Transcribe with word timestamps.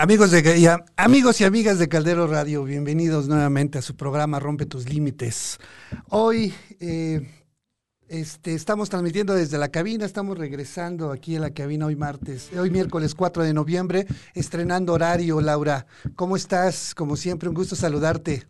Amigos, 0.00 0.30
de, 0.30 0.58
y 0.58 0.66
amigos 0.96 1.42
y 1.42 1.44
amigas 1.44 1.78
de 1.78 1.86
Caldero 1.86 2.26
Radio, 2.26 2.64
bienvenidos 2.64 3.28
nuevamente 3.28 3.76
a 3.76 3.82
su 3.82 3.96
programa 3.96 4.40
Rompe 4.40 4.64
tus 4.64 4.88
Límites. 4.88 5.58
Hoy 6.08 6.54
eh, 6.80 7.30
este, 8.08 8.54
estamos 8.54 8.88
transmitiendo 8.88 9.34
desde 9.34 9.58
la 9.58 9.68
cabina, 9.68 10.06
estamos 10.06 10.38
regresando 10.38 11.12
aquí 11.12 11.36
a 11.36 11.40
la 11.40 11.50
cabina 11.50 11.84
hoy 11.84 11.96
martes, 11.96 12.50
hoy 12.56 12.70
miércoles 12.70 13.14
4 13.14 13.42
de 13.42 13.52
noviembre, 13.52 14.06
estrenando 14.32 14.94
horario, 14.94 15.38
Laura. 15.42 15.84
¿Cómo 16.16 16.34
estás? 16.34 16.94
Como 16.94 17.14
siempre, 17.14 17.50
un 17.50 17.54
gusto 17.54 17.76
saludarte. 17.76 18.46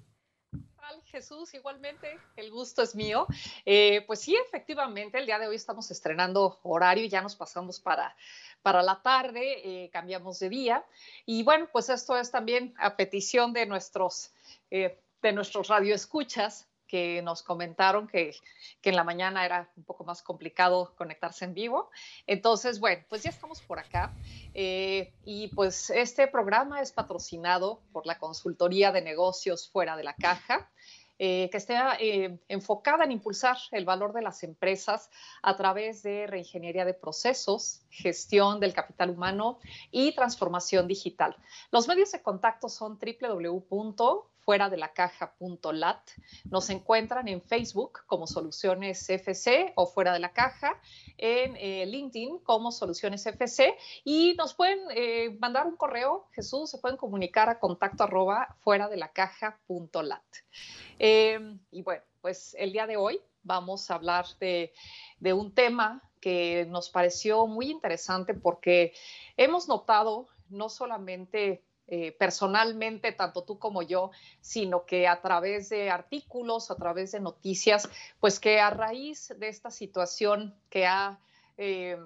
Jesús, 1.10 1.52
igualmente, 1.54 2.18
el 2.36 2.50
gusto 2.50 2.82
es 2.82 2.94
mío. 2.94 3.26
Eh, 3.66 4.04
pues 4.06 4.20
sí, 4.20 4.36
efectivamente, 4.36 5.18
el 5.18 5.26
día 5.26 5.38
de 5.38 5.48
hoy 5.48 5.56
estamos 5.56 5.90
estrenando 5.90 6.60
horario, 6.62 7.04
ya 7.06 7.20
nos 7.20 7.34
pasamos 7.34 7.80
para, 7.80 8.14
para 8.62 8.82
la 8.82 9.02
tarde, 9.02 9.84
eh, 9.84 9.90
cambiamos 9.90 10.38
de 10.38 10.48
día. 10.48 10.84
Y 11.26 11.42
bueno, 11.42 11.68
pues 11.72 11.88
esto 11.88 12.16
es 12.16 12.30
también 12.30 12.74
a 12.78 12.96
petición 12.96 13.52
de 13.52 13.66
nuestros, 13.66 14.32
eh, 14.70 14.98
de 15.22 15.32
nuestros 15.32 15.68
radioescuchas 15.68 16.66
que 16.90 17.22
nos 17.22 17.44
comentaron 17.44 18.08
que, 18.08 18.34
que, 18.82 18.90
en 18.90 18.96
la 18.96 19.04
mañana 19.04 19.44
era 19.46 19.70
un 19.76 19.84
poco 19.84 20.02
más 20.02 20.22
complicado 20.22 20.92
conectarse 20.96 21.44
en 21.44 21.54
vivo. 21.54 21.88
Entonces, 22.26 22.80
bueno, 22.80 23.04
pues 23.08 23.22
ya 23.22 23.30
estamos 23.30 23.62
por 23.62 23.78
acá. 23.78 24.12
Eh, 24.54 25.12
y 25.24 25.48
pues 25.54 25.90
este 25.90 26.26
programa 26.26 26.80
es 26.80 26.90
patrocinado 26.90 27.80
por 27.92 28.06
la 28.06 28.18
Consultoría 28.18 28.90
de 28.90 29.02
Negocios 29.02 29.70
Fuera 29.70 29.96
de 29.96 30.02
la 30.02 30.14
Caja. 30.14 30.68
Eh, 31.22 31.50
que 31.50 31.58
esté 31.58 31.74
eh, 31.98 32.40
enfocada 32.48 33.04
en 33.04 33.12
impulsar 33.12 33.58
el 33.72 33.84
valor 33.84 34.14
de 34.14 34.22
las 34.22 34.42
empresas 34.42 35.10
a 35.42 35.54
través 35.54 36.02
de 36.02 36.26
reingeniería 36.26 36.86
de 36.86 36.94
procesos, 36.94 37.82
gestión 37.90 38.58
del 38.58 38.72
capital 38.72 39.10
humano 39.10 39.58
y 39.90 40.14
transformación 40.14 40.88
digital. 40.88 41.36
Los 41.72 41.88
medios 41.88 42.10
de 42.12 42.22
contacto 42.22 42.70
son 42.70 42.98
www 42.98 44.29
fuera 44.40 44.68
de 44.68 44.76
la 44.76 44.92
caja.lat. 44.92 46.00
Nos 46.44 46.70
encuentran 46.70 47.28
en 47.28 47.42
Facebook 47.42 48.00
como 48.06 48.26
Soluciones 48.26 49.08
FC 49.08 49.72
o 49.76 49.86
fuera 49.86 50.12
de 50.12 50.18
la 50.18 50.32
caja, 50.32 50.80
en 51.18 51.56
eh, 51.56 51.86
LinkedIn 51.86 52.38
como 52.38 52.72
Soluciones 52.72 53.26
FC 53.26 53.76
y 54.04 54.34
nos 54.34 54.54
pueden 54.54 54.80
eh, 54.94 55.36
mandar 55.40 55.66
un 55.66 55.76
correo, 55.76 56.28
Jesús, 56.32 56.70
se 56.70 56.78
pueden 56.78 56.96
comunicar 56.96 57.48
a 57.48 57.58
contacto 57.58 58.04
arroba 58.04 58.56
fuera 58.60 58.88
de 58.88 58.96
la 58.96 59.12
caja.lat. 59.12 60.22
Eh, 60.98 61.56
y 61.70 61.82
bueno, 61.82 62.02
pues 62.20 62.54
el 62.58 62.72
día 62.72 62.86
de 62.86 62.96
hoy 62.96 63.20
vamos 63.42 63.90
a 63.90 63.94
hablar 63.94 64.26
de, 64.38 64.72
de 65.18 65.32
un 65.32 65.54
tema 65.54 66.02
que 66.20 66.66
nos 66.68 66.90
pareció 66.90 67.46
muy 67.46 67.70
interesante 67.70 68.34
porque 68.34 68.92
hemos 69.36 69.68
notado 69.68 70.28
no 70.50 70.68
solamente 70.68 71.64
eh, 71.92 72.12
personalmente, 72.12 73.10
tanto 73.10 73.42
tú 73.42 73.58
como 73.58 73.82
yo, 73.82 74.12
sino 74.40 74.86
que 74.86 75.08
a 75.08 75.20
través 75.20 75.70
de 75.70 75.90
artículos, 75.90 76.70
a 76.70 76.76
través 76.76 77.10
de 77.10 77.18
noticias, 77.18 77.88
pues 78.20 78.38
que 78.38 78.60
a 78.60 78.70
raíz 78.70 79.34
de 79.36 79.48
esta 79.48 79.72
situación 79.72 80.54
que 80.68 80.86
ha 80.86 81.18
eh, 81.58 81.98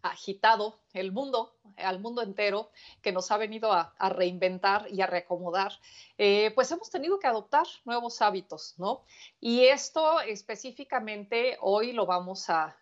agitado 0.00 0.78
el 0.94 1.12
mundo, 1.12 1.58
al 1.76 2.00
mundo 2.00 2.22
entero, 2.22 2.70
que 3.02 3.12
nos 3.12 3.30
ha 3.30 3.36
venido 3.36 3.70
a, 3.70 3.92
reinventar 3.98 4.86
y 4.90 5.02
a 5.02 5.06
reacomodar, 5.06 5.72
eh, 6.16 6.52
pues 6.54 6.72
hemos 6.72 6.88
tenido 6.88 7.18
que 7.18 7.26
adoptar 7.26 7.66
nuevos 7.84 8.22
hábitos, 8.22 8.76
¿no? 8.78 9.04
Y 9.40 9.66
esto 9.66 10.22
específicamente 10.22 11.58
hoy 11.60 11.92
lo 11.92 12.06
vamos 12.06 12.48
a, 12.48 12.74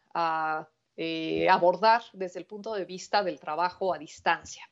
abordar 1.51 2.05
desde 2.13 2.39
el 2.39 2.47
punto 2.47 2.73
de 2.73 2.85
vista 2.85 3.25
del 3.25 3.41
trabajo 3.41 3.93
a 3.93 3.99
distancia. 3.99 4.71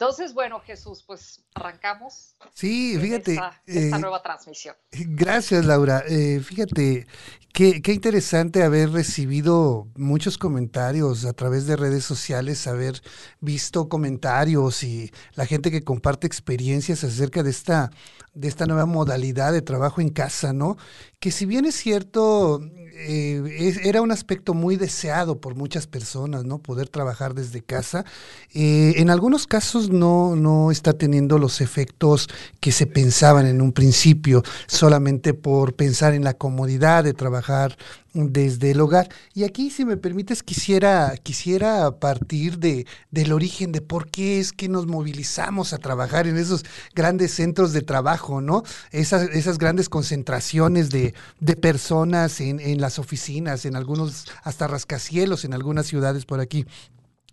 Entonces, 0.00 0.32
bueno, 0.32 0.60
Jesús, 0.60 1.02
pues 1.04 1.42
arrancamos. 1.54 2.36
Sí, 2.54 2.96
fíjate. 3.00 3.32
Esta, 3.32 3.60
eh, 3.66 3.90
nueva 3.98 4.22
transmisión. 4.22 4.76
Gracias, 4.92 5.64
Laura. 5.64 6.04
Eh, 6.06 6.38
fíjate, 6.38 7.08
qué, 7.52 7.82
qué, 7.82 7.94
interesante 7.94 8.62
haber 8.62 8.92
recibido 8.92 9.88
muchos 9.96 10.38
comentarios 10.38 11.24
a 11.24 11.32
través 11.32 11.66
de 11.66 11.74
redes 11.74 12.04
sociales, 12.04 12.68
haber 12.68 13.02
visto 13.40 13.88
comentarios 13.88 14.84
y 14.84 15.10
la 15.34 15.46
gente 15.46 15.72
que 15.72 15.82
comparte 15.82 16.28
experiencias 16.28 17.02
acerca 17.02 17.42
de 17.42 17.50
esta, 17.50 17.90
de 18.34 18.46
esta 18.46 18.66
nueva 18.66 18.86
modalidad 18.86 19.52
de 19.52 19.62
trabajo 19.62 20.00
en 20.00 20.10
casa, 20.10 20.52
¿no? 20.52 20.76
Que 21.20 21.32
si 21.32 21.46
bien 21.46 21.64
es 21.64 21.74
cierto, 21.74 22.60
eh, 22.94 23.74
era 23.82 24.02
un 24.02 24.12
aspecto 24.12 24.54
muy 24.54 24.76
deseado 24.76 25.40
por 25.40 25.56
muchas 25.56 25.88
personas, 25.88 26.44
¿no? 26.44 26.58
Poder 26.58 26.88
trabajar 26.88 27.34
desde 27.34 27.60
casa. 27.60 28.04
Eh, 28.54 28.94
en 28.98 29.10
algunos 29.10 29.48
casos 29.48 29.90
no, 29.90 30.36
no 30.36 30.70
está 30.70 30.92
teniendo 30.92 31.38
los 31.38 31.60
efectos 31.60 32.28
que 32.60 32.70
se 32.70 32.86
pensaban 32.86 33.46
en 33.46 33.60
un 33.62 33.72
principio, 33.72 34.44
solamente 34.68 35.34
por 35.34 35.74
pensar 35.74 36.14
en 36.14 36.22
la 36.22 36.34
comodidad 36.34 37.02
de 37.02 37.14
trabajar 37.14 37.76
desde 38.26 38.72
el 38.72 38.80
hogar. 38.80 39.08
Y 39.34 39.44
aquí, 39.44 39.70
si 39.70 39.84
me 39.84 39.96
permites, 39.96 40.42
quisiera, 40.42 41.14
quisiera 41.22 41.90
partir 41.92 42.58
de, 42.58 42.86
del 43.10 43.32
origen 43.32 43.72
de 43.72 43.80
por 43.80 44.10
qué 44.10 44.40
es 44.40 44.52
que 44.52 44.68
nos 44.68 44.86
movilizamos 44.86 45.72
a 45.72 45.78
trabajar 45.78 46.26
en 46.26 46.36
esos 46.36 46.64
grandes 46.94 47.32
centros 47.32 47.72
de 47.72 47.82
trabajo, 47.82 48.40
¿no? 48.40 48.64
Esas, 48.90 49.30
esas 49.30 49.58
grandes 49.58 49.88
concentraciones 49.88 50.90
de, 50.90 51.14
de 51.40 51.56
personas 51.56 52.40
en, 52.40 52.60
en 52.60 52.80
las 52.80 52.98
oficinas, 52.98 53.64
en 53.64 53.76
algunos 53.76 54.26
hasta 54.42 54.66
rascacielos, 54.66 55.44
en 55.44 55.54
algunas 55.54 55.86
ciudades 55.86 56.24
por 56.24 56.40
aquí 56.40 56.66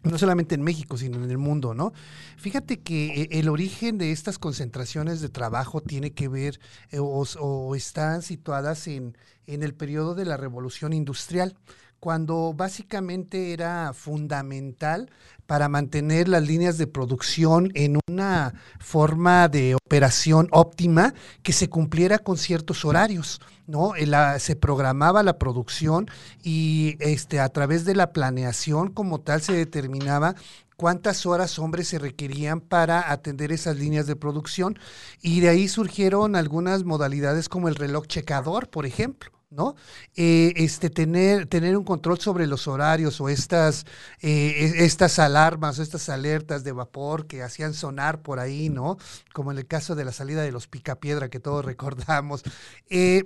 no 0.05 0.17
solamente 0.17 0.55
en 0.55 0.61
México, 0.61 0.97
sino 0.97 1.23
en 1.23 1.29
el 1.29 1.37
mundo, 1.37 1.73
¿no? 1.73 1.93
Fíjate 2.37 2.79
que 2.79 3.23
eh, 3.23 3.27
el 3.31 3.49
origen 3.49 3.97
de 3.97 4.11
estas 4.11 4.39
concentraciones 4.39 5.21
de 5.21 5.29
trabajo 5.29 5.81
tiene 5.81 6.11
que 6.11 6.27
ver 6.27 6.59
eh, 6.91 6.99
o, 6.99 7.75
están 7.75 8.21
situadas 8.21 8.87
en, 8.87 9.17
en 9.47 9.63
el 9.63 9.73
periodo 9.73 10.15
de 10.15 10.25
la 10.25 10.37
revolución 10.37 10.93
industrial 10.93 11.55
cuando 11.99 12.53
básicamente 12.53 13.51
era 13.51 13.91
fundamental 13.93 15.09
para 15.47 15.69
mantener 15.69 16.27
las 16.27 16.43
líneas 16.45 16.77
de 16.77 16.87
producción 16.87 17.71
en 17.75 17.99
una 18.09 18.53
forma 18.79 19.47
de 19.47 19.75
operación 19.75 20.47
óptima 20.51 21.13
que 21.43 21.53
se 21.53 21.69
cumpliera 21.69 22.19
con 22.19 22.37
ciertos 22.37 22.85
horarios, 22.85 23.41
¿no? 23.67 23.93
se 24.39 24.55
programaba 24.55 25.23
la 25.23 25.37
producción 25.37 26.07
y 26.43 26.97
este, 26.99 27.39
a 27.39 27.49
través 27.49 27.85
de 27.85 27.95
la 27.95 28.11
planeación 28.11 28.91
como 28.91 29.21
tal 29.21 29.41
se 29.41 29.53
determinaba 29.53 30.35
cuántas 30.75 31.25
horas 31.25 31.57
hombres 31.59 31.87
se 31.87 31.99
requerían 31.99 32.59
para 32.59 33.11
atender 33.11 33.51
esas 33.51 33.77
líneas 33.77 34.07
de 34.07 34.15
producción 34.15 34.77
y 35.21 35.39
de 35.39 35.49
ahí 35.49 35.67
surgieron 35.67 36.35
algunas 36.35 36.83
modalidades 36.83 37.49
como 37.49 37.67
el 37.67 37.75
reloj 37.75 38.07
checador, 38.07 38.69
por 38.69 38.85
ejemplo. 38.85 39.34
¿No? 39.49 39.75
Eh, 40.15 40.53
este, 40.57 40.89
tener, 40.89 41.47
tener 41.47 41.77
un 41.77 41.83
control 41.83 42.19
sobre 42.19 42.47
los 42.47 42.67
horarios 42.67 43.19
o 43.21 43.29
estas, 43.29 43.85
eh, 44.21 44.73
e, 44.77 44.85
estas 44.85 45.19
alarmas 45.19 45.79
o 45.79 45.83
estas 45.83 46.09
alertas 46.09 46.63
de 46.63 46.71
vapor 46.71 47.27
que 47.27 47.43
hacían 47.43 47.73
sonar 47.73 48.21
por 48.21 48.39
ahí, 48.39 48.69
¿no? 48.69 48.97
Como 49.33 49.51
en 49.51 49.57
el 49.57 49.67
caso 49.67 49.95
de 49.95 50.05
la 50.05 50.11
salida 50.11 50.41
de 50.41 50.51
los 50.51 50.67
picapiedra 50.67 51.29
que 51.29 51.39
todos 51.39 51.63
recordamos. 51.65 52.43
Eh, 52.89 53.23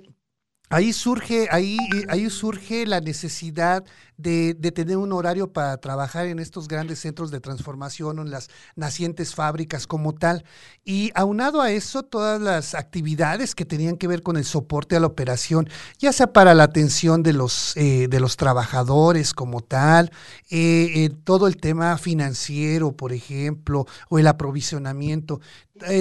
ahí 0.70 0.92
surge, 0.92 1.48
ahí, 1.50 1.76
ahí 2.08 2.30
surge 2.30 2.86
la 2.86 3.00
necesidad 3.00 3.84
de, 4.16 4.54
tener 4.72 4.96
un 4.96 5.12
horario 5.12 5.52
para 5.52 5.76
trabajar 5.78 6.26
en 6.26 6.38
estos 6.38 6.68
grandes 6.68 7.00
centros 7.00 7.30
de 7.30 7.40
transformación 7.40 8.18
o 8.18 8.22
en 8.22 8.30
las 8.30 8.48
nacientes 8.76 9.34
fábricas 9.34 9.86
como 9.86 10.14
tal. 10.14 10.44
Y 10.84 11.10
aunado 11.14 11.60
a 11.60 11.70
eso, 11.70 12.02
todas 12.02 12.40
las 12.40 12.74
actividades 12.74 13.54
que 13.54 13.64
tenían 13.64 13.96
que 13.96 14.06
ver 14.06 14.22
con 14.22 14.36
el 14.36 14.44
soporte 14.44 14.96
a 14.96 15.00
la 15.00 15.06
operación, 15.06 15.68
ya 15.98 16.12
sea 16.12 16.32
para 16.32 16.54
la 16.54 16.64
atención 16.64 17.22
de 17.22 17.32
los, 17.32 17.76
eh, 17.76 18.08
de 18.08 18.20
los 18.20 18.36
trabajadores 18.36 19.34
como 19.34 19.60
tal, 19.62 20.10
eh, 20.50 20.92
eh, 20.94 21.10
todo 21.24 21.46
el 21.46 21.56
tema 21.56 21.96
financiero, 21.98 22.92
por 22.92 23.12
ejemplo, 23.12 23.86
o 24.08 24.18
el 24.18 24.26
aprovisionamiento. 24.26 25.40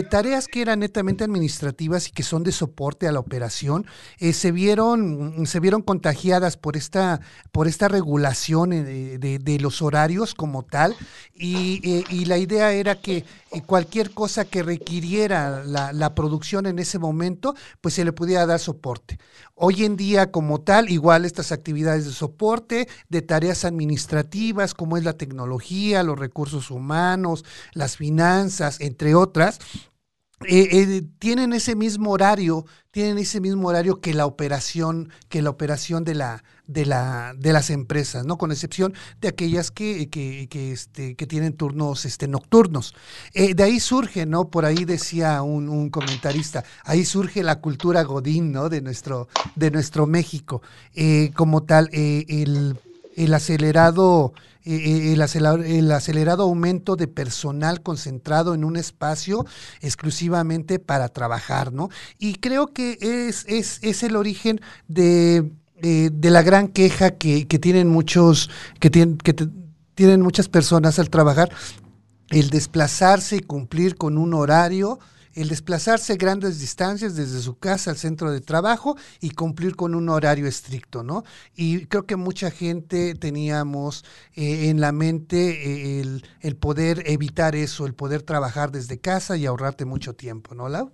Tareas 0.09 0.47
que 0.47 0.61
eran 0.61 0.79
netamente 0.79 1.23
administrativas 1.23 2.07
y 2.07 2.11
que 2.11 2.23
son 2.23 2.43
de 2.43 2.51
soporte 2.51 3.07
a 3.07 3.11
la 3.11 3.19
operación, 3.19 3.85
se, 4.19 4.51
vieron, 4.51 5.45
se 5.45 5.59
vieron 5.59 5.81
contagiadas 5.81 6.57
por 6.57 6.77
esta, 6.77 7.21
por 7.51 7.67
esta 7.67 7.87
regulación 7.87 8.73
eh, 8.73 9.17
de, 9.19 9.59
los 9.59 9.81
horarios 9.81 10.33
como 10.33 10.63
tal. 10.63 10.95
Eh, 11.35 12.03
y, 12.09 12.25
la 12.25 12.37
idea 12.37 12.71
era 12.71 12.95
que 12.95 13.25
eh, 13.51 13.61
cualquier 13.61 14.11
cosa 14.11 14.45
que 14.45 14.63
requiriera 14.63 15.63
la, 15.63 15.91
la, 15.93 16.15
producción 16.15 16.65
en 16.65 16.79
ese 16.79 16.99
momento, 16.99 17.55
pues 17.81 17.95
se 17.95 18.05
le 18.05 18.13
pudiera 18.13 18.45
dar 18.45 18.59
soporte. 18.59 19.19
Hoy 19.55 19.85
en 19.85 19.95
día 19.95 20.31
como 20.31 20.61
tal, 20.61 20.89
igual 20.89 21.25
estas 21.25 21.51
actividades 21.51 22.05
de 22.05 22.11
soporte, 22.11 22.87
de 23.09 23.21
tareas 23.21 23.65
administrativas 23.65 24.73
como 24.73 24.97
es 24.97 25.03
la 25.03 25.13
tecnología, 25.13 26.03
los 26.03 26.19
recursos 26.19 26.71
humanos, 26.71 27.45
las 27.73 27.97
finanzas, 27.97 28.79
entre 28.81 29.15
otras, 29.15 29.59
eh, 30.45 30.69
eh, 30.71 31.03
tienen 31.19 31.51
ese 31.51 31.75
mismo 31.75 32.11
horario, 32.11 32.65
tienen 32.91 33.17
ese 33.17 33.41
mismo 33.41 33.67
horario 33.67 33.99
que 33.99 34.13
la 34.13 34.25
operación, 34.25 35.09
que 35.27 35.41
la 35.41 35.49
operación 35.49 36.05
de 36.05 36.15
la, 36.15 36.43
de 36.65 36.85
la, 36.85 37.33
de 37.37 37.51
las 37.51 37.69
empresas, 37.69 38.25
¿no? 38.25 38.37
Con 38.37 38.51
excepción 38.51 38.93
de 39.19 39.27
aquellas 39.27 39.69
que, 39.69 40.09
que, 40.09 40.47
que, 40.49 40.71
este, 40.71 41.15
que 41.15 41.27
tienen 41.27 41.53
turnos 41.53 42.05
este, 42.05 42.29
nocturnos. 42.29 42.95
Eh, 43.33 43.53
de 43.53 43.63
ahí 43.63 43.81
surge, 43.81 44.25
¿no? 44.25 44.49
Por 44.49 44.63
ahí 44.63 44.85
decía 44.85 45.41
un, 45.41 45.67
un, 45.67 45.89
comentarista, 45.89 46.63
ahí 46.85 47.03
surge 47.03 47.43
la 47.43 47.59
cultura 47.59 48.03
Godín, 48.03 48.53
¿no? 48.53 48.69
De 48.69 48.81
nuestro, 48.81 49.27
de 49.55 49.71
nuestro 49.71 50.07
México. 50.07 50.61
como 51.35 51.63
tal, 51.63 51.89
el, 51.91 52.79
el 53.15 53.33
acelerado 53.33 54.33
el, 54.65 55.21
acelerado 55.91 56.43
aumento 56.43 56.95
de 56.95 57.07
personal 57.07 57.81
concentrado 57.81 58.53
en 58.53 58.63
un 58.63 58.77
espacio 58.77 59.45
exclusivamente 59.81 60.79
para 60.79 61.09
trabajar, 61.09 61.71
¿no? 61.71 61.89
Y 62.17 62.35
creo 62.35 62.67
que 62.67 62.97
es, 63.01 63.45
es, 63.47 63.79
es 63.81 64.03
el 64.03 64.15
origen 64.15 64.59
de, 64.87 65.51
de, 65.81 66.29
la 66.29 66.41
gran 66.41 66.67
queja 66.67 67.11
que, 67.11 67.47
que 67.47 67.59
tienen 67.59 67.87
muchos, 67.87 68.49
que, 68.79 68.89
tienen, 68.89 69.17
que 69.17 69.33
tienen 69.95 70.21
muchas 70.21 70.49
personas 70.49 70.99
al 70.99 71.09
trabajar, 71.09 71.51
el 72.29 72.49
desplazarse 72.49 73.37
y 73.37 73.41
cumplir 73.41 73.95
con 73.95 74.17
un 74.17 74.33
horario 74.33 74.99
el 75.35 75.49
desplazarse 75.49 76.15
grandes 76.15 76.59
distancias 76.59 77.15
desde 77.15 77.39
su 77.39 77.57
casa 77.57 77.91
al 77.91 77.97
centro 77.97 78.31
de 78.31 78.41
trabajo 78.41 78.97
y 79.19 79.31
cumplir 79.31 79.75
con 79.75 79.95
un 79.95 80.09
horario 80.09 80.47
estricto, 80.47 81.03
¿no? 81.03 81.23
Y 81.55 81.85
creo 81.85 82.05
que 82.05 82.15
mucha 82.15 82.51
gente 82.51 83.15
teníamos 83.15 84.05
eh, 84.35 84.69
en 84.69 84.81
la 84.81 84.91
mente 84.91 85.99
eh, 85.99 86.21
el, 86.41 86.57
poder 86.57 87.03
evitar 87.05 87.55
eso, 87.55 87.85
el 87.85 87.93
poder 87.93 88.23
trabajar 88.23 88.71
desde 88.71 88.99
casa 88.99 89.37
y 89.37 89.45
ahorrarte 89.45 89.85
mucho 89.85 90.13
tiempo, 90.15 90.55
¿no, 90.55 90.69
Lau? 90.69 90.91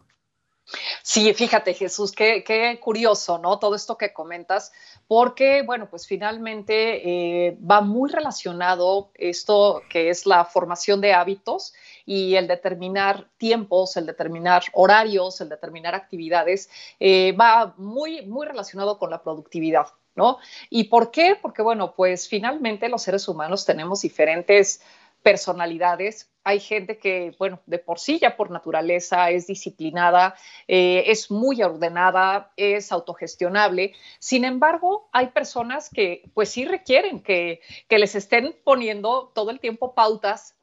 Sí, 1.04 1.32
fíjate 1.36 1.76
Jesús, 1.76 2.12
qué, 2.12 2.44
qué, 2.44 2.80
curioso, 2.82 3.38
¿no? 3.38 3.60
Todo 3.60 3.76
esto 3.76 3.98
que 3.98 4.14
comentas, 4.14 4.72
porque, 5.08 5.62
bueno, 5.62 5.88
pues 5.90 6.08
finalmente 6.08 7.48
eh, 7.48 7.58
va 7.60 7.82
muy 7.82 8.10
relacionado 8.10 9.12
esto 9.14 9.84
que 9.90 10.10
es 10.10 10.26
la 10.26 10.44
formación 10.44 11.02
de 11.02 11.14
hábitos 11.14 11.74
y 12.06 12.36
el 12.36 12.48
determinar 12.48 13.28
tiempos, 13.38 13.98
el 13.98 14.06
determinar 14.06 14.64
horarios, 14.74 15.42
el 15.42 15.50
determinar 15.50 15.96
actividades, 15.96 16.70
eh, 17.00 17.32
va 17.34 17.74
muy, 17.78 18.26
muy 18.26 18.46
relacionado 18.46 18.98
con 18.98 19.10
la 19.10 19.24
productividad. 19.24 19.88
¿No? 20.18 20.38
¿Y 20.70 20.86
por 20.86 21.12
qué? 21.12 21.38
Porque, 21.42 21.62
bueno, 21.62 21.94
pues 21.94 22.30
finalmente 22.30 22.88
los 22.88 23.04
seres 23.04 23.28
humanos 23.28 23.66
tenemos 23.66 24.02
diferentes 24.02 24.82
personalidades. 25.26 26.32
Hay 26.44 26.60
gente 26.60 27.00
que, 27.00 27.36
bueno, 27.40 27.60
de 27.66 27.80
por 27.80 28.00
sí 28.00 28.20
ya 28.20 28.38
por 28.38 28.52
naturaleza 28.52 29.32
es 29.32 29.48
disciplinada, 29.48 30.36
eh, 30.68 31.06
es 31.08 31.32
muy 31.32 31.64
ordenada, 31.64 32.54
es 32.56 32.92
autogestionable. 32.92 33.94
Sin 34.20 34.46
embargo, 34.46 35.10
hay 35.12 35.30
personas 35.32 35.90
que 35.90 36.30
pues 36.36 36.50
sí 36.50 36.64
requieren 36.64 37.24
que, 37.24 37.60
que 37.90 37.98
les 37.98 38.14
estén 38.14 38.56
poniendo 38.64 39.32
todo 39.34 39.50
el 39.50 39.60
tiempo 39.60 39.96
pautas 39.96 40.56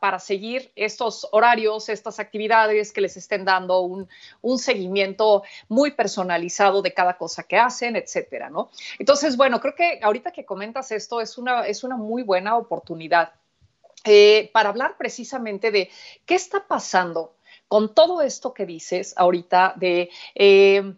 para, 0.00 0.18
seguir 0.18 0.72
estos 0.74 1.28
horarios, 1.30 1.88
estas 1.88 2.18
actividades, 2.18 2.90
que 2.90 3.00
les 3.00 3.16
estén 3.16 3.44
dando 3.44 3.82
un, 3.82 4.08
seguimiento 4.58 5.44
muy 5.68 5.92
personalizado 5.92 6.82
de 6.82 6.92
cada 6.92 7.16
cosa 7.16 7.44
que 7.44 7.56
hacen, 7.56 7.94
etcétera, 7.94 8.50
¿no? 8.50 8.70
Entonces, 8.98 9.36
bueno, 9.36 9.60
creo 9.60 9.76
que 9.76 10.00
ahorita 10.02 10.32
que 10.32 10.44
comentas 10.44 10.90
esto 10.90 11.20
es 11.20 11.38
una, 11.38 11.64
es 11.64 11.84
una 11.84 11.96
muy 11.96 12.24
buena 12.24 12.56
oportunidad 12.56 13.34
eh, 14.04 14.50
para 14.52 14.70
hablar 14.70 14.96
precisamente 14.98 15.70
de 15.70 15.90
qué 16.26 16.34
está 16.34 16.66
pasando 16.66 17.36
con 17.68 17.94
todo 17.94 18.20
esto 18.20 18.52
que 18.52 18.66
dices 18.66 19.14
ahorita 19.16 19.74
de... 19.76 20.10
Eh, 20.34 20.94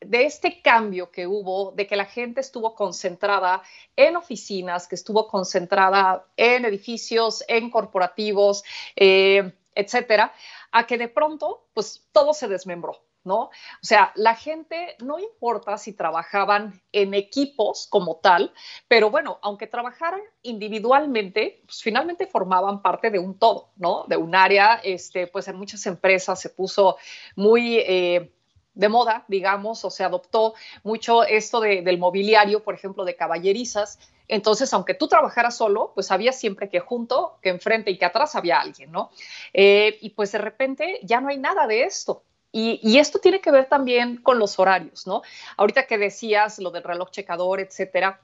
de 0.00 0.24
este 0.24 0.62
cambio 0.62 1.10
que 1.10 1.26
hubo, 1.26 1.72
de 1.72 1.86
que 1.86 1.96
la 1.96 2.06
gente 2.06 2.40
estuvo 2.40 2.74
concentrada 2.74 3.62
en 3.96 4.16
oficinas, 4.16 4.88
que 4.88 4.94
estuvo 4.94 5.28
concentrada 5.28 6.26
en 6.36 6.64
edificios, 6.64 7.44
en 7.48 7.70
corporativos, 7.70 8.64
eh, 8.96 9.52
etcétera, 9.74 10.32
a 10.72 10.86
que 10.86 10.98
de 10.98 11.08
pronto, 11.08 11.68
pues 11.74 12.08
todo 12.12 12.32
se 12.32 12.48
desmembró, 12.48 13.02
¿no? 13.24 13.44
O 13.44 13.50
sea, 13.82 14.12
la 14.14 14.34
gente 14.34 14.96
no 15.00 15.18
importa 15.18 15.76
si 15.76 15.92
trabajaban 15.92 16.80
en 16.92 17.14
equipos 17.14 17.86
como 17.88 18.16
tal, 18.16 18.52
pero 18.88 19.10
bueno, 19.10 19.38
aunque 19.42 19.66
trabajaran 19.66 20.22
individualmente, 20.42 21.62
pues 21.66 21.82
finalmente 21.82 22.26
formaban 22.26 22.82
parte 22.82 23.10
de 23.10 23.18
un 23.18 23.38
todo, 23.38 23.72
¿no? 23.76 24.04
De 24.08 24.16
un 24.16 24.34
área, 24.34 24.80
este, 24.82 25.26
pues 25.26 25.48
en 25.48 25.56
muchas 25.56 25.84
empresas 25.86 26.40
se 26.40 26.50
puso 26.50 26.96
muy... 27.36 27.78
Eh, 27.78 28.32
de 28.74 28.88
moda, 28.88 29.24
digamos, 29.28 29.84
o 29.84 29.90
se 29.90 30.04
adoptó 30.04 30.54
mucho 30.82 31.24
esto 31.24 31.60
del 31.60 31.98
mobiliario, 31.98 32.62
por 32.62 32.74
ejemplo, 32.74 33.04
de 33.04 33.16
caballerizas. 33.16 33.98
Entonces, 34.28 34.72
aunque 34.72 34.94
tú 34.94 35.08
trabajaras 35.08 35.56
solo, 35.56 35.92
pues 35.94 36.10
había 36.10 36.32
siempre 36.32 36.68
que 36.68 36.80
junto, 36.80 37.38
que 37.42 37.48
enfrente 37.48 37.90
y 37.90 37.98
que 37.98 38.04
atrás 38.04 38.36
había 38.36 38.60
alguien, 38.60 38.92
¿no? 38.92 39.10
Eh, 39.52 39.98
y 40.00 40.10
pues 40.10 40.32
de 40.32 40.38
repente 40.38 41.00
ya 41.02 41.20
no 41.20 41.28
hay 41.28 41.38
nada 41.38 41.66
de 41.66 41.82
esto. 41.82 42.22
Y, 42.52 42.98
esto 42.98 43.20
tiene 43.20 43.40
que 43.40 43.52
ver 43.52 43.66
también 43.66 44.16
con 44.16 44.40
los 44.40 44.58
horarios, 44.58 45.06
¿no? 45.06 45.22
Ahorita 45.56 45.86
que 45.86 45.98
decías 45.98 46.58
lo 46.58 46.72
del 46.72 46.82
reloj 46.82 47.10
checador, 47.10 47.60
etcétera, 47.60 48.20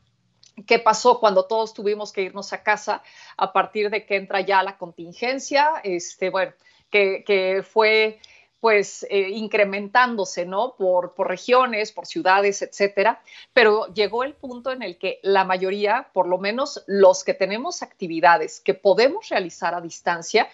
¿Qué 0.66 0.78
pasó 0.78 1.20
cuando 1.20 1.44
todos 1.44 1.75
tuvimos 1.75 2.14
que 2.14 2.22
irnos 2.22 2.54
a 2.54 2.62
casa 2.62 3.02
a 3.37 3.52
partir 3.52 3.90
de 3.90 4.06
que 4.06 4.16
entra 4.16 4.40
ya 4.40 4.62
la 4.62 4.78
contingencia? 4.78 5.82
Este, 5.84 6.31
bueno, 6.31 6.54
que 6.88 7.62
fue 7.70 8.20
pues 8.61 9.06
eh, 9.11 9.31
incrementándose, 9.31 10.46
¿no? 10.46 10.75
Por, 10.77 11.15
por, 11.15 11.29
regiones, 11.29 11.93
por 11.93 12.06
ciudades, 12.06 12.63
etcétera. 12.63 13.22
Pero 13.53 13.93
llegó 13.93 14.25
el 14.25 14.34
punto 14.34 14.70
en 14.72 14.82
el 14.82 14.98
que 14.98 15.20
la 15.22 15.44
mayoría, 15.44 16.08
por 16.13 16.27
lo 16.27 16.39
menos 16.39 16.82
los 16.86 17.25
que 17.25 17.34
tenemos 17.34 17.82
actividades 17.82 18.60
que 18.60 18.75
podemos 18.75 19.29
realizar 19.29 19.75
a 19.75 19.81
distancia, 19.81 20.48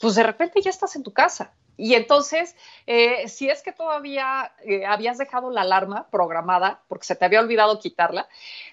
pues 0.00 0.14
de 0.14 0.22
repente 0.22 0.60
ya 0.62 0.70
estás 0.70 0.96
en 0.96 1.02
tu 1.02 1.12
casa. 1.12 1.52
Y 1.78 1.94
entonces, 1.94 2.56
eh, 2.86 3.28
si 3.28 3.48
es 3.48 3.62
que 3.62 3.72
todavía 3.72 4.52
eh, 4.64 4.84
habías 4.84 5.16
dejado 5.16 5.50
la 5.50 5.60
alarma 5.60 6.08
programada 6.10 6.82
porque 6.88 7.06
se 7.06 7.14
te 7.14 7.24
había 7.24 7.40
olvidado 7.40 7.78
quitarla, 7.78 8.28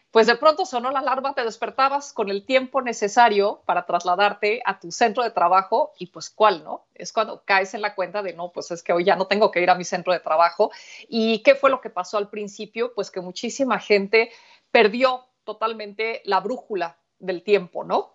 pues 0.10 0.26
de 0.26 0.36
pronto 0.36 0.66
sonó 0.66 0.90
la 0.90 1.00
alarma, 1.00 1.36
te 1.36 1.44
despertabas 1.44 2.14
con 2.14 2.30
el 2.30 2.46
tiempo 2.46 2.82
necesario 2.82 3.62
para 3.66 3.86
trasladarte 3.86 4.62
a 4.66 4.80
tu 4.80 4.92
centro 4.92 5.22
de 5.22 5.30
trabajo 5.30 5.94
y 6.00 6.08
pues 6.08 6.32
cuál, 6.32 6.64
¿no? 6.64 6.88
Es 6.96 7.14
cuando 7.14 7.44
caes 7.46 7.76
en 7.76 7.82
la 7.82 7.94
cuenta 7.94 8.24
de, 8.24 8.34
no, 8.34 8.52
pues 8.52 8.72
es 8.72 8.82
que 8.82 8.92
hoy 8.92 9.04
ya 9.04 9.16
no 9.16 9.28
tengo 9.28 9.52
que 9.52 9.62
ir 9.62 9.70
a 9.70 9.76
mi 9.76 9.84
centro 9.84 10.12
de 10.12 10.20
trabajo. 10.20 10.72
¿Y 11.08 11.44
qué 11.44 11.54
fue 11.54 11.70
lo 11.70 11.82
que 11.82 11.92
pasó 11.92 12.18
al 12.18 12.30
principio? 12.30 12.94
Pues 12.96 13.12
que 13.12 13.22
muchísima 13.22 13.80
gente 13.80 14.32
perdió 14.72 15.26
totalmente 15.44 16.22
la 16.26 16.40
brújula 16.40 16.98
del 17.20 17.44
tiempo, 17.44 17.84
¿no? 17.84 18.15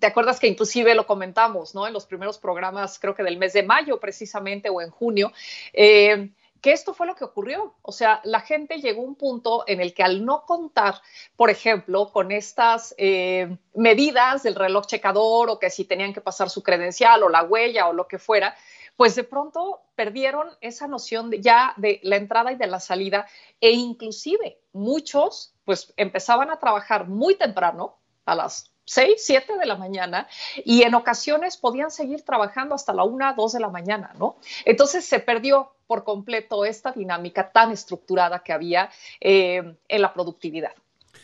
¿Te 0.00 0.06
acuerdas 0.06 0.40
que 0.40 0.48
inclusive 0.48 0.94
lo 0.94 1.06
comentamos, 1.06 1.74
¿no? 1.74 1.86
En 1.86 1.92
los 1.92 2.06
primeros 2.06 2.38
programas, 2.38 2.98
creo 2.98 3.14
que 3.14 3.22
del 3.22 3.36
mes 3.36 3.52
de 3.52 3.62
mayo 3.62 4.00
precisamente 4.00 4.68
o 4.68 4.80
en 4.80 4.90
junio. 4.90 5.32
Eh, 5.72 6.30
que 6.64 6.72
esto 6.72 6.94
fue 6.94 7.06
lo 7.06 7.14
que 7.14 7.24
ocurrió. 7.24 7.74
O 7.82 7.92
sea, 7.92 8.22
la 8.24 8.40
gente 8.40 8.80
llegó 8.80 9.02
a 9.02 9.04
un 9.04 9.16
punto 9.16 9.64
en 9.66 9.82
el 9.82 9.92
que 9.92 10.02
al 10.02 10.24
no 10.24 10.46
contar, 10.46 10.94
por 11.36 11.50
ejemplo, 11.50 12.10
con 12.10 12.32
estas 12.32 12.94
eh, 12.96 13.58
medidas 13.74 14.42
del 14.42 14.54
reloj 14.54 14.86
checador 14.86 15.50
o 15.50 15.58
que 15.58 15.68
si 15.68 15.84
tenían 15.84 16.14
que 16.14 16.22
pasar 16.22 16.48
su 16.48 16.62
credencial 16.62 17.22
o 17.22 17.28
la 17.28 17.42
huella 17.42 17.86
o 17.86 17.92
lo 17.92 18.08
que 18.08 18.18
fuera, 18.18 18.56
pues 18.96 19.14
de 19.14 19.24
pronto 19.24 19.82
perdieron 19.94 20.48
esa 20.62 20.88
noción 20.88 21.30
ya 21.32 21.74
de 21.76 22.00
la 22.02 22.16
entrada 22.16 22.50
y 22.50 22.56
de 22.56 22.66
la 22.66 22.80
salida 22.80 23.26
e 23.60 23.72
inclusive 23.72 24.58
muchos 24.72 25.54
pues 25.66 25.92
empezaban 25.98 26.50
a 26.50 26.58
trabajar 26.58 27.08
muy 27.08 27.34
temprano, 27.34 27.98
a 28.24 28.34
las 28.34 28.73
6, 28.86 29.14
7 29.16 29.58
de 29.58 29.66
la 29.66 29.76
mañana 29.76 30.28
y 30.64 30.82
en 30.82 30.94
ocasiones 30.94 31.56
podían 31.56 31.90
seguir 31.90 32.22
trabajando 32.22 32.74
hasta 32.74 32.92
la 32.92 33.04
1, 33.04 33.34
2 33.36 33.52
de 33.52 33.60
la 33.60 33.68
mañana, 33.68 34.12
¿no? 34.18 34.36
Entonces 34.64 35.04
se 35.04 35.20
perdió 35.20 35.70
por 35.86 36.04
completo 36.04 36.64
esta 36.64 36.92
dinámica 36.92 37.50
tan 37.50 37.70
estructurada 37.70 38.42
que 38.42 38.52
había 38.52 38.90
eh, 39.20 39.76
en 39.88 40.02
la 40.02 40.12
productividad. 40.12 40.72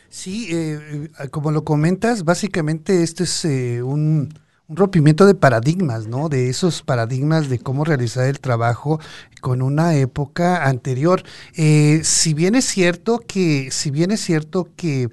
Sí, 0.09 0.49
eh, 0.51 1.11
eh, 1.19 1.29
como 1.29 1.51
lo 1.51 1.65
comentas, 1.65 2.25
básicamente 2.25 3.03
esto 3.03 3.23
es 3.23 3.45
un, 3.45 4.33
rompimiento 4.73 5.27
de 5.27 5.35
paradigmas, 5.35 6.07
¿no? 6.07 6.29
De 6.29 6.49
esos 6.49 6.83
paradigmas 6.83 7.49
de 7.49 7.59
cómo 7.59 7.85
realizar 7.85 8.27
el 8.27 8.39
trabajo 8.39 9.01
con 9.41 9.63
una 9.63 9.97
época 9.97 10.65
anterior. 10.65 11.25
si 11.53 12.35
bien 12.35 12.55
es 12.55 12.67
cierto 12.67 13.19
que, 13.19 13.73
si 13.73 13.91
bien 13.91 14.13
es 14.13 14.21
cierto 14.21 14.69
que 14.77 15.09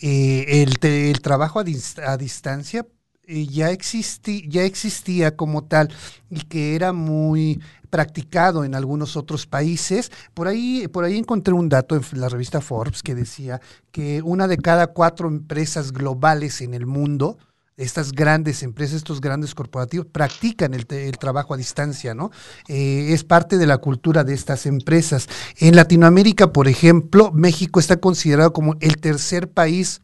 el, 0.00 0.78
el, 0.82 1.20
trabajo 1.20 1.60
a, 1.60 2.16
distancia 2.16 2.86
ya, 3.26 3.70
existi, 3.70 4.48
ya 4.48 4.64
existía 4.64 5.36
como 5.36 5.64
tal 5.64 5.92
y 6.30 6.40
que 6.42 6.74
era 6.74 6.92
muy 6.92 7.60
practicado 7.90 8.64
en 8.64 8.74
algunos 8.74 9.16
otros 9.16 9.46
países. 9.46 10.10
Por 10.34 10.48
ahí, 10.48 10.88
por 10.88 11.04
ahí 11.04 11.18
encontré 11.18 11.54
un 11.54 11.68
dato 11.68 11.96
en 11.96 12.02
la 12.20 12.28
revista 12.28 12.60
Forbes 12.60 13.02
que 13.02 13.14
decía 13.14 13.60
que 13.90 14.22
una 14.22 14.48
de 14.48 14.56
cada 14.56 14.88
cuatro 14.88 15.28
empresas 15.28 15.92
globales 15.92 16.60
en 16.60 16.74
el 16.74 16.86
mundo 16.86 17.38
estas 17.80 18.12
grandes 18.12 18.62
empresas, 18.62 18.96
estos 18.96 19.20
grandes 19.20 19.54
corporativos, 19.54 20.06
practican 20.06 20.74
el, 20.74 20.86
trabajo 21.18 21.54
a 21.54 21.56
distancia, 21.56 22.14
¿no? 22.14 22.30
Eh, 22.68 23.08
es 23.10 23.24
parte 23.24 23.58
de 23.58 23.66
la 23.66 23.78
cultura 23.78 24.24
de 24.24 24.34
estas 24.34 24.66
empresas. 24.66 25.28
En 25.58 25.76
Latinoamérica, 25.76 26.52
por 26.52 26.68
ejemplo, 26.68 27.32
México 27.32 27.80
está 27.80 27.98
considerado 27.98 28.52
como 28.52 28.76
el 28.80 28.98
tercer 28.98 29.50
país 29.50 30.00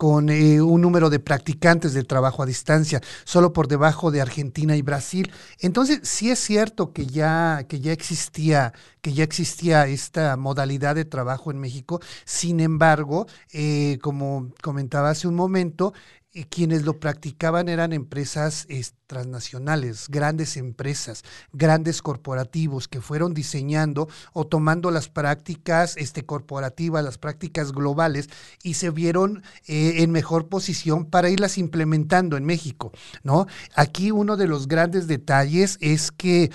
con 0.00 0.30
eh, 0.30 0.62
un 0.62 0.80
número 0.80 1.10
de 1.10 1.18
practicantes 1.18 1.92
del 1.92 2.06
trabajo 2.06 2.42
a 2.42 2.46
distancia, 2.46 3.02
solo 3.24 3.52
por 3.52 3.68
debajo 3.68 4.10
de 4.10 4.22
Argentina 4.22 4.74
y 4.74 4.80
Brasil. 4.80 5.30
Entonces, 5.58 6.00
sí 6.04 6.30
es 6.30 6.38
cierto 6.38 6.94
que 6.94 7.04
ya, 7.04 7.66
que 7.68 7.80
ya 7.80 7.92
existía, 7.92 8.72
que 9.02 9.12
ya 9.12 9.24
existía 9.24 9.86
esta 9.86 10.38
modalidad 10.38 10.94
de 10.94 11.04
trabajo 11.04 11.50
en 11.50 11.58
México. 11.58 12.00
Sin 12.24 12.60
embargo, 12.60 13.26
eh, 13.52 13.98
como 14.00 14.50
comentaba 14.62 15.10
hace 15.10 15.28
un 15.28 15.34
momento, 15.34 15.92
y 16.32 16.44
quienes 16.44 16.82
lo 16.82 17.00
practicaban 17.00 17.68
eran 17.68 17.92
empresas 17.92 18.66
transnacionales, 19.06 20.06
grandes 20.08 20.56
empresas, 20.56 21.24
grandes 21.52 22.02
corporativos 22.02 22.86
que 22.86 23.00
fueron 23.00 23.34
diseñando 23.34 24.08
o 24.32 24.46
tomando 24.46 24.90
las 24.92 25.08
prácticas 25.08 25.96
este, 25.96 26.24
corporativas, 26.24 27.02
las 27.02 27.18
prácticas 27.18 27.72
globales 27.72 28.28
y 28.62 28.74
se 28.74 28.90
vieron 28.90 29.42
eh, 29.66 30.02
en 30.02 30.12
mejor 30.12 30.48
posición 30.48 31.06
para 31.06 31.30
irlas 31.30 31.58
implementando 31.58 32.36
en 32.36 32.44
México, 32.44 32.92
¿no? 33.24 33.46
Aquí 33.74 34.12
uno 34.12 34.36
de 34.36 34.46
los 34.46 34.68
grandes 34.68 35.08
detalles 35.08 35.78
es 35.80 36.12
que 36.12 36.50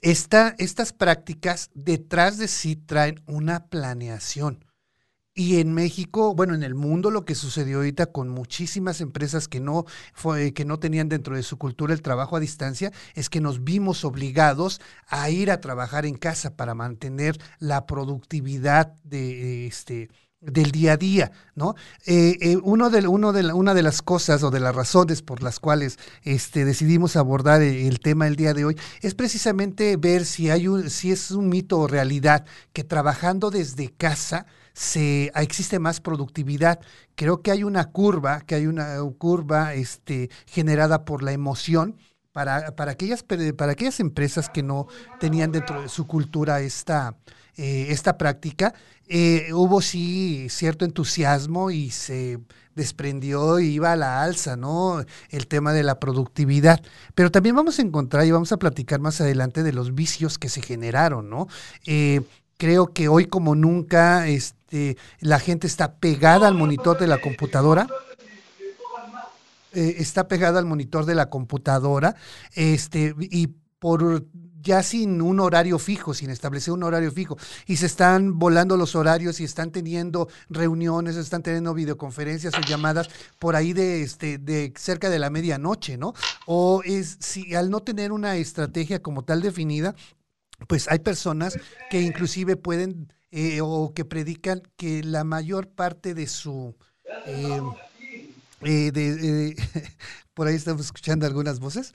esta, 0.00 0.54
estas 0.58 0.92
prácticas 0.92 1.70
detrás 1.74 2.38
de 2.38 2.48
sí 2.48 2.76
traen 2.76 3.20
una 3.26 3.66
planeación 3.66 4.64
y 5.38 5.60
en 5.60 5.72
México, 5.72 6.34
bueno, 6.34 6.56
en 6.56 6.64
el 6.64 6.74
mundo 6.74 7.12
lo 7.12 7.24
que 7.24 7.36
sucedió 7.36 7.76
ahorita 7.76 8.06
con 8.06 8.28
muchísimas 8.28 9.00
empresas 9.00 9.46
que 9.46 9.60
no, 9.60 9.84
fue, 10.12 10.52
que 10.52 10.64
no 10.64 10.80
tenían 10.80 11.08
dentro 11.08 11.36
de 11.36 11.44
su 11.44 11.58
cultura 11.58 11.94
el 11.94 12.02
trabajo 12.02 12.34
a 12.34 12.40
distancia, 12.40 12.90
es 13.14 13.30
que 13.30 13.40
nos 13.40 13.62
vimos 13.62 14.04
obligados 14.04 14.80
a 15.06 15.30
ir 15.30 15.52
a 15.52 15.60
trabajar 15.60 16.06
en 16.06 16.16
casa 16.16 16.56
para 16.56 16.74
mantener 16.74 17.38
la 17.60 17.86
productividad 17.86 18.96
de 19.04 19.68
este 19.68 20.08
del 20.40 20.70
día 20.70 20.92
a 20.92 20.96
día, 20.96 21.32
¿no? 21.56 21.74
Eh, 22.06 22.36
eh, 22.40 22.56
uno 22.62 22.90
de, 22.90 23.06
uno 23.08 23.32
de 23.32 23.52
una 23.52 23.74
de 23.74 23.82
las 23.82 24.02
cosas 24.02 24.42
o 24.44 24.50
de 24.50 24.60
las 24.60 24.74
razones 24.74 25.20
por 25.20 25.42
las 25.42 25.58
cuales 25.58 25.98
este, 26.22 26.64
decidimos 26.64 27.16
abordar 27.16 27.60
el, 27.60 27.76
el, 27.76 27.98
tema 27.98 28.28
el 28.28 28.36
día 28.36 28.54
de 28.54 28.64
hoy 28.64 28.76
es 29.00 29.14
precisamente 29.14 29.96
ver 29.96 30.24
si 30.24 30.48
hay 30.50 30.68
un, 30.68 30.90
si 30.90 31.10
es 31.10 31.32
un 31.32 31.48
mito 31.48 31.78
o 31.80 31.88
realidad 31.88 32.44
que 32.72 32.84
trabajando 32.84 33.50
desde 33.50 33.90
casa 33.90 34.46
se, 34.78 35.32
existe 35.34 35.80
más 35.80 36.00
productividad. 36.00 36.78
Creo 37.16 37.42
que 37.42 37.50
hay 37.50 37.64
una 37.64 37.86
curva, 37.86 38.42
que 38.42 38.54
hay 38.54 38.66
una 38.66 38.98
curva 39.18 39.74
este, 39.74 40.30
generada 40.46 41.04
por 41.04 41.22
la 41.22 41.32
emoción. 41.32 41.96
Para, 42.30 42.76
para, 42.76 42.92
aquellas, 42.92 43.24
para 43.24 43.72
aquellas 43.72 43.98
empresas 43.98 44.48
que 44.48 44.62
no 44.62 44.86
tenían 45.18 45.50
dentro 45.50 45.82
de 45.82 45.88
su 45.88 46.06
cultura 46.06 46.60
esta, 46.60 47.16
eh, 47.58 47.88
esta 47.90 48.16
práctica, 48.16 48.72
eh, 49.08 49.52
hubo 49.52 49.82
sí 49.82 50.46
cierto 50.48 50.84
entusiasmo 50.84 51.70
y 51.70 51.90
se 51.90 52.38
desprendió 52.76 53.58
y 53.58 53.66
iba 53.66 53.92
a 53.92 53.96
la 53.96 54.22
alza, 54.22 54.56
¿no? 54.56 55.04
El 55.28 55.48
tema 55.48 55.72
de 55.72 55.82
la 55.82 55.98
productividad. 55.98 56.80
Pero 57.14 57.30
también 57.30 57.56
vamos 57.56 57.78
a 57.78 57.82
encontrar 57.82 58.24
y 58.24 58.30
vamos 58.30 58.52
a 58.52 58.58
platicar 58.58 59.00
más 59.00 59.20
adelante 59.20 59.62
de 59.62 59.72
los 59.72 59.94
vicios 59.94 60.38
que 60.38 60.48
se 60.48 60.62
generaron, 60.62 61.28
¿no? 61.28 61.48
Eh, 61.84 62.22
creo 62.56 62.92
que 62.92 63.08
hoy 63.08 63.26
como 63.26 63.54
nunca, 63.54 64.28
este, 64.28 64.96
la 65.20 65.40
gente 65.40 65.66
está 65.66 65.96
pegada 65.96 66.46
al 66.46 66.54
monitor 66.54 66.98
de 66.98 67.08
la 67.08 67.20
computadora. 67.20 67.88
Eh, 69.72 69.96
está 69.98 70.28
pegada 70.28 70.58
al 70.58 70.64
monitor 70.64 71.04
de 71.04 71.14
la 71.14 71.28
computadora 71.28 72.16
este, 72.54 73.14
y 73.18 73.48
por 73.78 74.24
ya 74.60 74.82
sin 74.82 75.22
un 75.22 75.40
horario 75.40 75.78
fijo, 75.78 76.14
sin 76.14 76.30
establecer 76.30 76.74
un 76.74 76.82
horario 76.82 77.10
fijo, 77.12 77.36
y 77.66 77.76
se 77.76 77.86
están 77.86 78.38
volando 78.38 78.76
los 78.76 78.94
horarios 78.94 79.40
y 79.40 79.44
están 79.44 79.70
teniendo 79.70 80.28
reuniones, 80.48 81.16
están 81.16 81.42
teniendo 81.42 81.74
videoconferencias 81.74 82.54
o 82.54 82.60
llamadas 82.62 83.08
por 83.38 83.56
ahí 83.56 83.72
de, 83.72 84.02
este, 84.02 84.38
de 84.38 84.72
cerca 84.76 85.10
de 85.10 85.18
la 85.18 85.30
medianoche, 85.30 85.96
¿no? 85.96 86.14
O 86.46 86.82
es 86.84 87.16
si 87.20 87.54
al 87.54 87.70
no 87.70 87.80
tener 87.80 88.12
una 88.12 88.36
estrategia 88.36 89.02
como 89.02 89.22
tal 89.22 89.42
definida, 89.42 89.94
pues 90.66 90.88
hay 90.88 90.98
personas 90.98 91.58
que 91.90 92.00
inclusive 92.00 92.56
pueden 92.56 93.12
eh, 93.30 93.60
o 93.62 93.92
que 93.94 94.04
predican 94.04 94.62
que 94.76 95.02
la 95.04 95.24
mayor 95.24 95.68
parte 95.68 96.14
de 96.14 96.26
su... 96.26 96.74
Eh, 97.26 97.60
eh, 98.62 99.54
por 100.38 100.46
ahí 100.46 100.54
estamos 100.54 100.82
escuchando 100.86 101.26
algunas 101.26 101.58
voces, 101.58 101.94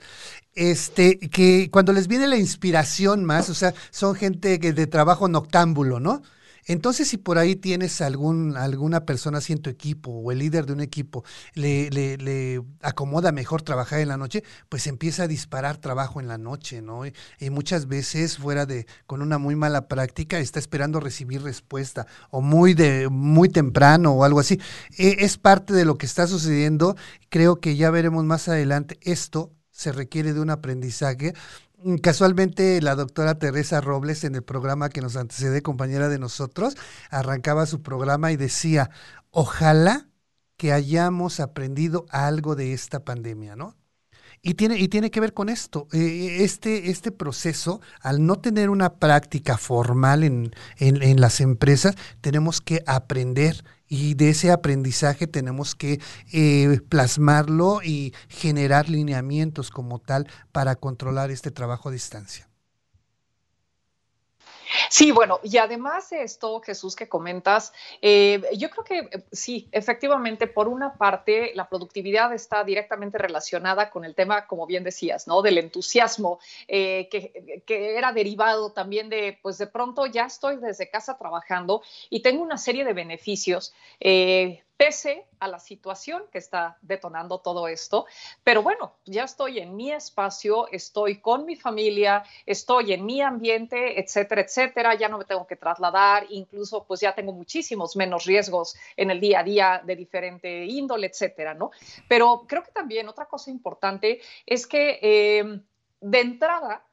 este, 0.54 1.18
que 1.18 1.70
cuando 1.70 1.94
les 1.94 2.08
viene 2.08 2.26
la 2.26 2.36
inspiración 2.36 3.24
más, 3.24 3.48
o 3.48 3.54
sea, 3.54 3.72
son 3.90 4.14
gente 4.14 4.60
que 4.60 4.74
de 4.74 4.86
trabajo 4.86 5.28
noctámbulo, 5.28 5.98
¿no? 5.98 6.20
Entonces, 6.66 7.08
si 7.08 7.16
por 7.16 7.38
ahí 7.38 7.56
tienes 7.56 8.00
algún, 8.00 8.56
alguna 8.56 9.04
persona 9.04 9.38
así 9.38 9.52
en 9.52 9.60
tu 9.60 9.70
equipo 9.70 10.10
o 10.10 10.32
el 10.32 10.38
líder 10.38 10.66
de 10.66 10.72
un 10.72 10.80
equipo 10.80 11.24
le, 11.54 11.90
le, 11.90 12.16
le, 12.16 12.62
acomoda 12.82 13.32
mejor 13.32 13.62
trabajar 13.62 14.00
en 14.00 14.08
la 14.08 14.16
noche, 14.16 14.42
pues 14.68 14.86
empieza 14.86 15.24
a 15.24 15.28
disparar 15.28 15.78
trabajo 15.78 16.20
en 16.20 16.28
la 16.28 16.38
noche, 16.38 16.82
¿no? 16.82 17.06
Y, 17.06 17.12
muchas 17.54 17.86
veces 17.86 18.38
fuera 18.38 18.66
de, 18.66 18.86
con 19.06 19.22
una 19.22 19.38
muy 19.38 19.54
mala 19.54 19.86
práctica, 19.86 20.38
está 20.38 20.58
esperando 20.58 20.98
recibir 20.98 21.42
respuesta 21.42 22.06
o 22.30 22.40
muy, 22.40 22.74
de, 22.74 23.08
muy 23.08 23.48
temprano 23.48 24.12
o 24.12 24.24
algo 24.24 24.40
así. 24.40 24.60
E, 24.98 25.16
es 25.20 25.38
parte 25.38 25.72
de 25.72 25.84
lo 25.84 25.96
que 25.96 26.06
está 26.06 26.26
sucediendo. 26.26 26.96
Creo 27.28 27.60
que 27.60 27.76
ya 27.76 27.90
veremos 27.90 28.24
más 28.24 28.48
adelante. 28.48 28.98
Esto 29.02 29.52
se 29.70 29.92
requiere 29.92 30.32
de 30.32 30.40
un 30.40 30.50
aprendizaje 30.50 31.34
casualmente 32.02 32.80
la 32.80 32.94
doctora 32.94 33.38
Teresa 33.38 33.80
Robles 33.80 34.24
en 34.24 34.34
el 34.34 34.42
programa 34.42 34.88
que 34.88 35.00
nos 35.00 35.16
antecede, 35.16 35.62
compañera 35.62 36.08
de 36.08 36.18
nosotros, 36.18 36.76
arrancaba 37.10 37.66
su 37.66 37.82
programa 37.82 38.32
y 38.32 38.36
decía, 38.36 38.90
ojalá 39.30 40.08
que 40.56 40.72
hayamos 40.72 41.40
aprendido 41.40 42.06
algo 42.10 42.54
de 42.54 42.72
esta 42.72 43.04
pandemia, 43.04 43.56
¿no? 43.56 43.76
Y 44.42 44.54
tiene, 44.54 44.78
y 44.78 44.88
tiene 44.88 45.10
que 45.10 45.20
ver 45.20 45.32
con 45.32 45.48
esto. 45.48 45.88
Eh, 45.92 46.38
este, 46.40 46.90
este 46.90 47.10
proceso, 47.10 47.80
al 48.00 48.26
no 48.26 48.36
tener 48.36 48.68
una 48.68 48.96
práctica 48.96 49.56
formal 49.56 50.22
en, 50.22 50.52
en 50.78 51.20
las 51.20 51.40
empresas, 51.40 51.96
tenemos 52.20 52.60
que 52.60 52.82
aprender 52.86 53.64
y 53.88 54.14
de 54.14 54.30
ese 54.30 54.50
aprendizaje 54.50 55.26
tenemos 55.26 55.74
que 55.74 56.00
eh, 56.32 56.80
plasmarlo 56.88 57.82
y 57.82 58.12
generar 58.28 58.88
lineamientos 58.88 59.70
como 59.70 59.98
tal 59.98 60.26
para 60.52 60.74
controlar 60.76 61.30
este 61.30 61.50
trabajo 61.50 61.88
a 61.88 61.92
distancia. 61.92 62.48
Sí, 64.88 65.12
bueno, 65.12 65.40
y 65.42 65.58
además 65.58 66.10
de 66.10 66.22
esto, 66.22 66.60
Jesús, 66.60 66.96
que 66.96 67.08
comentas, 67.08 67.72
eh, 68.02 68.42
yo 68.56 68.70
creo 68.70 68.84
que 68.84 68.98
eh, 68.98 69.24
sí, 69.32 69.68
efectivamente, 69.72 70.46
por 70.46 70.68
una 70.68 70.94
parte, 70.94 71.52
la 71.54 71.68
productividad 71.68 72.32
está 72.32 72.64
directamente 72.64 73.18
relacionada 73.18 73.90
con 73.90 74.04
el 74.04 74.14
tema, 74.14 74.46
como 74.46 74.66
bien 74.66 74.84
decías, 74.84 75.26
¿no? 75.26 75.42
Del 75.42 75.58
entusiasmo, 75.58 76.38
eh, 76.68 77.08
que, 77.10 77.62
que, 77.66 77.96
era 77.96 78.12
derivado 78.12 78.72
también 78.72 79.08
de, 79.08 79.38
pues 79.42 79.58
de 79.58 79.66
pronto 79.66 80.06
ya 80.06 80.26
estoy 80.26 80.56
desde 80.56 80.88
casa 80.88 81.16
trabajando 81.18 81.82
y 82.10 82.20
tengo 82.20 82.42
una 82.42 82.58
serie 82.58 82.84
de 82.84 82.92
beneficios 82.92 83.74
pese 84.84 85.24
a 85.38 85.48
la 85.48 85.58
situación 85.58 86.24
que 86.30 86.36
está 86.36 86.76
detonando 86.82 87.38
todo 87.38 87.68
esto. 87.68 88.04
Pero 88.42 88.62
bueno, 88.62 88.96
ya 89.06 89.24
estoy 89.24 89.58
en 89.58 89.74
mi 89.74 89.90
espacio, 89.90 90.68
estoy 90.70 91.22
con 91.22 91.46
mi 91.46 91.56
familia, 91.56 92.22
estoy 92.44 92.92
en 92.92 93.06
mi 93.06 93.22
ambiente, 93.22 93.98
etcétera, 93.98 94.42
etcétera. 94.42 94.94
Ya 94.94 95.08
no 95.08 95.16
me 95.16 95.24
tengo 95.24 95.46
que 95.46 95.56
trasladar, 95.56 96.26
incluso 96.28 96.84
pues 96.84 97.00
ya 97.00 97.14
tengo 97.14 97.32
muchísimos 97.32 97.96
menos 97.96 98.26
riesgos 98.26 98.76
en 98.94 99.10
el 99.10 99.20
día 99.20 99.40
a 99.40 99.44
día 99.44 99.82
de 99.82 99.96
diferente 99.96 100.66
índole, 100.66 101.06
etcétera, 101.06 101.54
¿no? 101.54 101.70
Pero 102.06 102.44
creo 102.46 102.62
que 102.62 102.72
también 102.72 103.08
otra 103.08 103.24
cosa 103.24 103.50
importante 103.50 104.20
es 104.44 104.66
que 104.66 104.98
eh, 105.00 105.60
de 106.00 106.20
entrada, 106.20 106.84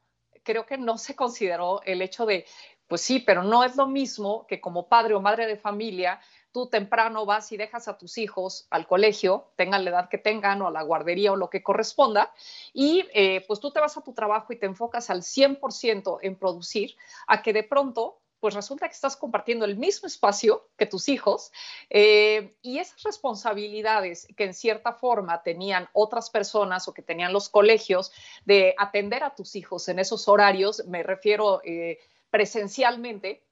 creo 0.43 0.65
que 0.65 0.77
no 0.77 0.97
se 0.97 1.13
consideró 1.13 1.81
el 1.83 2.01
hecho 2.01 2.25
de, 2.25 2.45
pues 2.87 3.01
sí, 3.01 3.19
pero 3.19 3.43
no 3.43 3.65
es 3.65 3.75
lo 3.75 3.85
mismo 3.85 4.47
que 4.47 4.61
como 4.61 4.87
padre 4.87 5.13
o 5.13 5.21
madre 5.21 5.45
de 5.45 5.57
familia 5.57 6.21
tú 6.51 6.67
temprano 6.67 7.25
vas 7.25 7.51
y 7.51 7.57
dejas 7.57 7.87
a 7.87 7.97
tus 7.97 8.17
hijos 8.17 8.67
al 8.69 8.87
colegio, 8.87 9.47
tengan 9.55 9.83
la 9.83 9.91
edad 9.91 10.09
que 10.09 10.17
tengan 10.17 10.61
o 10.61 10.67
a 10.67 10.71
la 10.71 10.83
guardería 10.83 11.31
o 11.31 11.35
lo 11.35 11.49
que 11.49 11.63
corresponda, 11.63 12.33
y 12.73 13.05
eh, 13.13 13.43
pues 13.47 13.59
tú 13.59 13.71
te 13.71 13.79
vas 13.79 13.97
a 13.97 14.01
tu 14.01 14.13
trabajo 14.13 14.53
y 14.53 14.57
te 14.57 14.65
enfocas 14.65 15.09
al 15.09 15.21
100% 15.21 16.19
en 16.21 16.35
producir, 16.35 16.95
a 17.27 17.41
que 17.41 17.53
de 17.53 17.63
pronto 17.63 18.21
pues 18.41 18.55
resulta 18.55 18.87
que 18.87 18.95
estás 18.95 19.15
compartiendo 19.15 19.65
el 19.65 19.77
mismo 19.77 20.07
espacio 20.07 20.67
que 20.75 20.87
tus 20.87 21.09
hijos 21.09 21.51
eh, 21.91 22.55
y 22.63 22.79
esas 22.79 23.03
responsabilidades 23.03 24.27
que 24.35 24.45
en 24.45 24.55
cierta 24.55 24.93
forma 24.93 25.43
tenían 25.43 25.87
otras 25.93 26.31
personas 26.31 26.87
o 26.87 26.93
que 26.93 27.03
tenían 27.03 27.33
los 27.33 27.49
colegios 27.49 28.11
de 28.43 28.73
atender 28.79 29.23
a 29.23 29.35
tus 29.35 29.55
hijos 29.55 29.87
en 29.89 29.99
esos 29.99 30.27
horarios, 30.27 30.83
me 30.87 31.03
refiero 31.03 31.61
eh, 31.63 31.99
presencialmente, 32.31 33.43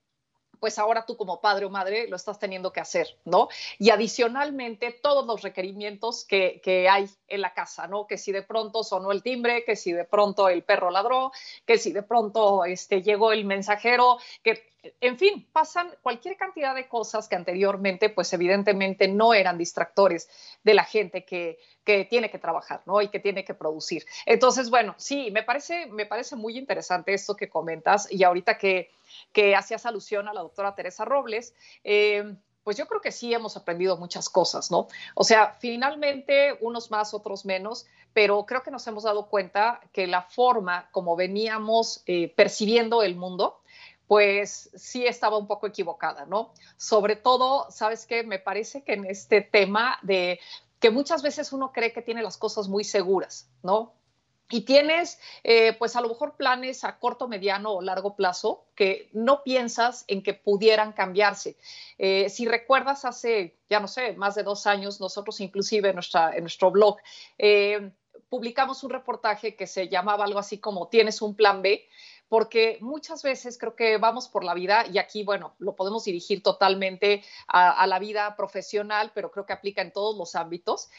pues 0.60 0.80
ahora 0.80 1.06
tú 1.06 1.18
como 1.18 1.42
padre 1.42 1.66
o 1.66 1.70
madre 1.70 2.08
lo 2.08 2.16
estás 2.16 2.40
teniendo 2.40 2.72
que 2.72 2.80
hacer, 2.80 3.18
¿no? 3.26 3.50
Y 3.78 3.90
adicionalmente 3.90 4.92
todos 4.92 5.26
los 5.26 5.42
requerimientos 5.42 6.26
que, 6.26 6.62
que, 6.64 6.90
hay 6.90 7.10
en 7.28 7.42
la 7.42 7.54
casa, 7.54 7.88
¿no? 7.88 8.08
Que 8.08 8.18
si 8.18 8.32
de 8.32 8.42
pronto 8.42 8.84
sonó 8.84 9.12
el 9.12 9.24
timbre, 9.24 9.64
que 9.66 9.76
si 9.76 9.92
de 9.92 10.06
pronto 10.06 10.50
el 10.50 10.64
perro 10.64 10.92
ladró, 10.92 11.32
que 11.66 11.78
si 11.78 11.92
de 11.92 12.04
pronto 12.04 12.66
este, 12.66 13.02
llegó 13.02 13.32
el 13.32 13.46
mensajero, 13.46 14.18
que 14.44 14.69
en 15.02 15.18
fin, 15.18 15.48
pasan 15.52 15.90
cualquier 16.02 16.38
cantidad 16.38 16.74
de 16.74 16.88
cosas 16.88 17.28
que 17.28 17.36
anteriormente, 17.36 18.10
pues 18.10 18.32
evidentemente 18.34 19.08
no 19.08 19.34
eran 19.34 19.58
distractores 19.58 20.30
de 20.64 20.74
la 20.74 20.84
gente 20.84 21.26
que, 21.26 21.60
que, 21.84 22.06
tiene 22.06 22.30
que 22.30 22.40
trabajar, 22.40 22.82
¿no? 22.86 23.02
Y 23.02 23.10
que 23.10 23.20
tiene 23.20 23.44
que 23.44 23.54
producir. 23.54 24.06
Entonces, 24.26 24.70
bueno, 24.70 24.96
sí, 24.98 25.32
me 25.32 25.44
parece, 25.44 25.88
me 25.88 26.06
parece 26.06 26.36
muy 26.36 26.58
interesante 26.58 27.14
esto 27.14 27.36
que 27.36 27.50
comentas 27.50 28.12
y 28.12 28.24
ahorita 28.24 28.58
que, 28.58 28.92
que 29.34 29.56
hacías 29.56 29.86
alusión 29.86 30.28
a 30.28 30.34
la 30.34 30.42
doctora 30.42 30.76
Teresa 30.76 31.04
Robles, 31.04 31.54
eh, 31.84 32.36
pues 32.64 32.78
yo 32.78 32.88
creo 32.88 33.02
que 33.02 33.12
sí 33.12 33.34
hemos 33.34 33.58
aprendido 33.58 33.98
muchas 33.98 34.30
cosas, 34.30 34.70
¿no? 34.70 34.88
O 35.16 35.24
sea, 35.24 35.56
finalmente 35.60 36.58
unos 36.62 36.92
más, 36.92 37.14
otros 37.14 37.46
menos, 37.46 37.88
pero 38.14 38.46
creo 38.46 38.64
que 38.64 38.72
nos 38.72 38.86
hemos 38.88 39.04
dado 39.04 39.28
cuenta 39.28 39.82
que 39.92 40.08
la 40.08 40.22
forma 40.22 40.90
como 40.92 41.16
veníamos 41.16 42.04
eh, 42.06 42.34
percibiendo 42.36 43.02
el 43.02 43.16
mundo, 43.16 43.59
pues 44.10 44.72
sí 44.74 45.06
estaba 45.06 45.38
un 45.38 45.46
poco 45.46 45.68
equivocada, 45.68 46.26
¿no? 46.26 46.52
Sobre 46.78 47.16
todo, 47.16 47.70
¿sabes 47.70 48.08
qué? 48.08 48.24
Me 48.24 48.40
parece 48.40 48.84
que 48.84 48.94
en 48.94 49.06
este 49.06 49.42
tema 49.42 50.00
de 50.02 50.40
que 50.80 50.90
muchas 50.90 51.22
veces 51.22 51.54
uno 51.54 51.72
cree 51.72 51.94
que 51.94 52.02
tiene 52.02 52.24
las 52.24 52.36
cosas 52.36 52.68
muy 52.68 52.84
seguras, 52.84 53.52
¿no? 53.62 53.94
Y 54.50 54.62
tienes, 54.62 55.20
eh, 55.44 55.74
pues 55.74 55.96
a 55.96 56.02
lo 56.02 56.08
mejor 56.08 56.38
planes 56.38 56.84
a 56.84 56.98
corto, 56.98 57.28
mediano 57.28 57.72
o 57.72 57.82
largo 57.84 58.16
plazo 58.16 58.66
que 58.74 59.12
no 59.14 59.44
piensas 59.44 60.06
en 60.08 60.24
que 60.24 60.34
pudieran 60.34 60.94
cambiarse. 60.94 61.56
Eh, 62.00 62.30
si 62.30 62.48
recuerdas, 62.48 63.06
hace, 63.06 63.60
ya 63.70 63.80
no 63.80 63.88
sé, 63.88 64.14
más 64.14 64.34
de 64.34 64.42
dos 64.42 64.66
años, 64.66 65.00
nosotros 65.00 65.40
inclusive 65.40 65.90
en, 65.90 65.96
nuestro 66.42 66.72
blog 66.72 66.98
eh, 67.38 67.92
publicamos 68.28 68.84
un 68.84 68.90
reportaje 68.90 69.56
que 69.56 69.68
se 69.68 69.88
llamaba 69.88 70.26
algo 70.26 70.40
así 70.40 70.58
como 70.58 70.88
Tienes 70.88 71.22
un 71.22 71.36
plan 71.36 71.62
B, 71.62 71.88
porque 72.30 72.78
muchas 72.80 73.24
veces 73.24 73.58
creo 73.58 73.76
que 73.76 73.98
vamos 73.98 74.30
por 74.30 74.44
la 74.44 74.54
vida 74.54 74.86
y 74.88 75.00
aquí, 75.00 75.24
bueno, 75.24 75.56
lo 75.58 75.76
podemos 75.76 76.06
dirigir 76.06 76.44
totalmente 76.44 77.24
a, 77.48 77.86
la 77.88 78.00
vida 78.00 78.36
profesional, 78.36 79.12
pero 79.14 79.32
creo 79.32 79.46
que 79.48 79.54
aplica 79.54 79.82
en 79.82 79.92
todos 79.92 80.16
los 80.16 80.36
ámbitos. 80.36 80.90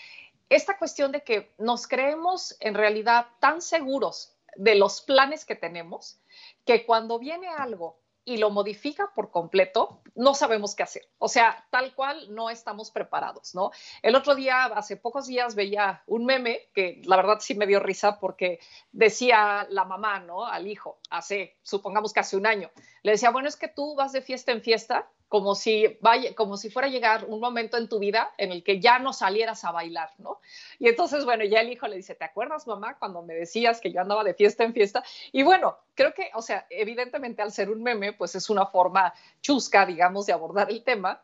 Esta 0.49 0.77
cuestión 0.77 1.13
de 1.13 1.23
que 1.23 1.53
nos 1.59 1.87
creemos 1.87 2.57
en 2.59 2.75
realidad 2.75 3.29
tan 3.39 3.63
seguros 3.63 4.35
de 4.57 4.75
los 4.75 5.01
planes 5.01 5.45
que 5.45 5.55
tenemos 5.55 6.21
que 6.65 6.85
cuando 6.85 7.21
viene 7.21 7.47
algo 7.47 8.00
y 8.25 8.37
lo 8.37 8.51
modifica 8.51 9.11
por 9.15 9.31
completo, 9.31 10.03
no 10.15 10.35
sabemos 10.35 10.75
qué 10.75 10.83
hacer. 10.83 11.03
O 11.19 11.29
sea, 11.29 11.67
tal 11.71 11.95
cual 11.95 12.35
no 12.35 12.51
estamos 12.51 12.91
preparados, 12.91 13.55
¿no? 13.55 13.71
El 14.03 14.15
otro 14.15 14.35
día, 14.35 14.65
hace 14.67 14.97
pocos 14.97 15.27
días, 15.27 15.55
veía 15.55 16.03
un 16.07 16.27
meme 16.27 16.69
que 16.75 17.01
la 17.05 17.17
verdad 17.17 17.39
sí 17.41 17.55
me 17.55 17.67
dio 17.67 17.81
risa 17.81 18.19
porque 18.19 18.61
decía 18.93 19.67
la 19.71 19.85
mamá, 19.85 20.21
¿no? 20.21 20.45
Al 20.45 20.67
hijo, 20.67 21.01
hace, 21.11 21.59
supongamos 21.63 22.13
que 22.13 22.21
hace 22.21 22.37
un 22.37 22.47
año, 22.47 22.71
le 23.03 23.13
decía, 23.13 23.31
bueno, 23.31 23.49
es 23.49 23.57
que 23.57 23.69
tú 23.69 23.95
vas 23.95 24.13
de 24.13 24.23
fiesta 24.23 24.53
en 24.53 24.63
fiesta 24.63 25.11
como 25.31 25.55
si, 25.55 25.97
vaya, 26.01 26.35
como 26.35 26.57
si 26.57 26.71
fuera 26.71 26.89
a 26.89 26.91
llegar 26.91 27.25
un 27.27 27.39
momento 27.39 27.77
en 27.77 27.89
tu 27.89 28.01
vida 28.01 28.35
en 28.37 28.51
el 28.51 28.65
que 28.65 28.81
ya 28.81 28.99
no 28.99 29.13
salieras 29.13 29.63
a 29.65 29.71
bailar, 29.71 30.11
¿no? 30.19 30.41
Y 30.81 30.89
entonces, 30.89 31.25
bueno, 31.25 31.45
ya 31.45 31.61
el 31.61 31.71
hijo 31.71 31.87
le 31.87 31.95
dice, 31.95 32.17
¿te 32.17 32.25
acuerdas, 32.25 32.67
mamá, 32.67 32.99
cuando 32.99 33.23
me 33.23 33.35
decías 33.35 33.81
que 33.81 33.93
yo 33.93 34.01
andaba 34.01 34.25
de 34.25 34.35
fiesta 34.35 34.65
en 34.65 34.75
fiesta? 34.75 35.05
Y 35.31 35.45
bueno, 35.45 35.79
creo 35.95 36.13
que, 36.15 36.33
o 36.35 36.43
sea, 36.43 36.67
evidentemente 36.69 37.43
al 37.43 37.53
ser 37.53 37.71
un 37.71 37.81
meme, 37.81 38.13
pues 38.13 38.35
es 38.35 38.51
una 38.51 38.67
forma 38.67 39.15
chusca, 39.41 39.87
digamos, 39.87 40.27
de 40.27 40.33
abordar 40.33 40.69
el 40.69 40.83
tema, 40.83 41.23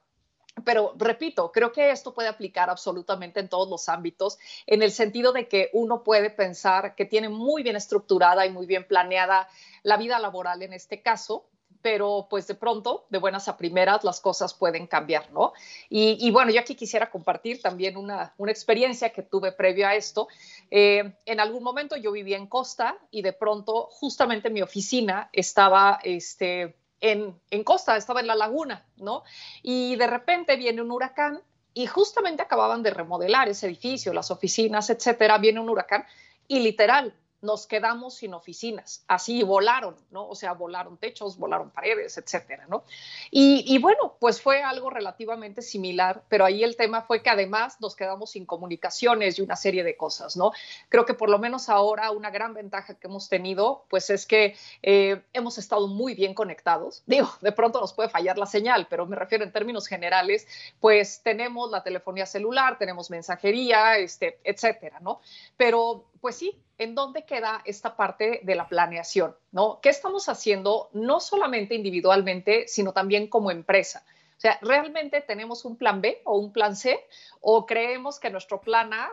pero 0.65 0.95
repito, 0.97 1.51
creo 1.51 1.73
que 1.73 1.91
esto 1.91 2.15
puede 2.15 2.29
aplicar 2.29 2.71
absolutamente 2.71 3.41
en 3.41 3.49
todos 3.49 3.69
los 3.69 3.89
ámbitos, 3.89 4.39
en 4.69 4.85
el 4.85 4.93
sentido 4.93 5.33
de 5.33 5.49
que 5.49 5.69
uno 5.73 6.05
puede 6.05 6.31
pensar 6.31 6.95
que 6.95 7.07
tiene 7.07 7.29
muy 7.29 7.65
bien 7.65 7.75
estructurada 7.75 8.47
y 8.47 8.51
muy 8.51 8.67
bien 8.67 8.87
planeada 8.87 9.49
la 9.83 9.97
vida 9.97 10.21
laboral 10.21 10.63
en 10.63 10.75
este 10.75 11.03
caso, 11.03 11.49
pero 11.83 12.27
pues 12.29 12.47
de 12.47 12.55
pronto, 12.55 13.07
de 13.11 13.19
buenas 13.19 13.49
a 13.49 13.57
primeras, 13.57 14.05
las 14.05 14.21
cosas 14.21 14.55
pueden 14.55 14.87
cambiar, 14.87 15.31
¿no? 15.33 15.53
Y, 15.89 16.31
bueno, 16.31 16.51
yo 16.51 16.61
aquí 16.61 16.75
quisiera 16.75 17.11
compartir 17.11 17.61
también 17.61 17.97
una, 17.97 18.35
experiencia 18.49 19.11
que 19.11 19.23
tuve 19.23 19.53
previo 19.53 19.87
a 19.87 19.95
esto. 19.95 20.29
Eh, 20.71 21.15
en 21.25 21.41
algún 21.41 21.63
momento 21.63 21.97
yo 21.97 22.13
vivía 22.13 22.37
en 22.37 22.47
Costa 22.47 22.97
y 23.11 23.23
de 23.23 23.33
pronto 23.33 23.89
justamente 23.91 24.51
mi 24.51 24.63
oficina 24.63 25.29
estaba, 25.33 25.99
este, 26.03 26.77
en, 27.01 27.39
en, 27.51 27.65
Costa, 27.65 27.97
estaba 27.97 28.21
en 28.21 28.27
la 28.27 28.35
laguna, 28.35 28.87
¿no? 28.97 29.23
Y 29.63 29.97
de 29.97 30.07
repente 30.07 30.57
viene 30.57 30.83
un 30.83 30.91
huracán 30.91 31.43
y 31.75 31.87
justamente 31.87 32.43
acababan 32.43 32.83
de 32.83 32.91
remodelar 32.91 33.49
ese 33.49 33.67
edificio, 33.67 34.13
las 34.13 34.31
oficinas, 34.31 34.89
etcétera, 34.89 35.39
viene 35.39 35.61
un 35.61 35.69
huracán 35.69 36.07
y 36.49 36.61
literal 36.61 37.15
nos 37.41 37.67
quedamos 37.67 38.15
sin 38.15 38.35
oficinas. 38.35 39.05
Así 39.09 39.43
volaron, 39.43 39.97
¿no? 40.11 40.29
O 40.29 40.35
sea, 40.35 40.53
volaron 40.53 40.97
techos, 40.97 41.39
volaron 41.39 41.71
paredes, 41.71 42.17
etcétera, 42.19 42.67
¿no? 42.69 42.85
Y, 43.31 43.79
bueno, 43.79 44.17
pues 44.19 44.41
fue 44.41 44.63
algo 44.63 44.91
relativamente 44.91 45.63
similar, 45.63 46.23
pero 46.29 46.45
ahí 46.45 46.65
el 46.65 46.77
tema 46.77 47.03
fue 47.03 47.23
que 47.23 47.31
además 47.31 47.81
nos 47.81 47.95
quedamos 47.95 48.31
sin 48.31 48.47
comunicaciones 48.47 49.39
y 49.39 49.43
una 49.43 49.57
serie 49.57 49.85
de 49.85 49.97
cosas, 49.97 50.37
¿no? 50.37 50.53
Creo 50.89 51.05
que 51.05 51.15
por 51.15 51.29
lo 51.29 51.39
menos 51.39 51.69
ahora 51.69 52.11
una 52.11 52.31
gran 52.31 52.55
ventaja 52.55 52.95
que 52.95 53.07
hemos 53.07 53.29
tenido, 53.29 53.85
pues 53.89 54.11
es 54.11 54.27
que 54.27 54.57
eh, 54.83 55.23
hemos 55.33 55.59
estado 55.59 55.87
muy 55.89 56.15
bien 56.15 56.35
conectados. 56.35 57.03
Digo, 57.07 57.29
de 57.41 57.53
pronto 57.53 57.81
nos 57.81 57.93
puede 57.93 58.09
fallar 58.09 58.39
la 58.39 58.47
señal, 58.47 58.87
pero 58.89 59.07
me 59.07 59.17
refiero 59.17 59.45
en 59.45 59.53
términos 59.53 59.87
generales, 59.87 60.47
pues 60.81 61.23
tenemos 61.23 61.71
la 61.71 61.83
telefonía 61.83 62.27
celular, 62.27 62.79
tenemos 62.79 63.11
mensajería, 63.11 63.99
este, 63.99 64.41
etcétera, 64.45 65.01
¿no? 65.01 65.21
Pero 65.57 66.07
pues 66.21 66.37
sí, 66.37 66.59
¿en 66.79 66.95
dónde 66.95 67.25
queda 67.25 67.63
esta 67.65 67.97
parte 67.97 68.41
de 68.43 68.55
la 68.55 68.69
planeación? 68.69 69.35
¿no? 69.53 69.81
¿Qué 69.81 69.89
estamos 69.89 70.29
haciendo 70.29 70.91
no 70.93 71.21
solamente 71.21 71.75
individualmente, 71.75 72.67
sino 72.69 72.93
también 72.93 73.29
como 73.29 73.51
empresa? 73.51 74.05
O 74.37 74.41
sea, 74.41 74.59
¿realmente 74.61 75.23
tenemos 75.23 75.65
un 75.65 75.77
plan 75.77 76.01
B 76.01 76.21
o 76.25 76.39
un 76.39 76.53
plan 76.53 76.77
C 76.77 76.99
o 77.41 77.65
creemos 77.65 78.21
que 78.21 78.31
nuestro 78.31 78.61
plan 78.61 78.93
A 78.93 79.09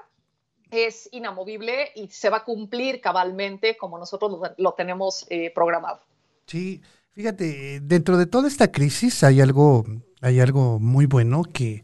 es 0.69 1.07
inamovible 1.11 1.91
y 1.95 2.07
se 2.09 2.29
va 2.29 2.37
a 2.37 2.43
cumplir 2.43 2.99
cabalmente 2.99 3.77
como 3.77 3.97
nosotros 3.97 4.53
lo, 4.57 4.73
tenemos 4.73 5.25
eh, 5.29 5.51
programado? 5.53 6.01
Sí, 6.47 6.81
fíjate, 7.13 7.79
dentro 7.81 8.17
de 8.17 8.25
toda 8.25 8.47
esta 8.47 8.71
crisis 8.71 9.23
hay 9.23 9.39
algo, 9.39 9.85
hay 10.21 10.41
algo 10.41 10.79
muy 10.79 11.05
bueno 11.05 11.43
que, 11.43 11.83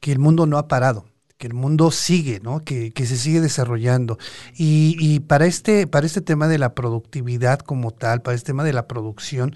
que 0.00 0.12
el 0.12 0.18
mundo 0.18 0.46
no 0.46 0.56
ha 0.56 0.68
parado 0.68 1.04
que 1.38 1.46
el 1.46 1.54
mundo 1.54 1.90
sigue, 1.92 2.40
¿no? 2.40 2.64
Que, 2.64 2.92
se 2.94 3.16
sigue 3.16 3.40
desarrollando. 3.40 4.18
Y, 4.56 5.20
para, 5.20 5.46
este, 5.46 5.86
para 5.86 6.04
este 6.04 6.20
tema 6.20 6.48
de 6.48 6.58
la 6.58 6.74
productividad 6.74 7.60
como 7.60 7.92
tal, 7.92 8.22
para 8.22 8.34
este 8.34 8.48
tema 8.48 8.64
de 8.64 8.72
la 8.72 8.88
producción, 8.88 9.54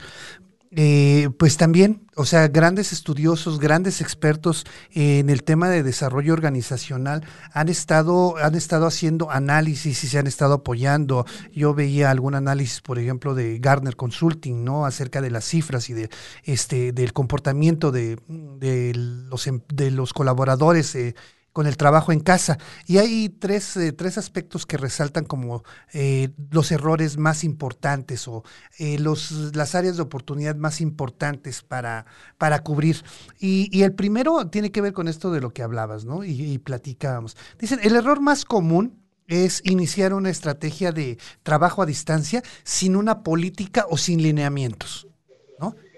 eh, 0.74 1.28
pues 1.38 1.58
también, 1.58 2.06
o 2.16 2.24
sea, 2.24 2.48
grandes 2.48 2.94
estudiosos, 2.94 3.58
grandes 3.58 4.00
expertos 4.00 4.64
en 4.92 5.28
el 5.28 5.42
tema 5.42 5.68
de 5.68 5.82
desarrollo 5.82 6.32
organizacional 6.32 7.26
han 7.52 7.68
estado, 7.68 8.38
han 8.38 8.54
estado 8.54 8.86
haciendo 8.86 9.30
análisis 9.30 10.02
y 10.02 10.06
se 10.06 10.18
han 10.18 10.26
estado 10.26 10.54
apoyando. 10.54 11.26
Yo 11.52 11.74
veía 11.74 12.10
algún 12.10 12.34
análisis, 12.34 12.80
por 12.80 12.98
ejemplo, 12.98 13.34
de 13.34 13.58
Gartner 13.58 13.96
Consulting, 13.96 14.64
¿no? 14.64 14.86
Acerca 14.86 15.20
de 15.20 15.30
las 15.30 15.44
cifras 15.44 15.90
y 15.90 15.94
de 15.94 16.08
este 16.44 16.92
del 16.92 17.12
comportamiento 17.12 17.92
de, 17.92 18.18
de 18.28 18.92
los, 18.94 19.46
em, 19.46 19.60
de 19.68 19.90
los 19.90 20.14
colaboradores. 20.14 20.94
Eh, 20.94 21.14
con 21.52 21.66
el 21.66 21.76
trabajo 21.76 22.12
en 22.12 22.20
casa. 22.20 22.58
Y 22.86 22.98
hay 22.98 23.28
tres, 23.28 23.76
eh, 23.76 23.92
tres 23.92 24.18
aspectos 24.18 24.66
que 24.66 24.76
resaltan 24.76 25.24
como 25.24 25.64
eh, 25.92 26.30
los 26.50 26.72
errores 26.72 27.18
más 27.18 27.44
importantes 27.44 28.26
o 28.28 28.42
eh, 28.78 28.98
los, 28.98 29.54
las 29.54 29.74
áreas 29.74 29.96
de 29.96 30.02
oportunidad 30.02 30.56
más 30.56 30.80
importantes 30.80 31.62
para, 31.62 32.06
para 32.38 32.62
cubrir. 32.62 33.02
Y, 33.38 33.82
el 33.82 33.94
primero 33.94 34.48
tiene 34.48 34.70
que 34.70 34.80
ver 34.80 34.92
con 34.92 35.08
esto 35.08 35.32
de 35.32 35.40
lo 35.40 35.50
que 35.50 35.62
hablabas, 35.62 36.04
¿no? 36.04 36.22
Y, 36.22 36.40
y 36.40 36.58
platicábamos. 36.58 37.36
Dicen, 37.58 37.80
el 37.82 37.96
error 37.96 38.20
más 38.20 38.44
común 38.44 39.02
es 39.26 39.60
iniciar 39.64 40.14
una 40.14 40.30
estrategia 40.30 40.92
de 40.92 41.18
trabajo 41.42 41.82
a 41.82 41.86
distancia 41.86 42.42
sin 42.62 42.94
una 42.94 43.22
política 43.22 43.86
o 43.88 43.96
sin 43.96 44.22
lineamientos. 44.22 45.08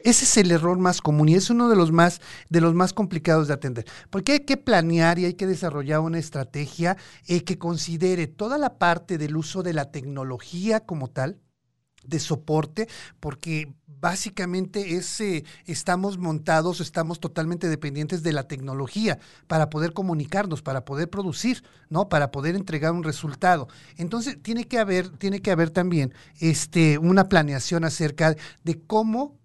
Ese 0.04 0.26
es 0.26 0.36
el 0.36 0.50
error 0.50 0.78
más 0.78 1.00
común 1.00 1.30
y 1.30 1.34
es 1.34 1.48
uno 1.48 1.70
de 1.70 1.76
los 1.76 1.90
más, 1.90 2.20
de 2.50 2.60
los 2.60 2.74
más 2.74 2.92
complicados 2.92 3.48
de 3.48 3.54
atender. 3.54 3.86
Porque 4.10 4.32
hay 4.32 4.40
que 4.40 4.58
planear 4.58 5.18
y 5.18 5.24
hay 5.24 5.32
que 5.32 5.46
desarrollar 5.46 6.00
una 6.00 6.18
estrategia 6.18 6.98
eh, 7.26 7.42
que 7.42 7.56
considere 7.56 8.26
toda 8.26 8.58
la 8.58 8.78
parte 8.78 9.16
del 9.16 9.34
uso 9.34 9.62
de 9.62 9.72
la 9.72 9.90
tecnología 9.90 10.80
como 10.80 11.08
tal, 11.08 11.40
de 12.04 12.20
soporte, 12.20 12.86
porque 13.18 13.72
básicamente 13.86 14.96
es, 14.96 15.22
eh, 15.22 15.42
estamos 15.64 16.18
montados, 16.18 16.80
estamos 16.80 17.18
totalmente 17.18 17.70
dependientes 17.70 18.22
de 18.22 18.34
la 18.34 18.46
tecnología 18.46 19.18
para 19.46 19.70
poder 19.70 19.94
comunicarnos, 19.94 20.60
para 20.60 20.84
poder 20.84 21.08
producir, 21.08 21.64
¿no? 21.88 22.10
Para 22.10 22.30
poder 22.30 22.56
entregar 22.56 22.92
un 22.92 23.04
resultado. 23.04 23.68
Entonces, 23.96 24.36
tiene 24.42 24.64
que 24.64 24.78
haber, 24.78 25.08
tiene 25.16 25.40
que 25.40 25.50
haber 25.50 25.70
también 25.70 26.12
este, 26.40 26.98
una 26.98 27.30
planeación 27.30 27.84
acerca 27.84 28.36
de 28.64 28.82
cómo 28.86 29.38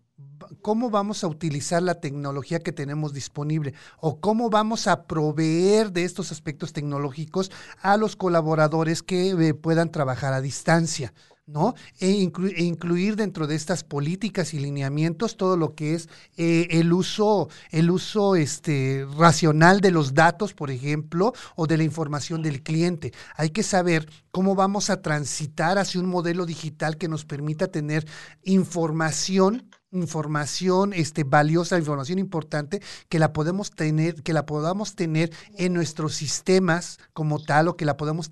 cómo 0.61 0.89
vamos 0.89 1.23
a 1.23 1.27
utilizar 1.27 1.81
la 1.81 1.99
tecnología 1.99 2.59
que 2.59 2.71
tenemos 2.71 3.13
disponible 3.13 3.73
o 3.99 4.19
cómo 4.19 4.49
vamos 4.49 4.87
a 4.87 5.03
proveer 5.03 5.91
de 5.91 6.03
estos 6.03 6.31
aspectos 6.31 6.73
tecnológicos 6.73 7.51
a 7.81 7.97
los 7.97 8.15
colaboradores 8.15 9.03
que 9.03 9.29
eh, 9.31 9.53
puedan 9.53 9.91
trabajar 9.91 10.33
a 10.33 10.41
distancia. 10.41 11.13
¿no? 11.49 11.73
E, 11.99 12.09
e, 12.09 12.63
incluir 12.63 13.15
dentro 13.15 13.47
de 13.47 13.55
estas 13.55 13.83
políticas 13.83 14.53
y 14.53 14.59
lineamientos 14.59 15.35
todo 15.35 15.57
lo 15.57 15.73
que 15.73 15.95
es 15.95 16.07
eh, 16.37 16.67
el 16.69 16.93
uso, 16.93 17.49
el 17.71 17.89
uso 17.89 18.35
este, 18.35 19.05
racional 19.17 19.81
de 19.81 19.91
los 19.91 20.13
datos, 20.13 20.53
por 20.53 20.69
ejemplo, 20.69 21.33
o 21.55 21.65
de 21.65 21.77
la 21.77 21.83
información 21.83 22.43
del 22.43 22.61
cliente. 22.61 23.13
Hay 23.35 23.49
que 23.49 23.63
saber 23.63 24.07
cómo 24.31 24.55
vamos 24.55 24.89
a 24.89 25.01
transitar 25.01 25.79
hacia 25.79 25.99
un 25.99 26.07
modelo 26.07 26.45
digital 26.45 26.97
que 26.97 27.07
nos 27.07 27.25
permita 27.25 27.67
tener 27.67 28.05
información 28.43 29.68
información 29.91 30.93
este, 30.93 31.23
valiosa, 31.23 31.77
información 31.77 32.19
importante, 32.19 32.81
que 33.07 33.19
la 33.19 33.33
podemos 33.33 33.71
tener, 33.71 34.21
que 34.21 34.33
la 34.33 34.45
podamos 34.45 34.95
tener 34.95 35.31
en 35.57 35.73
nuestros 35.73 36.13
sistemas 36.13 36.99
como 37.13 37.41
tal, 37.41 37.69
o 37.69 37.77
que 37.77 37.85
la 37.85 37.97
podamos 37.97 38.29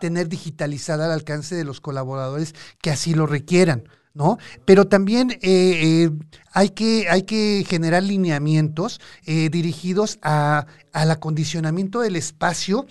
tener 0.00 0.28
digitalizada 0.28 1.06
al 1.06 1.12
alcance 1.12 1.54
de 1.54 1.64
los 1.64 1.80
colaboradores 1.80 2.54
que 2.82 2.90
así 2.90 3.14
lo 3.14 3.26
requieran. 3.26 3.88
¿No? 4.14 4.36
Pero 4.64 4.88
también 4.88 5.30
eh, 5.30 5.38
eh, 5.42 6.10
hay, 6.52 6.70
que, 6.70 7.08
hay, 7.08 7.22
que, 7.22 7.64
generar 7.68 8.02
lineamientos 8.02 9.00
eh, 9.26 9.48
dirigidos 9.48 10.18
a, 10.22 10.66
al 10.92 11.10
acondicionamiento 11.12 12.00
del 12.00 12.16
espacio 12.16 12.86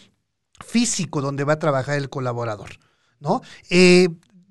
físico 0.65 1.19
donde 1.19 1.43
va 1.43 1.53
a 1.53 1.59
trabajar 1.59 1.97
el 1.97 2.09
colaborador. 2.09 2.79
¿no? 3.19 3.41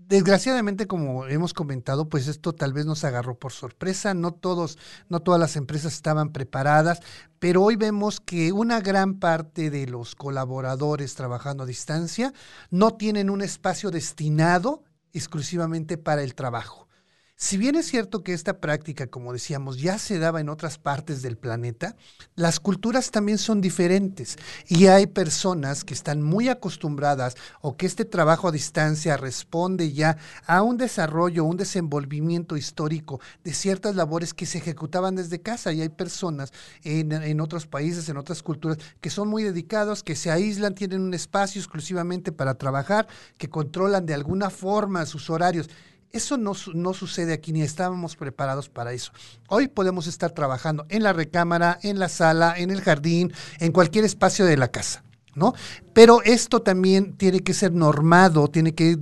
Desgraciadamente, 0.09 0.87
como 0.87 1.27
hemos 1.27 1.53
comentado, 1.53 2.09
pues 2.09 2.29
esto 2.29 2.55
tal 2.55 2.73
vez 2.73 2.87
nos 2.87 3.05
agarró 3.05 3.39
por 3.39 3.53
sorpresa. 3.53 4.15
No 4.15 4.33
todos, 4.33 4.79
no 5.09 5.21
todas 5.21 5.41
las 5.41 5.57
empresas 5.57 5.95
estaban 5.95 6.33
preparadas, 6.33 7.01
pero 7.39 7.63
hoy 7.63 7.77
vemos 7.77 8.21
que 8.21 8.53
una 8.53 8.81
gran 8.81 9.19
parte 9.19 9.71
de 9.71 9.87
los 9.87 10.15
colaboradores 10.15 11.15
trabajando 11.15 11.65
a 11.65 11.67
distancia 11.67 12.33
no 12.71 12.95
tienen 12.95 13.31
un 13.31 13.43
espacio 13.43 13.91
destinado 13.91 14.85
exclusivamente 15.13 15.99
para 15.99 16.23
el 16.23 16.35
trabajo. 16.35 16.86
Si 17.39 17.59
bien 17.59 17.75
es 17.75 17.85
cierto 17.85 18.23
que 18.23 18.33
esta 18.33 18.61
práctica, 18.61 19.09
como 19.09 19.35
decíamos, 19.35 19.79
ya 19.79 19.99
se 19.99 20.19
daba 20.19 20.41
en 20.41 20.49
otras 20.49 20.79
partes 20.79 21.21
del 21.21 21.37
planeta, 21.37 21.95
las 22.35 22.61
culturas 22.61 23.11
también 23.11 23.37
son 23.37 23.61
diferentes 23.61 24.39
y 24.69 24.87
hay 24.87 25.07
personas 25.07 25.85
que 25.85 25.93
están 25.93 26.23
muy 26.23 26.49
acostumbradas 26.49 27.37
o 27.61 27.77
que 27.77 27.85
este 27.85 28.07
trabajo 28.07 28.49
a 28.49 28.53
distancia 28.53 29.19
responde 29.19 29.93
ya 29.93 30.17
a 30.47 30.63
un 30.63 30.79
desarrollo, 30.79 31.45
un 31.45 31.59
desenvolvimiento 31.59 32.57
histórico 32.57 33.21
de 33.45 33.53
ciertas 33.53 33.97
labores 33.97 34.33
que 34.33 34.47
se 34.47 34.57
ejecutaban 34.57 35.15
desde 35.15 35.43
casa. 35.43 35.75
Y 35.75 35.83
hay 35.83 35.91
personas 35.91 36.55
en, 36.85 37.41
otros 37.43 37.67
países, 37.67 38.09
en 38.09 38.17
otras 38.17 38.43
culturas, 38.43 38.79
que 39.03 39.11
son 39.11 39.29
muy 39.29 39.43
dedicados, 39.43 40.03
que 40.03 40.17
se 40.17 40.31
aíslan, 40.31 40.75
tienen 40.75 41.03
un 41.03 41.13
espacio 41.13 41.61
exclusivamente 41.61 42.33
para 42.33 42.55
trabajar, 42.55 43.07
que 43.37 43.51
controlan 43.51 44.07
de 44.07 44.15
alguna 44.15 44.49
forma 44.49 45.05
sus 45.05 45.29
horarios 45.29 45.69
eso 46.17 46.37
no, 46.37 46.55
sucede 46.55 47.33
aquí, 47.33 47.53
ni 47.53 47.63
estábamos 47.63 48.17
preparados 48.17 48.69
para 48.69 48.93
eso. 48.93 49.13
Hoy 49.49 49.69
podemos 49.69 50.07
estar 50.07 50.33
trabajando 50.33 50.87
en 50.89 51.03
la 51.03 51.13
recámara, 51.13 51.79
en 51.83 51.99
la 51.99 52.09
sala, 52.09 52.55
en 52.57 52.71
el 52.71 52.81
jardín, 52.81 53.33
en 53.61 53.73
cualquier 53.73 54.05
espacio 54.05 54.45
de 54.45 54.57
la 54.57 54.69
casa, 54.69 55.05
¿no? 55.35 55.55
Pero 55.93 56.23
esto 56.23 56.63
también 56.63 57.17
tiene 57.17 57.41
que 57.41 57.55
ser 57.55 57.73
normado, 57.73 58.49
tiene 58.49 58.75
que 58.75 58.99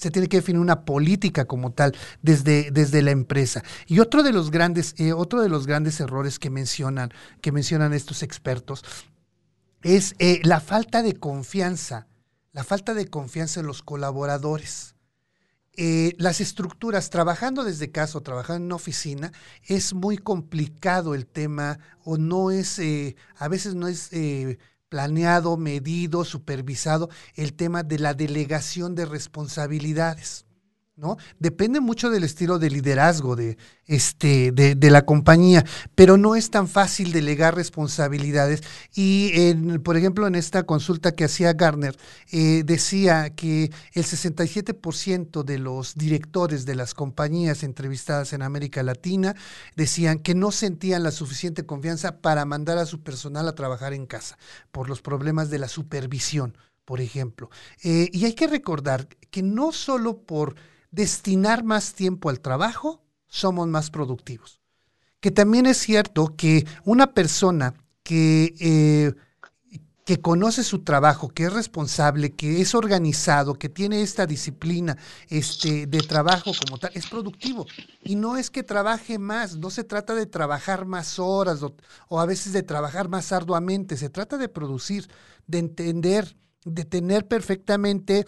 se 0.00 0.10
tiene 0.10 0.28
que 0.28 0.38
definir 0.38 0.60
una 0.60 0.86
política 0.86 1.44
como 1.44 1.72
tal 1.72 1.94
desde, 2.22 2.70
desde 2.70 3.02
la 3.02 3.10
empresa. 3.10 3.62
Y 3.86 3.98
otro 3.98 4.22
de 4.22 4.32
los 4.32 4.50
grandes, 4.50 4.94
eh, 4.96 5.12
otro 5.12 5.42
de 5.42 5.50
los 5.50 5.66
grandes 5.66 6.00
errores 6.00 6.38
que 6.38 6.48
mencionan, 6.48 7.12
que 7.42 7.52
mencionan 7.52 7.92
estos 7.92 8.22
expertos 8.22 8.82
es 9.82 10.14
eh, 10.18 10.40
la 10.42 10.60
falta 10.60 11.02
de 11.02 11.14
confianza, 11.14 12.06
la 12.52 12.64
falta 12.64 12.94
de 12.94 13.08
confianza 13.08 13.60
en 13.60 13.66
los 13.66 13.82
colaboradores. 13.82 14.94
Eh, 15.82 16.14
las 16.18 16.42
estructuras, 16.42 17.08
trabajando 17.08 17.64
desde 17.64 17.90
casa 17.90 18.18
o 18.18 18.20
trabajando 18.20 18.58
en 18.58 18.66
una 18.66 18.74
oficina, 18.74 19.32
es 19.64 19.94
muy 19.94 20.18
complicado 20.18 21.14
el 21.14 21.26
tema 21.26 21.78
o 22.04 22.18
no 22.18 22.50
es, 22.50 22.78
eh, 22.78 23.16
a 23.36 23.48
veces 23.48 23.74
no 23.74 23.88
es 23.88 24.12
eh, 24.12 24.58
planeado, 24.90 25.56
medido, 25.56 26.26
supervisado 26.26 27.08
el 27.34 27.54
tema 27.54 27.82
de 27.82 27.98
la 27.98 28.12
delegación 28.12 28.94
de 28.94 29.06
responsabilidades. 29.06 30.44
Depende 31.38 31.80
mucho 31.80 32.10
del 32.10 32.24
estilo 32.24 32.58
de 32.58 32.70
liderazgo 32.70 33.36
de, 33.36 33.56
este, 33.86 34.52
de, 34.52 34.90
la 34.90 35.04
compañía, 35.04 35.64
pero 35.94 36.16
no 36.16 36.36
es 36.36 36.50
tan 36.50 36.68
fácil 36.68 37.12
delegar 37.12 37.54
responsabilidades. 37.54 38.62
Y, 38.94 39.54
por 39.78 39.96
ejemplo, 39.96 40.26
en 40.26 40.34
esta 40.34 40.64
consulta 40.64 41.12
que 41.12 41.24
hacía 41.24 41.54
Garner, 41.54 41.96
eh, 42.32 42.62
decía 42.64 43.30
que 43.30 43.70
el 43.92 44.04
67% 44.04 45.42
de 45.42 45.58
los 45.58 45.94
directores 45.94 46.66
de 46.66 46.74
las 46.74 46.94
compañías 46.94 47.62
entrevistadas 47.62 48.32
en 48.32 48.42
América 48.42 48.82
Latina 48.82 49.34
decían 49.76 50.18
que 50.18 50.34
no 50.34 50.52
sentían 50.52 51.02
la 51.02 51.10
suficiente 51.10 51.64
confianza 51.64 52.20
para 52.20 52.44
mandar 52.44 52.78
a 52.78 52.86
su 52.86 53.02
personal 53.02 53.48
a 53.48 53.54
trabajar 53.54 53.92
en 53.92 54.06
casa 54.06 54.38
por 54.70 54.88
los 54.88 55.02
problemas 55.02 55.50
de 55.50 55.58
la 55.58 55.68
supervisión, 55.68 56.56
por 56.84 57.00
ejemplo. 57.00 57.50
Eh, 57.82 58.08
y 58.12 58.24
hay 58.24 58.34
que 58.34 58.46
recordar 58.46 59.08
que 59.30 59.42
no 59.42 59.72
solo 59.72 60.18
por 60.18 60.54
destinar 60.90 61.64
más 61.64 61.94
tiempo 61.94 62.30
al 62.30 62.40
trabajo, 62.40 63.02
somos 63.28 63.68
más 63.68 63.90
productivos. 63.90 64.60
Que 65.20 65.30
también 65.30 65.66
es 65.66 65.78
cierto 65.78 66.34
que 66.36 66.66
una 66.84 67.12
persona 67.12 67.74
que, 68.02 68.54
eh, 68.60 69.14
que 70.04 70.20
conoce 70.20 70.64
su 70.64 70.80
trabajo, 70.82 71.28
que 71.28 71.44
es 71.44 71.52
responsable, 71.52 72.32
que 72.32 72.60
es 72.60 72.74
organizado, 72.74 73.54
que 73.54 73.68
tiene 73.68 74.02
esta 74.02 74.26
disciplina 74.26 74.96
este, 75.28 75.86
de 75.86 75.98
trabajo 76.00 76.52
como 76.64 76.78
tal, 76.78 76.90
es 76.94 77.06
productivo. 77.06 77.66
Y 78.02 78.16
no 78.16 78.36
es 78.36 78.50
que 78.50 78.62
trabaje 78.62 79.18
más, 79.18 79.56
no 79.56 79.70
se 79.70 79.84
trata 79.84 80.14
de 80.14 80.26
trabajar 80.26 80.86
más 80.86 81.18
horas 81.18 81.62
o, 81.62 81.76
o 82.08 82.18
a 82.18 82.26
veces 82.26 82.52
de 82.52 82.62
trabajar 82.62 83.08
más 83.08 83.30
arduamente, 83.30 83.96
se 83.96 84.10
trata 84.10 84.38
de 84.38 84.48
producir, 84.48 85.08
de 85.46 85.58
entender, 85.58 86.36
de 86.64 86.84
tener 86.84 87.28
perfectamente 87.28 88.26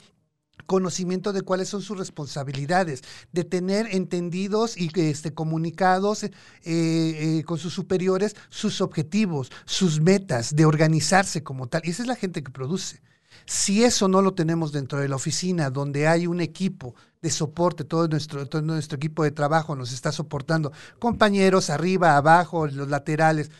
conocimiento 0.66 1.32
de 1.32 1.42
cuáles 1.42 1.68
son 1.68 1.82
sus 1.82 1.98
responsabilidades, 1.98 3.02
de 3.32 3.44
tener 3.44 3.88
entendidos 3.90 4.76
y 4.76 4.90
este, 5.00 5.34
comunicados 5.34 6.24
eh, 6.24 6.30
eh, 6.64 7.42
con 7.44 7.58
sus 7.58 7.74
superiores 7.74 8.36
sus 8.48 8.80
objetivos, 8.80 9.50
sus 9.64 10.00
metas, 10.00 10.54
de 10.54 10.64
organizarse 10.64 11.42
como 11.42 11.66
tal. 11.66 11.82
Y 11.84 11.90
esa 11.90 12.02
es 12.02 12.08
la 12.08 12.16
gente 12.16 12.42
que 12.42 12.50
produce. 12.50 13.00
Si 13.44 13.82
eso 13.82 14.08
no 14.08 14.22
lo 14.22 14.34
tenemos 14.34 14.72
dentro 14.72 14.98
de 15.00 15.08
la 15.08 15.16
oficina, 15.16 15.70
donde 15.70 16.06
hay 16.06 16.26
un 16.26 16.40
equipo 16.40 16.94
de 17.20 17.30
soporte, 17.30 17.84
todo 17.84 18.08
nuestro, 18.08 18.46
todo 18.46 18.62
nuestro 18.62 18.96
equipo 18.96 19.24
de 19.24 19.30
trabajo 19.30 19.74
nos 19.74 19.92
está 19.92 20.12
soportando, 20.12 20.72
compañeros 20.98 21.70
arriba, 21.70 22.16
abajo, 22.16 22.66
los 22.66 22.88
laterales, 22.88 23.50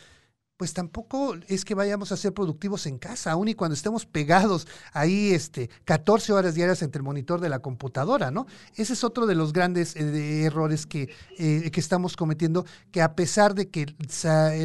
pues 0.63 0.73
tampoco 0.73 1.35
es 1.49 1.65
que 1.65 1.75
vayamos 1.75 2.13
a 2.13 2.15
ser 2.15 2.33
productivos 2.33 2.85
en 2.85 2.97
casa, 2.97 3.31
aun 3.31 3.49
y 3.49 3.53
cuando 3.53 3.73
estemos 3.73 4.05
pegados 4.05 4.65
ahí 4.93 5.33
este, 5.33 5.69
14 5.83 6.31
horas 6.31 6.55
diarias 6.55 6.81
entre 6.83 6.99
el 6.99 7.03
monitor 7.03 7.41
de 7.41 7.49
la 7.49 7.59
computadora, 7.59 8.31
¿no? 8.31 8.47
Ese 8.77 8.93
es 8.93 9.03
otro 9.03 9.25
de 9.25 9.35
los 9.35 9.51
grandes 9.51 9.93
eh, 9.97 10.43
errores 10.45 10.85
que, 10.85 11.09
eh, 11.37 11.69
que, 11.69 11.79
estamos 11.81 12.15
cometiendo, 12.15 12.65
que 12.93 13.01
a 13.01 13.13
pesar 13.13 13.55
de 13.55 13.67
que 13.67 13.93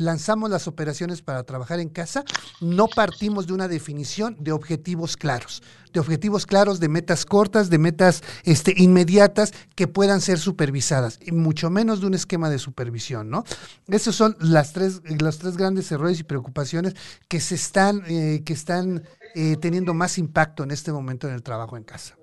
lanzamos 0.01 0.51
las 0.51 0.69
operaciones 0.69 1.21
para 1.21 1.43
trabajar 1.43 1.81
en 1.81 1.89
casa, 1.89 2.23
no 2.61 2.87
partimos 2.87 3.49
de 3.49 3.55
una 3.55 3.67
definición 3.67 4.37
de 4.39 4.53
objetivos 4.53 5.17
claros 5.17 5.65
de 5.93 6.01
objetivos 6.01 6.47
claros, 6.47 6.81
de 6.81 6.89
metas 6.89 7.25
cortas, 7.25 7.71
de 7.71 7.79
metas 7.79 8.23
este, 8.45 8.75
inmediatas 8.77 9.53
que 9.75 9.87
puedan 9.87 10.21
ser 10.21 10.39
supervisadas, 10.39 11.19
y 11.25 11.33
mucho 11.33 11.71
menos 11.71 12.01
de 12.01 12.07
un 12.07 12.15
esquema 12.15 12.51
de 12.51 12.59
supervisión, 12.59 13.31
¿no? 13.31 13.45
Esos 13.89 14.17
son 14.17 14.37
las 14.41 14.73
tres, 14.73 15.03
los 15.21 15.39
tres 15.39 15.57
grandes 15.57 15.91
errores 15.93 16.21
y 16.21 16.25
preocupaciones 16.25 16.95
que 17.29 17.41
se 17.41 17.55
están, 17.55 18.03
eh, 18.07 18.43
que 18.45 18.53
están 18.53 19.05
eh, 19.35 19.57
teniendo 19.61 19.95
más 19.95 20.19
impacto 20.19 20.63
en 20.63 20.71
este 20.71 20.93
momento 20.93 21.29
en 21.29 21.35
el 21.35 21.43
trabajo 21.43 21.77
en 21.77 21.85
casa. 21.85 22.17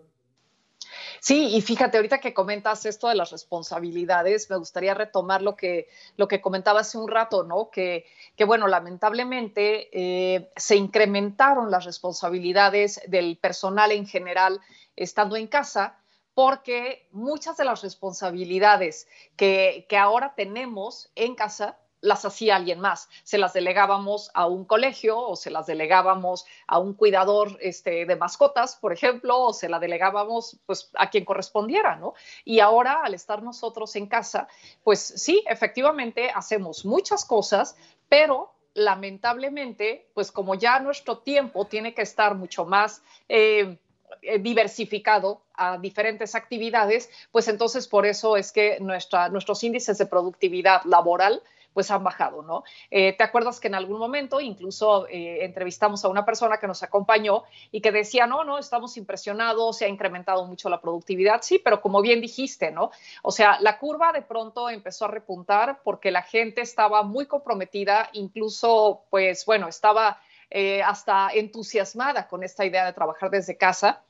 Sí, 1.27 1.55
y 1.55 1.61
fíjate, 1.61 1.97
ahorita 1.97 2.19
que 2.19 2.35
comentas 2.35 2.85
esto 2.85 3.07
de 3.07 3.15
las 3.15 3.31
responsabilidades, 3.31 4.47
me 4.51 4.57
gustaría 4.57 4.93
retomar 4.93 5.41
lo 5.41 5.55
que, 5.55 5.87
lo 6.17 6.27
que 6.27 6.39
comentaba 6.39 6.81
hace 6.81 6.99
un 6.99 7.07
rato, 7.07 7.43
¿no? 7.43 7.71
Que, 7.71 8.05
que 8.35 8.45
bueno, 8.45 8.67
lamentablemente 8.67 9.89
eh, 9.91 10.51
se 10.55 10.75
incrementaron 10.75 11.71
las 11.71 11.83
responsabilidades 11.83 13.01
del 13.07 13.39
personal 13.39 13.91
en 13.91 14.05
general 14.05 14.61
estando 14.95 15.35
en 15.35 15.47
casa, 15.47 15.97
porque 16.35 17.07
muchas 17.11 17.57
de 17.57 17.65
las 17.65 17.81
responsabilidades 17.81 19.07
que, 19.35 19.87
que 19.89 19.97
ahora 19.97 20.35
tenemos 20.35 21.09
en 21.15 21.33
casa 21.33 21.79
las 22.05 22.23
hacía 22.23 22.55
alguien 22.55 22.79
más. 22.79 23.09
Se 23.23 23.37
las 23.37 23.53
delegábamos 23.53 24.31
a 24.33 24.45
un 24.47 24.65
colegio 24.65 25.19
o 25.19 25.35
se 25.35 25.49
las 25.49 25.65
delegábamos 25.65 26.45
a 26.67 26.79
un 26.79 26.93
cuidador 26.93 27.57
este, 27.59 28.05
de 28.05 28.15
mascotas, 28.15 28.75
por 28.75 28.93
ejemplo, 28.93 29.39
o 29.39 29.53
se 29.53 29.67
la 29.67 29.79
delegábamos 29.79 30.57
pues, 30.65 30.91
a 30.95 31.09
quien 31.09 31.25
correspondiera, 31.25 31.95
¿no? 31.95 32.13
Y 32.43 32.59
ahora, 32.59 33.01
al 33.03 33.13
estar 33.13 33.41
nosotros 33.43 33.95
en 33.95 34.07
casa, 34.07 34.47
pues 34.83 34.99
sí, 34.99 35.43
efectivamente 35.47 36.29
hacemos 36.33 36.85
muchas 36.85 37.25
cosas, 37.25 37.75
pero 38.07 38.53
lamentablemente, 38.75 40.09
pues 40.13 40.31
como 40.31 40.55
ya 40.55 40.79
nuestro 40.79 41.19
tiempo 41.19 41.65
tiene 41.65 41.93
que 41.93 42.03
estar 42.03 42.35
mucho 42.35 42.65
más... 42.65 43.01
Eh, 43.27 43.77
eh, 44.21 44.39
diversificado 44.39 45.41
a 45.55 45.77
diferentes 45.77 46.35
actividades, 46.35 47.09
pues 47.31 47.47
entonces 47.47 47.87
por 47.87 48.05
eso 48.05 48.37
es 48.37 48.51
que 48.51 48.79
nuestra, 48.79 49.29
nuestros 49.29 49.63
índices 49.63 49.97
de 49.97 50.05
productividad 50.05 50.83
laboral 50.85 51.41
pues 51.75 51.91
han 51.91 52.05
bajado, 52.05 52.41
¿no? 52.41 52.63
Eh, 52.89 53.11
¿Te 53.17 53.23
acuerdas 53.25 53.59
que 53.59 53.67
en 53.67 53.75
algún 53.75 53.99
momento 53.99 54.39
incluso 54.39 55.07
eh, 55.09 55.43
entrevistamos 55.43 56.05
a 56.05 56.07
una 56.07 56.23
persona 56.23 56.57
que 56.57 56.67
nos 56.67 56.81
acompañó 56.83 57.43
y 57.69 57.81
que 57.81 57.91
decía, 57.91 58.25
no, 58.27 58.45
no, 58.45 58.57
estamos 58.57 58.95
impresionados, 58.95 59.77
se 59.77 59.85
ha 59.85 59.89
incrementado 59.89 60.45
mucho 60.45 60.69
la 60.69 60.79
productividad, 60.79 61.41
sí, 61.41 61.59
pero 61.59 61.81
como 61.81 62.01
bien 62.01 62.21
dijiste, 62.21 62.71
¿no? 62.71 62.91
O 63.23 63.31
sea, 63.31 63.59
la 63.59 63.77
curva 63.77 64.13
de 64.13 64.21
pronto 64.21 64.69
empezó 64.69 65.03
a 65.03 65.09
repuntar 65.09 65.81
porque 65.83 66.11
la 66.11 66.21
gente 66.21 66.61
estaba 66.61 67.03
muy 67.03 67.25
comprometida, 67.25 68.09
incluso, 68.13 69.03
pues 69.09 69.45
bueno, 69.45 69.67
estaba 69.67 70.21
eh, 70.49 70.81
hasta 70.81 71.29
entusiasmada 71.33 72.29
con 72.29 72.41
esta 72.41 72.65
idea 72.65 72.85
de 72.85 72.93
trabajar 72.93 73.29
desde 73.29 73.57
casa. 73.57 74.01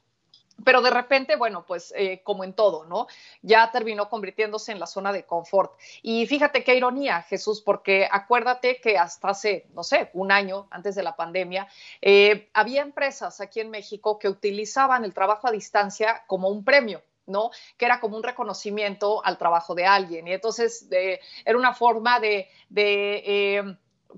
Pero 0.63 0.81
de 0.81 0.89
repente, 0.89 1.35
bueno, 1.35 1.65
pues 1.65 1.93
eh, 1.95 2.21
como 2.23 2.43
en 2.43 2.53
todo, 2.53 2.85
¿no? 2.85 3.07
Ya 3.41 3.71
terminó 3.71 4.09
convirtiéndose 4.09 4.71
en 4.71 4.79
la 4.79 4.87
zona 4.87 5.11
de 5.11 5.25
confort. 5.25 5.73
Y 6.01 6.25
fíjate 6.27 6.63
qué 6.63 6.75
ironía, 6.75 7.21
Jesús, 7.23 7.61
porque 7.61 8.07
acuérdate 8.09 8.79
que 8.79 8.97
hasta 8.97 9.29
hace, 9.29 9.67
no 9.73 9.83
sé, 9.83 10.09
un 10.13 10.31
año 10.31 10.67
antes 10.71 10.95
de 10.95 11.03
la 11.03 11.15
pandemia, 11.15 11.67
eh, 12.01 12.49
había 12.53 12.81
empresas 12.81 13.41
aquí 13.41 13.59
en 13.59 13.69
México 13.69 14.17
que 14.17 14.29
utilizaban 14.29 15.03
el 15.03 15.13
trabajo 15.13 15.47
a 15.47 15.51
distancia 15.51 16.23
como 16.27 16.49
un 16.49 16.63
premio. 16.63 17.01
¿no? 17.27 17.49
Que 17.75 17.85
era 17.85 17.99
como 17.99 18.17
un 18.17 18.21
reconocimiento 18.21 19.25
al 19.25 19.39
trabajo 19.39 19.73
de 19.73 19.87
alguien. 19.87 20.27
Y 20.27 20.33
entonces 20.33 20.87
era 20.91 21.57
una 21.57 21.73
forma 21.73 22.19
de, 22.19 22.47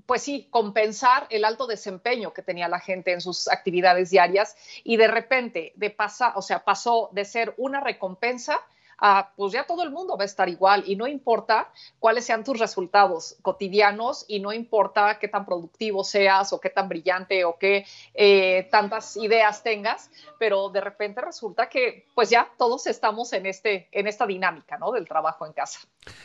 pues 0.06 0.22
sí, 0.22 0.48
compensar 0.50 1.26
el 1.30 1.44
alto 1.44 1.66
desempeño 1.66 2.32
que 2.32 2.42
tenía 2.42 2.68
la 2.68 2.80
gente 2.80 3.12
en 3.12 3.20
sus 3.20 3.48
actividades 3.48 4.10
diarias 4.10 4.56
y 4.84 4.96
de 4.96 5.08
repente 5.08 5.72
de 5.76 5.90
pasa, 5.90 6.32
o 6.36 6.42
sea, 6.42 6.64
pasó 6.64 7.08
de 7.12 7.24
ser 7.24 7.54
una 7.56 7.80
recompensa 7.80 8.60
a, 8.98 9.32
pues 9.36 9.52
ya 9.52 9.64
todo 9.64 9.82
el 9.82 9.90
mundo 9.90 10.16
va 10.16 10.24
a 10.24 10.26
estar 10.26 10.48
igual 10.48 10.84
y 10.86 10.96
no 10.96 11.06
importa 11.06 11.70
cuáles 11.98 12.24
sean 12.24 12.44
tus 12.44 12.58
resultados 12.58 13.36
cotidianos 13.42 14.24
y 14.28 14.40
no 14.40 14.52
importa 14.52 15.18
qué 15.18 15.28
tan 15.28 15.46
productivo 15.46 16.04
seas 16.04 16.52
o 16.52 16.60
qué 16.60 16.70
tan 16.70 16.88
brillante 16.88 17.44
o 17.44 17.56
qué 17.58 17.86
eh, 18.14 18.68
tantas 18.70 19.16
ideas 19.16 19.62
tengas, 19.62 20.10
pero 20.38 20.68
de 20.70 20.80
repente 20.80 21.20
resulta 21.20 21.68
que 21.68 22.06
pues 22.14 22.30
ya 22.30 22.48
todos 22.58 22.86
estamos 22.86 23.32
en, 23.32 23.46
este, 23.46 23.88
en 23.92 24.06
esta 24.06 24.26
dinámica, 24.26 24.78
¿no? 24.78 24.92
Del 24.92 25.06
trabajo 25.06 25.46
en 25.46 25.52
casa. 25.52 25.80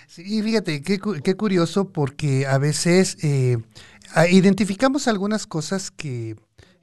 Sí, 0.08 0.42
fíjate, 0.42 0.82
qué, 0.82 1.00
qué 1.24 1.36
curioso 1.36 1.90
porque 1.90 2.46
a 2.48 2.58
veces 2.58 3.18
eh, 3.24 3.58
identificamos 4.30 5.08
algunas 5.08 5.46
cosas 5.46 5.92
que, 5.92 6.36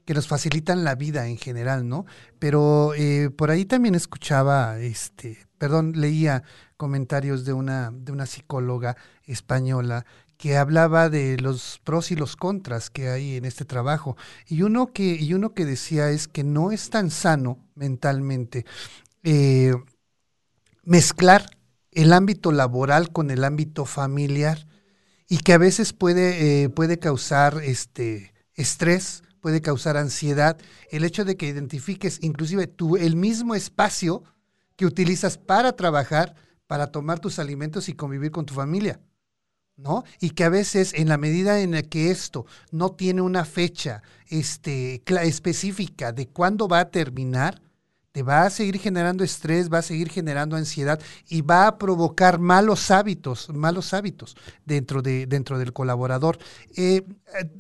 que, 0.05 0.15
nos 0.15 0.27
facilitan 0.27 0.85
la 0.85 0.95
vida 0.95 1.29
en 1.29 1.37
general, 1.37 1.89
¿no? 1.89 2.07
Pero 2.39 2.95
eh, 2.95 3.31
por 3.31 3.51
ahí 3.51 3.65
también 3.65 3.95
escuchaba, 3.95 4.79
este, 4.79 5.39
perdón, 5.59 5.93
leía 5.97 6.43
comentarios 6.77 7.45
de 7.45 7.53
una, 7.53 7.91
de 7.93 8.13
una 8.13 8.27
psicóloga 8.27 8.97
española 9.25 10.05
que 10.37 10.57
hablaba 10.57 11.11
de 11.11 11.37
los 11.39 11.81
pros 11.85 12.11
y 12.11 12.17
los 12.17 12.35
contras 12.35 12.89
que 12.89 13.11
hay 13.11 13.37
en 13.37 13.45
este 13.45 13.67
trabajo. 13.67 14.17
Y 14.49 14.63
uno 14.63 14.93
que, 14.93 15.17
y 15.17 15.35
uno 15.35 15.53
que 15.53 15.67
decía 15.67 16.11
es 16.11 16.29
que 16.29 16.45
no 16.45 16.73
es 16.73 16.89
tan 16.89 17.11
sano 17.11 17.59
mentalmente 17.75 18.65
eh, 19.23 19.75
mezclar 20.83 21.45
el 21.93 22.13
ámbito 22.13 22.53
laboral 22.53 23.13
con 23.13 23.31
el 23.31 23.45
ámbito 23.45 23.85
familiar 23.85 24.67
y 25.29 25.39
que 25.39 25.53
a 25.53 25.59
veces 25.59 25.93
puede, 25.93 26.63
eh, 26.63 26.69
puede 26.71 26.99
causar 26.99 27.61
este, 27.63 28.33
estrés, 28.55 29.23
puede 29.41 29.61
causar 29.61 29.97
ansiedad, 29.97 30.59
el 30.91 31.05
hecho 31.05 31.25
de 31.25 31.37
que 31.37 31.49
identifiques 31.49 32.19
inclusive 32.23 32.67
tú 32.67 32.97
el 32.97 33.17
mismo 33.17 33.55
espacio 33.55 34.23
que 34.77 34.87
utilizas 34.87 35.39
para 35.39 35.73
trabajar, 35.73 36.35
para 36.67 36.89
tomar 36.89 37.19
tus 37.21 37.39
alimentos 37.39 37.89
y 37.89 37.95
convivir 37.95 38.31
con 38.31 38.47
tu 38.47 38.55
familia. 38.55 39.01
¿No? 39.77 40.05
Y 40.21 40.31
que 40.31 40.45
a 40.45 40.51
veces 40.51 40.93
en 40.93 41.09
la 41.09 41.17
medida 41.17 41.61
en 41.61 41.71
la 41.71 41.83
que 41.83 42.11
esto 42.11 42.45
no 42.71 42.91
tiene 42.91 43.23
una 43.23 43.47
fecha 43.47 44.03
este, 44.29 45.03
específica 45.23 46.13
de 46.13 46.29
cuándo 46.29 46.69
va 46.69 46.81
a 46.81 46.91
terminar, 46.91 47.63
te 48.13 48.23
va 48.23 48.45
a 48.45 48.51
seguir 48.51 48.79
generando 48.79 49.23
estrés, 49.23 49.73
va 49.73 49.79
a 49.79 49.83
seguir 49.83 50.11
generando 50.11 50.57
ansiedad 50.57 51.01
y 51.29 51.43
va 51.43 51.67
a 51.67 51.79
provocar 51.79 52.41
malos 52.41 52.91
hábitos, 52.91 53.49
malos 53.51 53.95
hábitos 53.95 54.37
dentro, 54.65 55.01
de, 55.01 55.27
dentro 55.27 55.59
del 55.59 55.73
colaborador. 55.73 56.39
Eh, 56.77 57.05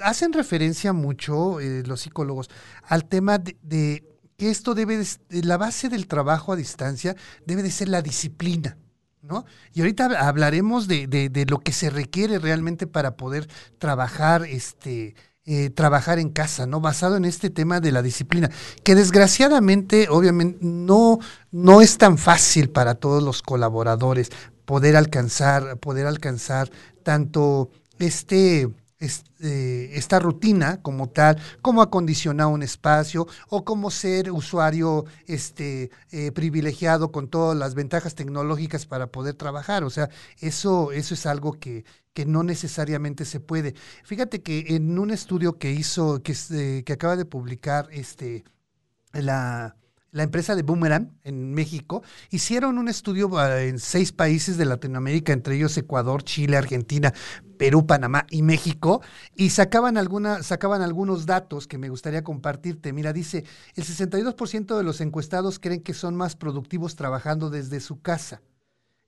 hacen 0.02 0.32
referencia 0.32 0.92
mucho 0.92 1.60
eh, 1.60 1.82
los 1.86 2.00
psicólogos 2.00 2.50
al 2.82 3.04
tema 3.04 3.38
de, 3.38 4.04
que 4.36 4.50
esto 4.50 4.74
debe, 4.74 4.96
de, 4.96 5.42
la 5.44 5.56
base 5.56 5.88
del 5.88 6.08
trabajo 6.08 6.52
a 6.52 6.56
distancia 6.56 7.14
debe 7.46 7.62
de 7.62 7.70
ser 7.70 7.88
la 7.88 8.02
disciplina. 8.02 8.76
¿No? 9.22 9.44
Y 9.74 9.80
ahorita 9.80 10.26
hablaremos 10.26 10.88
de, 10.88 11.06
de, 11.06 11.44
lo 11.44 11.58
que 11.58 11.72
se 11.72 11.90
requiere 11.90 12.38
realmente 12.38 12.86
para 12.86 13.18
poder 13.18 13.48
trabajar 13.76 14.46
este, 14.46 15.14
eh, 15.46 15.70
trabajar 15.70 16.18
en 16.18 16.30
casa, 16.30 16.66
¿no? 16.66 16.80
Basado 16.80 17.16
en 17.16 17.24
este 17.24 17.50
tema 17.50 17.80
de 17.80 17.92
la 17.92 18.02
disciplina, 18.02 18.50
que 18.84 18.94
desgraciadamente, 18.94 20.08
obviamente, 20.10 20.58
no, 20.60 21.18
no 21.50 21.80
es 21.80 21.98
tan 21.98 22.18
fácil 22.18 22.70
para 22.70 22.94
todos 22.94 23.22
los 23.22 23.42
colaboradores 23.42 24.30
poder 24.66 24.96
alcanzar, 24.96 25.78
poder 25.78 26.06
alcanzar 26.06 26.70
tanto 27.02 27.70
este, 27.98 28.68
este, 29.00 29.98
esta 29.98 30.18
rutina 30.18 30.80
como 30.82 31.08
tal, 31.08 31.38
como 31.62 31.82
acondicionar 31.82 32.46
un 32.46 32.62
espacio 32.62 33.26
o 33.48 33.64
como 33.64 33.90
ser 33.90 34.30
usuario 34.30 35.06
este, 35.26 35.90
eh, 36.10 36.30
privilegiado 36.32 37.10
con 37.10 37.28
todas 37.28 37.58
las 37.58 37.74
ventajas 37.74 38.14
tecnológicas 38.14 38.86
para 38.86 39.08
poder 39.08 39.34
trabajar. 39.34 39.84
O 39.84 39.90
sea, 39.90 40.10
eso, 40.40 40.92
eso 40.92 41.14
es 41.14 41.26
algo 41.26 41.54
que, 41.54 41.84
que 42.12 42.26
no 42.26 42.42
necesariamente 42.42 43.24
se 43.24 43.40
puede. 43.40 43.74
Fíjate 44.04 44.42
que 44.42 44.76
en 44.76 44.98
un 44.98 45.10
estudio 45.10 45.58
que 45.58 45.72
hizo, 45.72 46.22
que, 46.22 46.82
que 46.84 46.92
acaba 46.92 47.16
de 47.16 47.24
publicar 47.24 47.88
este, 47.92 48.44
la, 49.12 49.76
la 50.12 50.22
empresa 50.22 50.56
de 50.56 50.62
Boomerang 50.62 51.12
en 51.24 51.54
México, 51.54 52.02
hicieron 52.30 52.78
un 52.78 52.88
estudio 52.88 53.38
ah, 53.38 53.62
en 53.62 53.78
seis 53.78 54.12
países 54.12 54.56
de 54.56 54.64
Latinoamérica, 54.64 55.32
entre 55.32 55.56
ellos 55.56 55.76
Ecuador, 55.76 56.22
Chile, 56.22 56.56
Argentina, 56.56 57.12
Perú, 57.58 57.86
Panamá 57.86 58.26
y 58.30 58.42
México, 58.42 59.02
y 59.36 59.50
sacaban, 59.50 59.96
alguna, 59.96 60.42
sacaban 60.42 60.82
algunos 60.82 61.26
datos 61.26 61.66
que 61.66 61.78
me 61.78 61.88
gustaría 61.88 62.24
compartirte. 62.24 62.92
Mira, 62.92 63.12
dice, 63.12 63.44
el 63.74 63.84
62% 63.84 64.76
de 64.76 64.82
los 64.82 65.00
encuestados 65.00 65.58
creen 65.58 65.82
que 65.82 65.94
son 65.94 66.16
más 66.16 66.36
productivos 66.36 66.96
trabajando 66.96 67.50
desde 67.50 67.80
su 67.80 68.00
casa. 68.00 68.42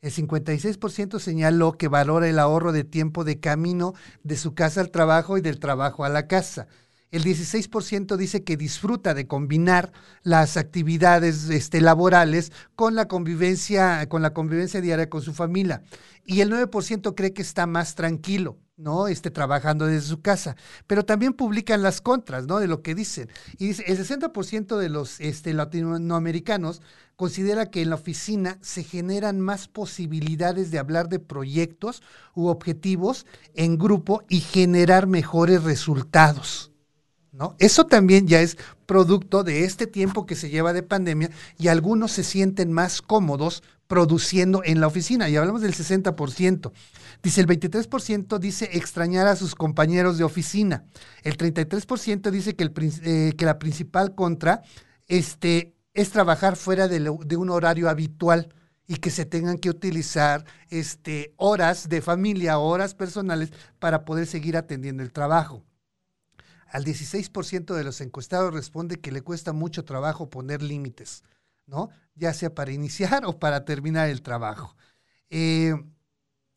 El 0.03 0.11
56% 0.11 1.21
señaló 1.21 1.73
que 1.73 1.87
valora 1.87 2.29
el 2.29 2.41
ahorro 2.41 2.73
de 2.73 2.83
tiempo 2.83 3.23
de 3.23 3.39
camino 3.39 3.95
de 4.25 4.37
su 4.37 4.53
casa 4.53 4.81
al 4.81 4.91
trabajo 4.91 5.39
y 5.39 5.41
del 5.41 5.61
trabajo 5.61 6.05
a 6.05 6.09
la 6.09 6.27
casa. 6.27 6.67
El 7.13 7.25
16% 7.25 8.17
dice 8.17 8.43
que 8.43 8.57
disfruta 8.57 9.15
de 9.15 9.27
combinar 9.27 9.93
las 10.23 10.57
actividades 10.57 11.49
este, 11.51 11.81
laborales 11.81 12.51
con 12.75 12.95
la 12.95 13.07
convivencia, 13.07 14.09
con 14.09 14.23
la 14.23 14.33
convivencia 14.33 14.81
diaria 14.81 15.11
con 15.11 15.23
su 15.23 15.35
familia. 15.35 15.83
Y 16.25 16.41
el 16.41 16.51
9% 16.51 17.15
cree 17.15 17.35
que 17.35 17.43
está 17.43 17.67
más 17.67 17.95
tranquilo. 17.95 18.59
¿no? 18.79 19.07
Esté 19.07 19.31
trabajando 19.31 19.87
desde 19.87 20.09
su 20.09 20.23
casa. 20.23 20.57
Pero 20.87 21.05
también 21.05 21.35
publican 21.35 21.83
las 21.83 22.01
contras, 22.01 22.47
¿no? 22.47 22.59
De 22.59 22.67
lo 22.67 22.83
que 22.83 22.95
dicen. 22.95 23.29
Y 23.59 23.69
dice, 23.69 23.85
el 23.87 23.99
60% 23.99 24.77
de 24.77 24.89
los 24.89 25.21
este, 25.21 25.55
latinoamericanos 25.55 26.83
considera 27.17 27.71
que 27.71 27.83
en 27.83 27.91
la 27.91 27.97
oficina 27.97 28.59
se 28.61 28.83
generan 28.83 29.41
más 29.41 29.69
posibilidades 29.69 30.71
de 30.71 30.79
hablar 30.79 31.09
de 31.09 31.21
proyectos 31.21 32.03
u 32.35 32.49
objetivos 32.49 33.27
en 33.55 33.79
grupo 33.79 34.25
y 34.29 34.41
generar 34.41 35.07
mejores 35.07 35.63
resultados. 35.63 36.72
¿No? 37.33 37.57
Eso 37.59 37.87
también 37.87 38.29
ya 38.29 38.43
es 38.43 38.59
producto 38.85 39.43
de 39.43 39.65
este 39.65 39.87
tiempo 39.87 40.27
que 40.27 40.35
se 40.35 40.51
lleva 40.51 40.75
de 40.75 40.83
pandemia 40.83 41.31
y 41.59 41.69
algunos 41.69 42.13
se 42.13 42.25
sienten 42.25 42.71
más 42.73 43.01
cómodos 43.01 43.63
produciendo 43.87 44.63
en 44.65 44.81
la 44.81 44.87
oficina. 44.87 45.31
Y 45.31 45.37
hablamos 45.37 45.63
del 45.63 45.75
60%. 45.75 46.73
Dice 47.23 47.41
el 47.41 47.47
23% 47.47 48.39
dice 48.39 48.71
extrañar 48.73 49.27
a 49.27 49.37
sus 49.37 49.55
compañeros 49.55 50.19
de 50.19 50.25
oficina. 50.25 50.85
El 51.23 51.37
33% 51.37 52.31
dice 52.31 52.55
que, 52.55 52.65
el, 52.65 52.73
eh, 53.03 53.33
que, 53.37 53.45
la 53.45 53.59
principal 53.59 54.15
contra 54.15 54.63
este, 55.09 55.75
es 55.95 56.11
trabajar 56.11 56.57
fuera 56.57 56.89
de, 56.89 57.01
de, 57.01 57.37
un 57.37 57.51
horario 57.51 57.89
habitual 57.89 58.53
y 58.87 58.97
que 58.97 59.11
se 59.11 59.25
tengan 59.25 59.59
que 59.59 59.71
utilizar 59.71 60.45
este, 60.71 61.33
horas 61.37 61.89
de 61.89 62.03
familia, 62.03 62.59
horas 62.59 62.95
personales 62.95 63.53
para 63.79 64.05
poder 64.05 64.27
seguir 64.27 64.57
atendiendo 64.57 65.03
el 65.03 65.13
trabajo. 65.13 65.65
Al 66.73 66.87
16% 66.87 67.75
de 67.75 67.85
los 67.85 68.01
encuestados 68.01 68.53
responde 68.53 68.99
que 68.99 69.13
le 69.13 69.21
cuesta 69.21 69.53
mucho 69.53 69.85
trabajo 69.85 70.31
poner 70.31 70.63
límites, 70.63 71.23
¿no? 71.67 71.91
Ya 72.15 72.33
sea 72.33 72.55
para 72.55 72.73
iniciar 72.73 73.25
o 73.27 73.39
para 73.39 73.67
terminar 73.67 74.09
el 74.09 74.23
trabajo. 74.23 74.75
Eh, 75.29 75.75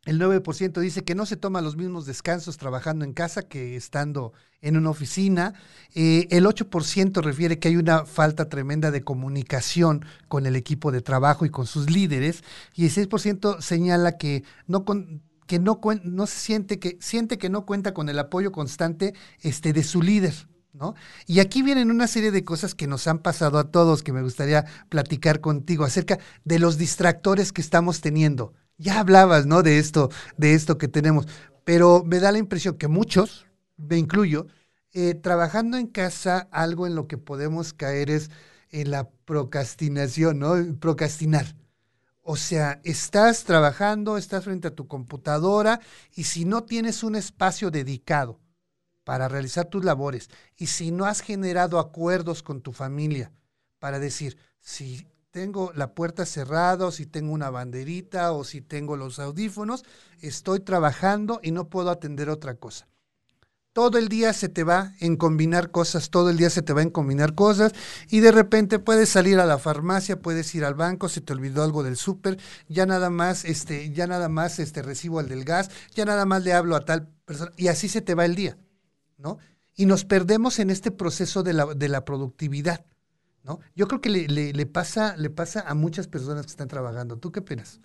el 0.05 0.21
9% 0.21 0.79
dice 0.79 1.03
que 1.03 1.15
no 1.15 1.25
se 1.25 1.35
toma 1.35 1.61
los 1.61 1.75
mismos 1.75 2.05
descansos 2.05 2.57
trabajando 2.57 3.03
en 3.03 3.11
casa 3.11 3.41
que 3.41 3.75
estando 3.75 4.31
en 4.61 4.77
una 4.77 4.91
oficina. 4.91 5.53
Eh, 5.95 6.27
el 6.29 6.45
8% 6.45 7.21
refiere 7.21 7.59
que 7.59 7.67
hay 7.67 7.75
una 7.75 8.05
falta 8.05 8.47
tremenda 8.47 8.91
de 8.91 9.03
comunicación 9.03 10.05
con 10.29 10.45
el 10.45 10.55
equipo 10.55 10.93
de 10.93 11.01
trabajo 11.01 11.45
y 11.45 11.49
con 11.49 11.65
sus 11.65 11.89
líderes. 11.89 12.41
Y 12.73 12.85
el 12.85 12.91
6% 12.91 13.59
señala 13.61 14.17
que 14.17 14.43
no 14.67 14.85
que 15.47 15.59
no, 15.59 15.79
no 16.03 16.27
se 16.27 16.39
siente 16.39 16.79
que 16.79 16.97
siente 16.99 17.37
que 17.37 17.49
no 17.49 17.65
cuenta 17.65 17.93
con 17.93 18.09
el 18.09 18.19
apoyo 18.19 18.51
constante 18.51 19.13
este, 19.41 19.73
de 19.73 19.83
su 19.83 20.01
líder. 20.01 20.33
¿No? 20.73 20.93
Y 21.25 21.39
aquí 21.39 21.61
vienen 21.61 21.89
una 21.89 22.05
serie 22.05 22.31
de 22.31 22.43
cosas 22.43 22.75
que 22.75 22.85
nos 22.85 23.07
han 23.07 23.19
pasado 23.19 23.59
a 23.59 23.71
todos 23.71 24.03
que 24.03 24.11
me 24.11 24.21
gustaría 24.21 24.65
platicar 24.89 25.39
contigo 25.39 25.85
acerca 25.85 26.19
de 26.43 26.59
los 26.59 26.77
distractores 26.77 27.53
que 27.53 27.61
estamos 27.61 28.01
teniendo 28.01 28.51
ya 28.77 28.99
hablabas, 28.99 29.45
¿no? 29.45 29.63
De 29.63 29.79
esto, 29.79 30.09
de 30.37 30.53
esto 30.53 30.77
que 30.77 30.87
tenemos, 30.87 31.27
pero 31.63 32.03
me 32.03 32.19
da 32.19 32.31
la 32.31 32.37
impresión 32.39 32.77
que 32.77 32.87
muchos, 32.87 33.45
me 33.77 33.97
incluyo, 33.97 34.47
eh, 34.93 35.13
trabajando 35.15 35.77
en 35.77 35.87
casa, 35.87 36.47
algo 36.51 36.87
en 36.87 36.95
lo 36.95 37.07
que 37.07 37.17
podemos 37.17 37.73
caer 37.73 38.09
es 38.09 38.31
en 38.71 38.91
la 38.91 39.09
procrastinación, 39.25 40.39
¿no? 40.39 40.55
Procrastinar. 40.79 41.55
O 42.27 42.37
sea, 42.37 42.81
estás 42.83 43.43
trabajando, 43.43 44.17
estás 44.17 44.45
frente 44.45 44.69
a 44.69 44.73
tu 44.73 44.87
computadora 44.87 45.79
y 46.15 46.23
si 46.23 46.43
no 46.43 46.63
tienes 46.63 47.03
un 47.03 47.15
espacio 47.15 47.69
dedicado 47.69 48.39
para 49.03 49.27
realizar 49.27 49.65
tus 49.67 49.85
labores 49.85 50.31
y 50.57 50.65
si 50.65 50.89
no 50.89 51.05
has 51.05 51.21
generado 51.21 51.77
acuerdos 51.77 52.41
con 52.41 52.61
tu 52.61 52.71
familia 52.71 53.31
para 53.77 53.99
decir, 53.99 54.39
si 54.59 55.07
tengo 55.29 55.71
la 55.75 55.93
puerta 55.93 56.25
cerrada 56.25 56.87
o 56.87 56.91
si 56.91 57.05
tengo 57.05 57.31
una 57.31 57.51
banderita 57.51 58.31
o 58.31 58.43
si 58.43 58.59
tengo 58.59 58.97
los 58.97 59.19
audífonos, 59.19 59.85
estoy 60.19 60.61
trabajando 60.61 61.39
y 61.43 61.51
no 61.51 61.69
puedo 61.69 61.91
atender 61.91 62.31
otra 62.31 62.55
cosa. 62.55 62.87
Todo 63.75 63.97
el 63.97 64.07
día 64.07 64.31
se 64.31 64.47
te 64.47 64.63
va 64.63 64.93
en 65.01 65.17
combinar 65.17 65.69
cosas, 65.69 66.09
todo 66.09 66.29
el 66.29 66.37
día 66.37 66.49
se 66.49 66.61
te 66.61 66.71
va 66.71 66.81
en 66.81 66.89
combinar 66.89 67.35
cosas 67.35 67.73
y 68.07 68.21
de 68.21 68.31
repente 68.31 68.79
puedes 68.79 69.09
salir 69.09 69.37
a 69.37 69.45
la 69.45 69.57
farmacia, 69.57 70.21
puedes 70.21 70.55
ir 70.55 70.63
al 70.63 70.75
banco, 70.75 71.09
se 71.09 71.19
te 71.19 71.33
olvidó 71.33 71.61
algo 71.61 71.83
del 71.83 71.97
súper, 71.97 72.37
ya 72.69 72.85
nada 72.85 73.09
más, 73.09 73.43
este, 73.43 73.91
ya 73.91 74.07
nada 74.07 74.29
más 74.29 74.59
este, 74.59 74.81
recibo 74.81 75.19
al 75.19 75.27
del 75.27 75.43
gas, 75.43 75.69
ya 75.93 76.05
nada 76.05 76.23
más 76.23 76.45
le 76.45 76.53
hablo 76.53 76.77
a 76.77 76.85
tal 76.85 77.09
persona 77.25 77.51
y 77.57 77.67
así 77.67 77.89
se 77.89 77.99
te 77.99 78.15
va 78.15 78.23
el 78.23 78.35
día, 78.35 78.57
¿no? 79.17 79.39
Y 79.75 79.87
nos 79.87 80.05
perdemos 80.05 80.59
en 80.59 80.69
este 80.69 80.89
proceso 80.89 81.43
de 81.43 81.51
la, 81.51 81.65
de 81.65 81.89
la 81.89 82.05
productividad. 82.05 82.85
¿no? 83.43 83.59
Yo 83.75 83.89
creo 83.89 83.99
que 83.99 84.09
le, 84.09 84.65
pasa, 84.67 85.17
le 85.17 85.29
pasa 85.29 85.65
a 85.67 85.73
muchas 85.73 86.07
personas 86.07 86.45
que 86.45 86.51
están 86.51 86.69
trabajando. 86.69 87.17
¿Tú 87.17 87.33
qué 87.33 87.41
opinas? 87.41 87.81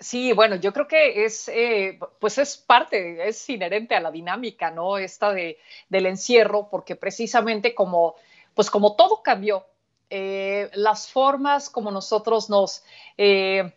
Sí, 0.00 0.32
bueno, 0.32 0.54
yo 0.56 0.72
creo 0.72 0.86
que 0.86 1.24
es, 1.24 1.48
eh, 1.48 1.98
pues 2.20 2.38
es 2.38 2.56
parte, 2.56 3.28
es 3.28 3.48
inherente 3.50 3.96
a 3.96 4.00
la 4.00 4.12
dinámica, 4.12 4.70
¿no? 4.70 4.96
Esta 4.96 5.32
de, 5.32 5.58
del 5.88 6.06
encierro, 6.06 6.68
porque 6.70 6.94
precisamente 6.94 7.74
como, 7.74 8.14
pues 8.54 8.70
como 8.70 8.94
todo 8.94 9.22
cambió, 9.24 9.66
eh, 10.10 10.70
las 10.74 11.08
formas 11.08 11.68
como 11.68 11.90
nosotros 11.90 12.48
nos, 12.48 12.84
eh, 13.16 13.74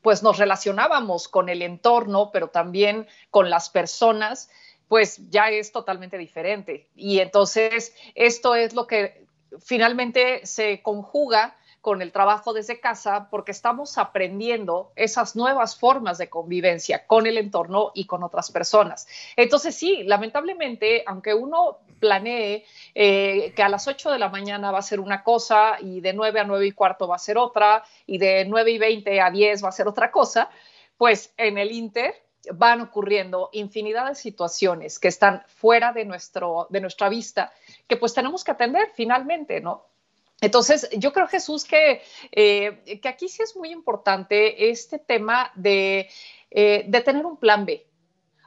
pues 0.00 0.22
nos 0.22 0.38
relacionábamos 0.38 1.28
con 1.28 1.50
el 1.50 1.60
entorno, 1.60 2.30
pero 2.32 2.48
también 2.48 3.06
con 3.30 3.50
las 3.50 3.68
personas, 3.68 4.50
pues 4.88 5.28
ya 5.28 5.50
es 5.50 5.72
totalmente 5.72 6.16
diferente. 6.16 6.88
Y 6.96 7.18
entonces 7.18 7.94
esto 8.14 8.54
es 8.54 8.72
lo 8.72 8.86
que 8.86 9.26
finalmente 9.58 10.46
se 10.46 10.80
conjuga 10.80 11.54
con 11.80 12.02
el 12.02 12.12
trabajo 12.12 12.52
desde 12.52 12.80
casa 12.80 13.28
porque 13.30 13.52
estamos 13.52 13.96
aprendiendo 13.98 14.92
esas 14.96 15.34
nuevas 15.34 15.78
formas 15.78 16.18
de 16.18 16.28
convivencia 16.28 17.06
con 17.06 17.26
el 17.26 17.38
entorno 17.38 17.92
y 17.94 18.06
con 18.06 18.22
otras 18.22 18.50
personas. 18.50 19.08
Entonces 19.36 19.74
sí, 19.74 20.02
lamentablemente, 20.04 21.02
aunque 21.06 21.32
uno 21.32 21.78
planee 21.98 22.64
eh, 22.94 23.52
que 23.54 23.62
a 23.62 23.68
las 23.68 23.88
8 23.88 24.10
de 24.10 24.18
la 24.18 24.28
mañana 24.28 24.70
va 24.70 24.78
a 24.78 24.82
ser 24.82 25.00
una 25.00 25.22
cosa 25.22 25.76
y 25.80 26.00
de 26.00 26.12
9 26.12 26.40
a 26.40 26.44
9 26.44 26.66
y 26.66 26.72
cuarto 26.72 27.08
va 27.08 27.16
a 27.16 27.18
ser 27.18 27.38
otra 27.38 27.84
y 28.06 28.18
de 28.18 28.44
9 28.44 28.70
y 28.70 28.78
20 28.78 29.20
a 29.20 29.30
10 29.30 29.64
va 29.64 29.68
a 29.68 29.72
ser 29.72 29.88
otra 29.88 30.10
cosa, 30.10 30.50
pues 30.96 31.32
en 31.36 31.58
el 31.58 31.72
Inter 31.72 32.14
van 32.54 32.80
ocurriendo 32.80 33.50
infinidad 33.52 34.08
de 34.08 34.14
situaciones 34.14 34.98
que 34.98 35.08
están 35.08 35.42
fuera 35.46 35.92
de, 35.92 36.04
nuestro, 36.04 36.66
de 36.70 36.80
nuestra 36.80 37.08
vista, 37.08 37.52
que 37.86 37.96
pues 37.96 38.14
tenemos 38.14 38.44
que 38.44 38.50
atender 38.52 38.88
finalmente, 38.94 39.60
¿no? 39.60 39.89
Entonces, 40.40 40.88
yo 40.96 41.12
creo, 41.12 41.26
Jesús, 41.26 41.64
que, 41.64 42.02
eh, 42.32 43.00
que 43.00 43.08
aquí 43.08 43.28
sí 43.28 43.42
es 43.42 43.56
muy 43.56 43.70
importante 43.70 44.70
este 44.70 44.98
tema 44.98 45.52
de, 45.54 46.08
eh, 46.50 46.84
de 46.88 47.00
tener 47.02 47.26
un 47.26 47.36
plan 47.36 47.66
B 47.66 47.86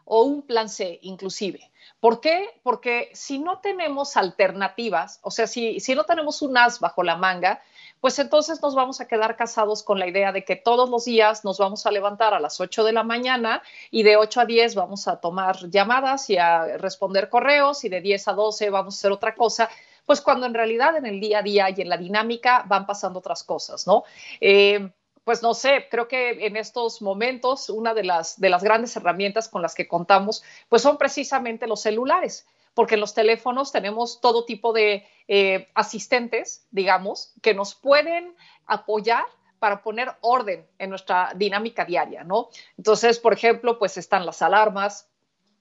o 0.06 0.24
un 0.24 0.42
plan 0.42 0.70
C 0.70 1.00
inclusive. 1.04 1.72
¿Por 2.00 2.20
qué? 2.20 2.60
Porque 2.64 3.10
si 3.14 3.40
no 3.40 3.60
tenemos 3.60 4.18
alternativas, 4.18 5.20
o 5.22 5.32
sea, 5.32 5.48
si, 5.48 5.80
si 5.80 5.96
no 5.96 6.04
tenemos 6.04 6.42
un 6.42 6.58
as 6.58 6.80
bajo 6.80 7.04
la 7.04 7.16
manga, 7.16 7.62
pues 8.02 8.20
entonces 8.20 8.62
nos 8.62 8.76
vamos 8.76 9.00
a 9.00 9.08
quedar 9.08 9.38
casados 9.38 9.84
con 9.84 10.00
la 10.00 10.08
idea 10.08 10.34
de 10.34 10.44
que 10.44 10.58
todos 10.58 10.90
los 10.90 11.06
días 11.06 11.46
nos 11.46 11.60
vamos 11.60 11.86
a 11.86 11.92
levantar 11.92 12.34
a 12.34 12.42
las 12.42 12.60
8 12.60 12.84
de 12.84 12.92
la 12.92 13.04
mañana 13.04 13.62
y 13.92 14.04
de 14.04 14.18
8 14.18 14.42
a 14.42 14.46
10 14.46 14.76
vamos 14.76 15.08
a 15.08 15.22
tomar 15.22 15.70
llamadas 15.70 16.30
y 16.30 16.38
a 16.38 16.78
responder 16.78 17.30
correos 17.30 17.86
y 17.86 17.90
de 17.90 18.02
10 18.02 18.28
a 18.28 18.34
12 18.34 18.70
vamos 18.70 18.96
a 18.96 18.98
hacer 18.98 19.12
otra 19.14 19.36
cosa 19.36 19.70
pues 20.06 20.22
cuando 20.22 20.46
en 20.46 20.54
realidad 20.54 20.96
en 20.98 21.06
el 21.06 21.20
día 21.20 21.40
a 21.40 21.44
día 21.44 21.70
y 21.70 21.82
en 21.82 21.90
la 21.90 21.98
dinámica 21.98 22.64
van 22.68 22.86
pasando 22.86 23.20
otras 23.20 23.44
cosas, 23.44 23.88
¿no? 23.88 24.04
Eh, 24.42 24.92
pues 25.24 25.42
no 25.42 25.54
sé, 25.54 25.88
creo 25.90 26.08
que 26.08 26.46
en 26.46 26.58
estos 26.58 27.02
momentos 27.02 27.70
una 27.70 27.94
de 27.94 28.04
las, 28.04 28.40
de 28.40 28.50
las 28.50 28.64
grandes 28.64 28.96
herramientas 28.98 29.48
con 29.48 29.62
las 29.62 29.74
que 29.74 29.88
contamos, 29.88 30.44
pues 30.68 30.82
son 30.82 30.98
precisamente 30.98 31.66
los 31.66 31.82
celulares 31.82 32.46
porque 32.74 32.96
en 32.96 33.02
los 33.02 33.14
teléfonos 33.14 33.72
tenemos 33.72 34.20
todo 34.20 34.46
tipo 34.46 34.74
de 34.74 35.06
eh, 35.28 35.70
asistentes, 35.76 36.66
digamos, 36.72 37.34
que 37.42 37.54
nos 37.54 37.76
pueden 37.76 38.36
apoyar 38.66 39.26
para 39.60 39.82
poner 39.82 40.12
orden 40.22 40.68
en 40.78 40.90
nuestra 40.90 41.32
dinámica 41.36 41.86
diaria, 41.86 42.24
¿no? 42.24 42.50
Entonces, 42.78 43.20
por 43.20 43.34
ejemplo, 43.34 43.80
pues 43.80 43.98
están 43.98 44.26
las 44.26 44.42
alarmas, 44.42 45.08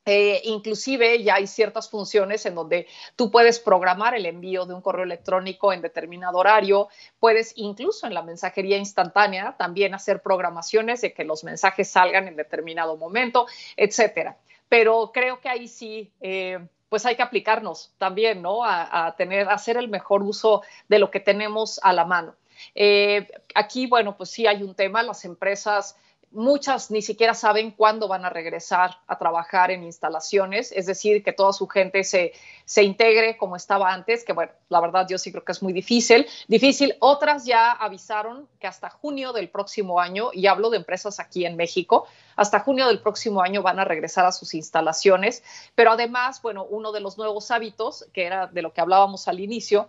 eh, 0.05 0.41
inclusive 0.45 1.23
ya 1.23 1.37
hay 1.37 1.47
ciertas 1.47 1.89
funciones 1.89 2.45
en 2.47 2.55
donde 2.55 2.89
tú 3.15 3.31
puedes 3.31 3.61
programar 3.61 4.15
el 4.15 4.27
envío 4.27 4.67
de 4.67 4.75
un 4.75 4.83
correo 4.83 5.05
electrónico 5.05 5.73
en 5.73 5.81
determinado 5.81 6.39
horario, 6.39 6.89
puedes 7.21 7.53
incluso 7.57 8.07
en 8.07 8.15
la 8.15 8.23
mensajería 8.23 8.79
instantánea 8.79 9.57
también 9.57 9.95
hacer 9.95 10.21
programaciones 10.23 11.01
de 11.03 11.13
que 11.13 11.25
los 11.25 11.45
mensajes 11.45 11.89
salgan 11.89 12.27
en 12.27 12.37
determinado 12.37 12.97
momento, 12.97 13.47
etcétera. 13.77 14.39
Pero 14.69 15.11
creo 15.13 15.41
que 15.41 15.49
ahí 15.49 15.69
sí 15.69 16.11
eh, 16.21 16.59
pues 16.93 17.07
hay 17.07 17.17
que 17.17 17.23
aplicarnos 17.23 17.95
también, 17.97 18.43
¿no? 18.43 18.65
A, 18.65 19.15
tener, 19.17 19.49
a 19.49 19.55
hacer 19.55 19.79
el 19.79 19.89
mejor 19.89 20.23
uso 20.23 20.61
de 20.89 20.99
lo 20.99 21.11
que 21.11 21.21
tenemos 21.21 21.81
a 21.83 21.95
la 21.95 22.05
mano. 22.05 22.37
Eh, 22.75 23.29
aquí, 23.55 23.87
bueno, 23.87 24.15
pues 24.15 24.29
sí 24.29 24.47
hay 24.47 24.63
un 24.63 24.75
tema, 24.75 25.03
las 25.03 25.25
empresas 25.25 25.97
muchas 26.33 26.91
ni 26.91 27.03
siquiera 27.03 27.35
saben 27.35 27.71
cuándo 27.71 28.09
van 28.09 28.25
a 28.25 28.31
regresar 28.31 28.99
a 29.07 29.19
trabajar 29.19 29.71
en 29.71 29.83
instalaciones, 29.83 30.73
es 30.73 30.87
decir, 30.87 31.23
que 31.23 31.33
toda 31.33 31.53
su 31.53 31.67
gente 31.69 32.05
se, 32.05 32.33
se 32.65 32.83
integre 32.83 33.37
como 33.37 33.57
estaba 33.57 33.93
antes, 33.93 34.25
que 34.25 34.33
bueno, 34.33 34.53
la 34.69 34.81
verdad 34.81 35.07
yo 35.09 35.19
sí 35.19 35.31
creo 35.31 35.45
que 35.45 35.53
es 35.53 35.63
muy 35.63 35.73
difícil. 35.73 36.27
Difícil, 36.49 36.97
otras 37.01 37.45
ya 37.45 37.73
avisaron 37.73 38.49
que 38.59 38.67
hasta 38.67 38.91
junio 38.91 39.33
del 39.33 39.49
próximo 39.49 40.01
año, 40.01 40.31
y 40.33 40.47
hablo 40.47 40.71
de 40.71 40.79
empresas 40.79 41.21
aquí 41.21 41.45
en 41.45 41.57
México, 41.57 42.07
hasta 42.37 42.61
junio 42.61 42.87
del 42.87 43.01
próximo 43.01 43.43
año 43.43 43.63
van 43.63 43.79
a 43.79 43.85
regresar 43.85 44.25
a 44.25 44.33
sus 44.33 44.55
instalaciones, 44.55 45.43
pero 45.75 45.93
además, 45.93 46.41
bueno, 46.43 46.65
uno 46.65 46.93
de 46.93 47.01
los 47.01 47.19
nuevos 47.19 47.51
hábitos, 47.51 48.07
que 48.13 48.25
era 48.25 48.47
de 48.47 48.63
lo 48.63 48.73
que 48.73 48.81
hablábamos 48.81 49.29
al 49.29 49.41
inicio, 49.41 49.89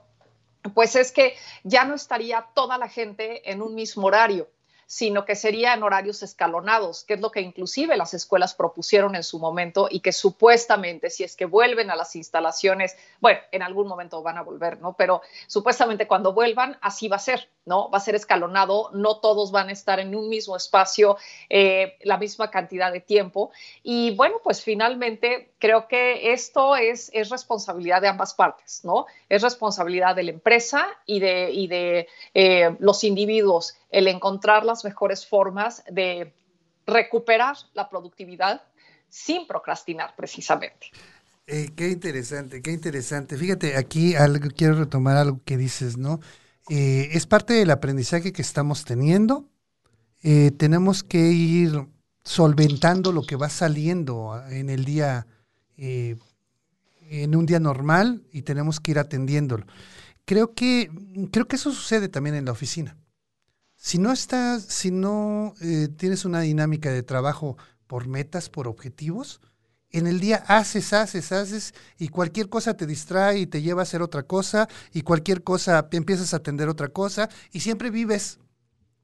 pues 0.74 0.96
es 0.96 1.12
que 1.12 1.36
ya 1.64 1.84
no 1.84 1.96
estaría 1.96 2.48
toda 2.54 2.78
la 2.78 2.88
gente 2.88 3.50
en 3.52 3.62
un 3.62 3.76
mismo 3.76 4.08
horario 4.08 4.48
sino 4.94 5.26
que 5.26 5.36
sería 5.36 5.74
en 5.74 5.82
horarios 5.82 6.22
escalonados, 6.22 7.04
que 7.04 7.16
es 7.16 7.20
lo 7.20 7.32
que 7.32 7.42
inclusive 7.42 7.98
las 7.98 8.14
escuelas 8.14 8.54
propusieron 8.54 9.16
en 9.16 9.24
su 9.24 9.40
momento 9.40 9.88
y 9.90 10.02
que 10.02 10.12
supuestamente 10.12 11.10
si 11.10 11.24
es 11.24 11.36
que 11.36 11.46
vuelven 11.46 11.90
a 11.90 11.96
las 11.96 12.16
instalaciones, 12.16 12.96
bueno, 13.20 13.40
en 13.52 13.64
algún 13.64 13.88
momento 13.88 14.22
van 14.22 14.38
a 14.38 14.44
volver, 14.44 14.80
¿no? 14.82 14.94
Pero 14.94 15.24
supuestamente 15.48 16.06
cuando 16.06 16.34
vuelvan, 16.34 16.78
así 16.80 17.08
va 17.08 17.16
a 17.16 17.20
ser. 17.20 17.50
¿No? 17.66 17.90
Va 17.90 17.98
a 17.98 18.02
ser 18.02 18.16
escalonado, 18.16 18.90
no 18.94 19.20
todos 19.20 19.52
van 19.52 19.70
a 19.70 19.72
estar 19.72 20.00
en 20.00 20.16
un 20.16 20.30
mismo 20.30 20.56
espacio 20.56 21.18
eh, 21.50 21.98
la 22.02 22.18
misma 22.18 22.52
cantidad 22.52 22.92
de 22.92 23.00
tiempo. 23.00 23.52
Y 23.84 24.16
bueno, 24.16 24.38
pues 24.44 24.64
finalmente 24.64 25.54
creo 25.60 25.88
que 25.88 26.34
esto 26.34 26.76
es, 26.76 27.10
es 27.14 27.30
responsabilidad 27.30 28.02
de 28.02 28.08
ambas 28.08 28.34
partes, 28.34 28.82
¿no? 28.84 29.06
Es 29.30 29.42
responsabilidad 29.42 30.16
de 30.16 30.24
la 30.24 30.32
empresa 30.32 30.88
y 31.06 31.20
de, 31.20 31.52
y 31.52 31.68
de 31.68 32.08
eh, 32.34 32.76
los 32.80 33.04
individuos 33.04 33.78
el 33.90 34.08
encontrar 34.08 34.66
las 34.66 34.84
mejores 34.84 35.26
formas 35.26 35.84
de 35.90 36.34
recuperar 36.86 37.56
la 37.74 37.90
productividad 37.90 38.62
sin 39.10 39.48
procrastinar 39.48 40.16
precisamente. 40.16 40.88
Eh, 41.46 41.72
qué 41.76 41.90
interesante, 41.90 42.62
qué 42.62 42.72
interesante. 42.72 43.38
Fíjate, 43.38 43.76
aquí 43.78 44.16
algo, 44.16 44.48
quiero 44.56 44.76
retomar 44.76 45.18
algo 45.18 45.42
que 45.46 45.58
dices, 45.58 45.98
¿no? 45.98 46.20
Eh, 46.70 47.10
es 47.12 47.26
parte 47.26 47.54
del 47.54 47.72
aprendizaje 47.72 48.32
que 48.32 48.42
estamos 48.42 48.86
teniendo. 48.86 49.50
Eh, 50.22 50.52
tenemos 50.52 51.04
que 51.04 51.32
ir 51.32 51.88
solventando 52.24 53.12
lo 53.12 53.24
que 53.24 53.36
va 53.36 53.50
saliendo 53.50 54.42
en 54.50 54.70
el 54.70 54.86
día, 54.86 55.28
en 55.76 57.36
un 57.36 57.46
día 57.46 57.60
normal 57.60 58.24
y 58.32 58.44
tenemos 58.44 58.80
que 58.80 58.92
ir 58.92 59.00
atendiéndolo. 59.00 59.66
Creo 60.24 60.54
que, 60.54 60.90
creo 61.32 61.48
que 61.50 61.58
eso 61.58 61.72
sucede 61.74 62.08
también 62.08 62.36
en 62.36 62.46
la 62.46 62.54
oficina. 62.54 62.96
Si 63.76 63.98
no 63.98 64.14
estás, 64.14 64.64
si 64.64 64.92
no 64.92 65.54
tienes 65.98 66.24
una 66.24 66.40
dinámica 66.40 66.90
de 66.92 67.04
trabajo 67.04 67.58
por 67.88 68.08
metas, 68.08 68.50
por 68.50 68.70
objetivos, 68.70 69.42
en 69.94 70.08
el 70.08 70.20
día 70.20 70.44
haces, 70.48 70.92
haces, 70.92 71.32
haces 71.32 71.74
y 71.98 72.10
cualquier 72.10 72.50
cosa 72.50 72.76
te 72.76 72.88
distrae 72.88 73.40
y 73.40 73.48
te 73.48 73.62
lleva 73.62 73.82
a 73.82 73.84
hacer 73.84 74.02
otra 74.02 74.24
cosa 74.24 74.68
y 74.92 75.04
cualquier 75.04 75.44
cosa 75.44 75.88
empiezas 75.92 76.34
a 76.34 76.38
atender 76.38 76.68
otra 76.68 76.90
cosa 76.90 77.30
y 77.52 77.60
siempre 77.60 77.92
vives, 77.92 78.40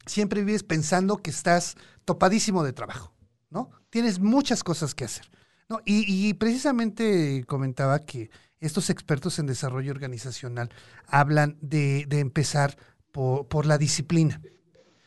siempre 0.05 0.43
vives 0.43 0.63
pensando 0.63 1.17
que 1.17 1.29
estás 1.29 1.75
topadísimo 2.05 2.63
de 2.63 2.73
trabajo, 2.73 3.13
¿no? 3.51 3.69
Tienes 3.91 4.19
muchas 4.19 4.63
cosas 4.63 4.95
que 4.95 5.05
hacer. 5.05 5.29
¿no? 5.69 5.79
Y, 5.85 6.33
precisamente 6.33 7.43
comentaba 7.47 7.99
que 7.99 8.31
estos 8.59 8.89
expertos 8.89 9.37
en 9.37 9.45
desarrollo 9.45 9.91
organizacional 9.91 10.71
hablan 11.05 11.57
de, 11.61 12.07
empezar 12.09 12.75
por, 13.11 13.47
por 13.47 13.67
la 13.67 13.77
disciplina. 13.77 14.41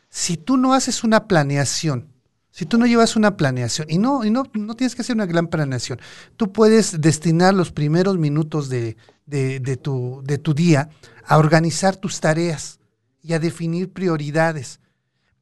Si 0.09 0.37
tú 0.37 0.55
no 0.55 0.73
haces 0.73 1.03
una 1.03 1.27
planeación, 1.27 2.12
si 2.53 2.67
tú 2.67 2.77
no 2.77 2.85
llevas 2.85 3.15
una 3.15 3.35
planeación, 3.35 3.87
y 3.89 3.97
no, 3.97 4.23
y 4.23 4.29
no, 4.29 4.43
no 4.53 4.75
tienes 4.75 4.93
que 4.93 5.01
hacer 5.01 5.15
una 5.15 5.25
gran 5.25 5.47
planeación, 5.47 5.99
tú 6.37 6.53
puedes 6.53 7.01
destinar 7.01 7.55
los 7.55 7.71
primeros 7.71 8.19
minutos 8.19 8.69
de, 8.69 8.95
tu, 9.81 10.21
de 10.23 10.37
tu 10.37 10.53
día 10.53 10.89
a 11.25 11.39
organizar 11.39 11.95
tus 11.95 12.19
tareas 12.19 12.79
y 13.23 13.33
a 13.33 13.39
definir 13.39 13.91
prioridades. 13.91 14.81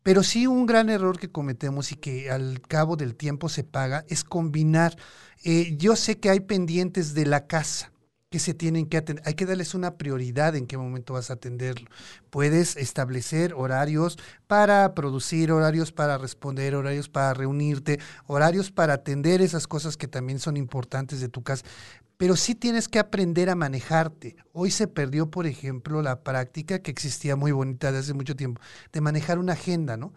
Pero 0.04 0.24
sí 0.24 0.48
un 0.48 0.66
gran 0.66 0.90
error 0.90 1.20
que 1.20 1.30
cometemos 1.30 1.92
y 1.92 1.96
que 1.96 2.32
al 2.32 2.62
cabo 2.62 2.96
del 2.96 3.16
tiempo 3.16 3.50
se 3.50 3.66
paga 3.66 4.06
es 4.08 4.24
combinar. 4.24 4.96
Eh, 5.44 5.76
yo 5.78 5.98
sé 5.98 6.18
que 6.18 6.30
hay 6.30 6.40
pendientes 6.40 7.14
de 7.14 7.26
la 7.26 7.46
casa 7.46 7.92
que 8.32 8.40
se 8.40 8.54
tienen 8.54 8.86
que 8.86 8.96
atender. 8.96 9.22
Hay 9.28 9.34
que 9.34 9.46
darles 9.46 9.76
una 9.76 9.98
prioridad 9.98 10.56
en 10.56 10.66
qué 10.66 10.78
momento 10.78 11.14
vas 11.14 11.30
a 11.30 11.34
atenderlo. 11.34 11.90
Puedes 12.30 12.78
establecer 12.78 13.54
horarios 13.54 14.18
para 14.48 14.96
producir, 14.96 15.52
horarios 15.52 15.92
para 15.92 16.18
responder, 16.18 16.76
horarios 16.76 17.10
para 17.10 17.34
reunirte, 17.34 18.00
horarios 18.28 18.72
para 18.72 18.94
atender 18.94 19.42
esas 19.42 19.68
cosas 19.68 19.98
que 19.98 20.08
también 20.08 20.40
son 20.40 20.56
importantes 20.56 21.20
de 21.20 21.28
tu 21.28 21.44
casa. 21.44 21.66
Pero 22.16 22.38
sí 22.38 22.56
tienes 22.56 22.88
que 22.88 23.00
aprender 23.00 23.50
a 23.50 23.56
manejarte. 23.56 24.38
Hoy 24.54 24.72
se 24.72 24.88
perdió, 24.88 25.30
por 25.30 25.46
ejemplo, 25.46 26.02
la 26.02 26.24
práctica 26.24 26.80
que 26.80 26.92
existía 26.92 27.36
muy 27.36 27.52
bonita 27.52 27.92
de 27.92 27.98
hace 27.98 28.14
mucho 28.14 28.38
tiempo, 28.38 28.62
de 28.94 29.02
manejar 29.02 29.40
una 29.40 29.54
agenda, 29.54 29.98
¿no? 29.98 30.14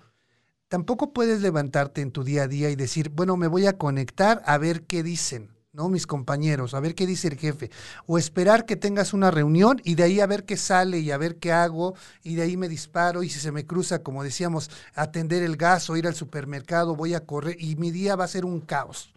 Tampoco 0.68 1.12
puedes 1.12 1.40
levantarte 1.40 2.00
en 2.00 2.12
tu 2.12 2.22
día 2.22 2.44
a 2.44 2.48
día 2.48 2.70
y 2.70 2.76
decir, 2.76 3.10
bueno, 3.10 3.36
me 3.36 3.48
voy 3.48 3.66
a 3.66 3.76
conectar 3.76 4.40
a 4.46 4.56
ver 4.56 4.82
qué 4.84 5.02
dicen 5.02 5.53
¿no? 5.74 5.88
Mis 5.88 6.06
compañeros, 6.06 6.72
a 6.72 6.80
ver 6.80 6.94
qué 6.94 7.06
dice 7.06 7.28
el 7.28 7.36
jefe. 7.36 7.70
O 8.06 8.16
esperar 8.16 8.64
que 8.64 8.76
tengas 8.76 9.12
una 9.12 9.30
reunión 9.30 9.80
y 9.84 9.96
de 9.96 10.04
ahí 10.04 10.20
a 10.20 10.26
ver 10.26 10.44
qué 10.44 10.56
sale 10.56 11.00
y 11.00 11.10
a 11.10 11.18
ver 11.18 11.36
qué 11.36 11.52
hago 11.52 11.94
y 12.22 12.36
de 12.36 12.42
ahí 12.42 12.56
me 12.56 12.68
disparo 12.68 13.22
y 13.22 13.28
si 13.28 13.40
se 13.40 13.52
me 13.52 13.66
cruza, 13.66 14.02
como 14.02 14.22
decíamos, 14.22 14.70
atender 14.94 15.42
el 15.42 15.56
gas 15.56 15.90
o 15.90 15.96
ir 15.96 16.06
al 16.06 16.14
supermercado, 16.14 16.96
voy 16.96 17.14
a 17.14 17.26
correr 17.26 17.56
y 17.58 17.76
mi 17.76 17.90
día 17.90 18.16
va 18.16 18.24
a 18.24 18.28
ser 18.28 18.44
un 18.44 18.60
caos. 18.60 19.12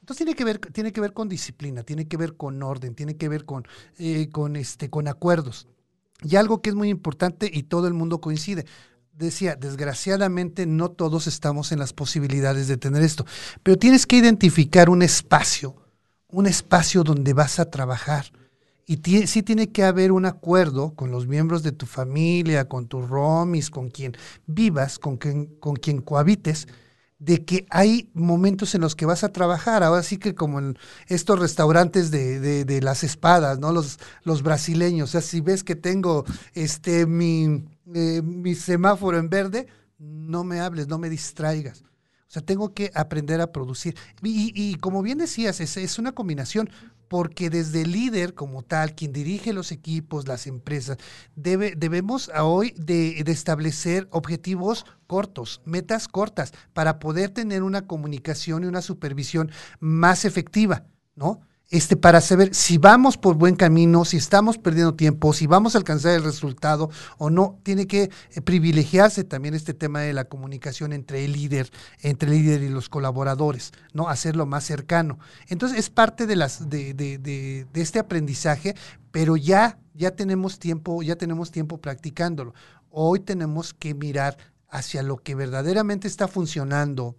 Entonces 0.00 0.18
tiene 0.18 0.34
que 0.34 0.44
ver, 0.44 0.58
tiene 0.58 0.92
que 0.92 1.00
ver 1.00 1.12
con 1.12 1.28
disciplina, 1.28 1.82
tiene 1.84 2.06
que 2.06 2.16
ver 2.16 2.36
con 2.36 2.62
orden, 2.62 2.94
tiene 2.94 3.16
que 3.16 3.28
ver 3.28 3.44
con, 3.44 3.66
eh, 3.98 4.28
con, 4.30 4.56
este, 4.56 4.90
con 4.90 5.08
acuerdos. 5.08 5.68
Y 6.22 6.36
algo 6.36 6.60
que 6.60 6.70
es 6.70 6.76
muy 6.76 6.88
importante 6.88 7.50
y 7.52 7.64
todo 7.64 7.86
el 7.88 7.94
mundo 7.94 8.20
coincide, 8.20 8.66
decía, 9.22 9.56
desgraciadamente 9.56 10.66
no 10.66 10.90
todos 10.90 11.26
estamos 11.26 11.72
en 11.72 11.78
las 11.78 11.92
posibilidades 11.92 12.68
de 12.68 12.76
tener 12.76 13.02
esto, 13.02 13.24
pero 13.62 13.78
tienes 13.78 14.06
que 14.06 14.16
identificar 14.16 14.90
un 14.90 15.02
espacio, 15.02 15.76
un 16.28 16.46
espacio 16.46 17.02
donde 17.04 17.32
vas 17.32 17.58
a 17.58 17.70
trabajar. 17.70 18.26
Y 18.84 18.96
sí 19.26 19.42
tiene 19.42 19.70
que 19.70 19.84
haber 19.84 20.12
un 20.12 20.26
acuerdo 20.26 20.94
con 20.94 21.10
los 21.10 21.26
miembros 21.26 21.62
de 21.62 21.72
tu 21.72 21.86
familia, 21.86 22.68
con 22.68 22.88
tus 22.88 23.08
romis, 23.08 23.70
con 23.70 23.88
quien 23.88 24.16
vivas, 24.46 24.98
con 24.98 25.16
quien, 25.16 25.46
con 25.60 25.76
quien 25.76 26.02
cohabites, 26.02 26.66
de 27.24 27.44
que 27.44 27.66
hay 27.70 28.10
momentos 28.14 28.74
en 28.74 28.80
los 28.80 28.96
que 28.96 29.06
vas 29.06 29.22
a 29.22 29.32
trabajar. 29.32 29.84
Ahora 29.84 30.02
sí 30.02 30.18
que 30.18 30.34
como 30.34 30.58
en 30.58 30.76
estos 31.06 31.38
restaurantes 31.38 32.10
de, 32.10 32.64
de, 32.64 32.82
las 32.82 33.04
espadas, 33.04 33.60
¿no? 33.60 33.72
Los, 33.72 34.00
los 34.24 34.42
brasileños. 34.42 35.10
O 35.10 35.12
sea, 35.12 35.20
si 35.20 35.40
ves 35.40 35.62
que 35.62 35.76
tengo 35.76 36.24
este 36.54 37.06
mi 37.06 37.64
eh, 37.94 38.22
mi 38.22 38.54
semáforo 38.54 39.18
en 39.18 39.28
verde, 39.28 39.68
no 39.98 40.42
me 40.42 40.60
hables, 40.60 40.88
no 40.88 40.98
me 40.98 41.08
distraigas. 41.08 41.84
O 42.32 42.34
sea, 42.34 42.40
tengo 42.40 42.72
que 42.72 42.90
aprender 42.94 43.42
a 43.42 43.52
producir. 43.52 43.94
Y, 44.22 44.76
como 44.76 45.02
bien 45.02 45.18
decías, 45.18 45.60
es, 45.60 45.76
es, 45.76 45.98
una 45.98 46.12
combinación, 46.12 46.70
porque 47.08 47.50
desde 47.50 47.82
el 47.82 47.92
líder 47.92 48.32
como 48.32 48.62
tal, 48.62 48.94
quien 48.94 49.12
dirige 49.12 49.52
los 49.52 49.70
equipos, 49.70 50.26
las 50.26 50.46
empresas, 50.46 50.96
debe, 51.36 51.74
debemos 51.76 52.30
hoy 52.40 52.72
de, 52.78 53.22
de 53.22 53.32
establecer 53.32 54.08
objetivos 54.12 54.86
cortos, 55.06 55.60
metas 55.66 56.08
cortas, 56.08 56.54
para 56.72 57.00
poder 57.00 57.28
tener 57.28 57.62
una 57.62 57.86
comunicación 57.86 58.64
y 58.64 58.66
una 58.66 58.80
supervisión 58.80 59.50
más 59.78 60.24
efectiva, 60.24 60.86
¿no? 61.14 61.42
Este, 61.72 61.96
para 61.96 62.20
saber 62.20 62.54
si 62.54 62.76
vamos 62.76 63.16
por 63.16 63.34
buen 63.36 63.56
camino, 63.56 64.04
si 64.04 64.18
estamos 64.18 64.58
perdiendo 64.58 64.94
tiempo, 64.94 65.32
si 65.32 65.46
vamos 65.46 65.74
a 65.74 65.78
alcanzar 65.78 66.12
el 66.12 66.22
resultado 66.22 66.90
o 67.16 67.30
no. 67.30 67.58
Tiene 67.62 67.86
que 67.86 68.10
eh, 68.30 68.40
privilegiarse 68.42 69.24
también 69.24 69.54
este 69.54 69.72
tema 69.72 70.02
de 70.02 70.12
la 70.12 70.26
comunicación 70.26 70.92
entre 70.92 71.24
el 71.24 71.32
líder, 71.32 71.70
entre 72.02 72.28
el 72.28 72.42
líder 72.42 72.62
y 72.62 72.68
los 72.68 72.90
colaboradores, 72.90 73.72
¿no? 73.94 74.10
Hacerlo 74.10 74.44
más 74.44 74.64
cercano. 74.64 75.18
Entonces 75.48 75.78
es 75.78 75.88
parte 75.88 76.26
de 76.26 76.36
las 76.36 76.68
de, 76.68 76.92
de, 76.92 77.66
este 77.72 77.98
aprendizaje, 77.98 78.76
pero 79.10 79.38
ya, 79.38 79.78
ya 79.94 80.10
tenemos 80.10 80.58
tiempo, 80.58 81.02
ya 81.02 81.16
tenemos 81.16 81.50
tiempo 81.52 81.78
practicándolo. 81.78 82.52
Hoy 82.90 83.20
tenemos 83.20 83.72
que 83.72 83.94
mirar 83.94 84.36
hacia 84.68 85.02
lo 85.02 85.16
que 85.16 85.34
verdaderamente 85.34 86.06
está 86.06 86.28
funcionando, 86.28 87.16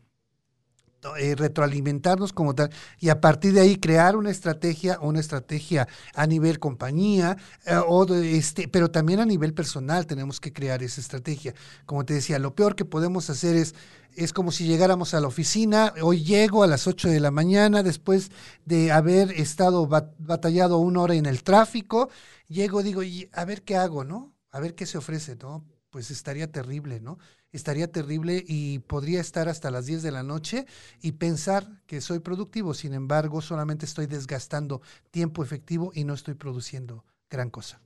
eh, 1.17 1.35
retroalimentarnos 1.35 2.33
como 2.33 2.55
tal 2.55 2.69
y 2.99 3.09
a 3.09 3.19
partir 3.21 3.53
de 3.53 3.61
ahí 3.61 3.77
crear 3.77 4.15
una 4.15 4.31
estrategia, 4.31 4.99
una 5.01 5.19
estrategia 5.19 5.87
a 6.15 6.27
nivel 6.27 6.59
compañía, 6.59 7.37
eh, 7.65 7.75
o 7.87 8.05
este, 8.15 8.67
pero 8.67 8.89
también 8.91 9.19
a 9.19 9.25
nivel 9.25 9.53
personal 9.53 10.05
tenemos 10.07 10.39
que 10.39 10.53
crear 10.53 10.83
esa 10.83 11.01
estrategia. 11.01 11.53
Como 11.85 12.05
te 12.05 12.13
decía, 12.13 12.39
lo 12.39 12.55
peor 12.55 12.75
que 12.75 12.85
podemos 12.85 13.29
hacer 13.29 13.55
es 13.55 13.75
es 14.15 14.31
como 14.31 14.51
si 14.51 14.65
llegáramos 14.65 15.13
a 15.13 15.19
la 15.19 15.27
oficina, 15.27 15.93
hoy 16.01 16.23
llego 16.23 16.63
a 16.63 16.67
las 16.67 16.87
8 16.87 17.09
de 17.09 17.19
la 17.19 17.31
mañana 17.31 17.81
después 17.81 18.31
de 18.65 18.91
haber 18.91 19.31
estado 19.31 19.87
batallado 19.87 20.77
una 20.77 21.01
hora 21.01 21.15
en 21.15 21.25
el 21.25 21.43
tráfico, 21.43 22.09
llego, 22.47 22.83
digo, 22.83 23.01
a 23.31 23.45
ver 23.45 23.63
qué 23.63 23.75
hago, 23.75 24.03
¿no? 24.03 24.33
A 24.51 24.59
ver 24.59 24.75
qué 24.75 24.85
se 24.85 24.97
ofrece, 24.97 25.35
¿no? 25.35 25.65
Pues 25.89 26.11
estaría 26.11 26.51
terrible, 26.51 26.99
¿no? 26.99 27.17
Estaría 27.53 27.89
terrible 27.91 28.43
y 28.45 28.79
podría 28.79 29.21
estar 29.21 29.47
hasta 29.47 29.71
las 29.71 29.85
10 29.85 30.03
de 30.03 30.11
la 30.11 30.23
noche 30.23 30.65
y 31.01 31.13
pensar 31.13 31.65
que 31.87 32.01
soy 32.01 32.19
productivo, 32.19 32.73
sin 32.73 32.93
embargo, 32.93 33.41
solamente 33.41 33.85
estoy 33.85 34.07
desgastando 34.07 34.81
tiempo 35.11 35.43
efectivo 35.43 35.91
y 35.93 36.03
no 36.03 36.13
estoy 36.13 36.33
produciendo 36.33 37.05
gran 37.29 37.49
cosa. 37.49 37.79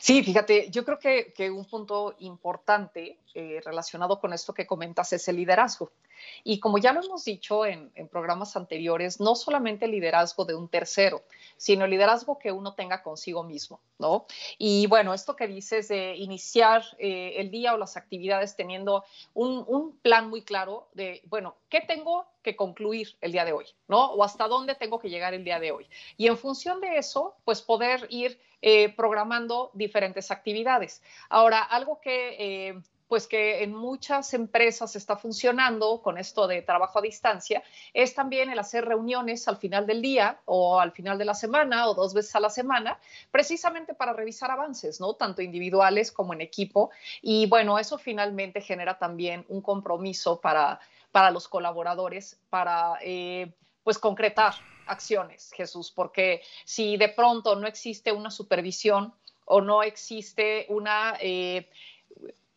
Sí, 0.00 0.22
fíjate, 0.24 0.70
yo 0.70 0.84
creo 0.84 0.98
que, 0.98 1.50
un 1.50 1.64
punto 1.64 2.16
importante 2.18 3.18
eh, 3.34 3.60
relacionado 3.64 4.18
con 4.18 4.32
esto 4.32 4.52
que 4.52 4.66
comentas 4.66 5.12
es 5.12 5.28
el 5.28 5.36
liderazgo. 5.36 5.92
Y 6.44 6.60
como 6.60 6.78
ya 6.78 6.92
lo 6.92 7.02
hemos 7.02 7.24
dicho 7.24 7.66
en, 7.66 7.90
programas 8.10 8.56
anteriores, 8.56 9.20
no 9.20 9.34
solamente 9.34 9.84
el 9.84 9.92
liderazgo 9.92 10.44
de 10.44 10.54
un 10.54 10.68
tercero, 10.68 11.22
sino 11.56 11.84
el 11.84 11.90
liderazgo 11.90 12.38
que 12.38 12.52
uno 12.52 12.74
tenga 12.74 13.02
consigo 13.02 13.44
mismo, 13.44 13.80
¿no? 13.98 14.26
Y 14.58 14.86
bueno, 14.86 15.14
esto 15.14 15.36
que 15.36 15.46
dices 15.46 15.88
de 15.88 16.16
iniciar 16.16 16.82
eh, 16.98 17.34
el 17.36 17.50
día 17.50 17.74
o 17.74 17.78
las 17.78 17.96
actividades 17.96 18.56
teniendo 18.56 19.04
un, 19.34 19.98
plan 20.02 20.30
muy 20.30 20.42
claro 20.42 20.88
de, 20.94 21.22
bueno, 21.26 21.56
¿qué 21.68 21.80
tengo 21.80 22.26
que 22.42 22.56
concluir 22.56 23.16
el 23.20 23.32
día 23.32 23.44
de 23.44 23.52
hoy, 23.52 23.66
¿no? 23.88 24.12
O 24.12 24.24
hasta 24.24 24.48
dónde 24.48 24.74
tengo 24.74 24.98
que 24.98 25.10
llegar 25.10 25.34
el 25.34 25.44
día 25.44 25.60
de 25.60 25.72
hoy. 25.72 25.86
Y 26.16 26.26
en 26.28 26.38
función 26.38 26.80
de 26.80 26.96
eso, 26.96 27.36
pues 27.44 27.60
poder 27.60 28.06
ir 28.10 28.40
eh, 28.62 28.94
programando 28.94 29.70
diferentes 29.74 30.30
actividades. 30.30 31.02
Ahora, 31.28 31.62
algo 31.62 32.00
que... 32.00 32.36
Eh, 32.38 32.82
pues 33.10 33.26
que 33.26 33.64
en 33.64 33.74
muchas 33.74 34.34
empresas 34.34 34.94
está 34.94 35.16
funcionando 35.16 36.00
con 36.00 36.16
esto 36.16 36.46
de 36.46 36.62
trabajo 36.62 37.00
a 37.00 37.02
distancia, 37.02 37.60
es 37.92 38.14
también 38.14 38.50
el 38.50 38.58
hacer 38.60 38.84
reuniones 38.84 39.48
al 39.48 39.56
final 39.56 39.84
del 39.84 40.00
día 40.00 40.38
o 40.44 40.78
al 40.78 40.92
final 40.92 41.18
de 41.18 41.24
la 41.24 41.34
semana 41.34 41.88
o 41.88 41.94
dos 41.94 42.14
veces 42.14 42.36
a 42.36 42.40
la 42.40 42.50
semana, 42.50 43.00
precisamente 43.32 43.94
para 43.94 44.12
revisar 44.12 44.52
avances, 44.52 45.00
¿no? 45.00 45.14
Tanto 45.14 45.42
individuales 45.42 46.12
como 46.12 46.34
en 46.34 46.40
equipo. 46.40 46.92
Y 47.20 47.46
bueno, 47.46 47.80
eso 47.80 47.98
finalmente 47.98 48.60
genera 48.60 48.96
también 48.96 49.44
un 49.48 49.60
compromiso 49.60 50.40
para, 50.40 50.78
para 51.10 51.32
los 51.32 51.48
colaboradores, 51.48 52.38
para 52.48 52.96
eh, 53.02 53.52
pues 53.82 53.98
concretar 53.98 54.54
acciones, 54.86 55.50
Jesús, 55.56 55.90
porque 55.90 56.42
si 56.64 56.96
de 56.96 57.08
pronto 57.08 57.56
no 57.56 57.66
existe 57.66 58.12
una 58.12 58.30
supervisión 58.30 59.12
o 59.46 59.60
no 59.60 59.82
existe 59.82 60.66
una... 60.68 61.16
Eh, 61.20 61.68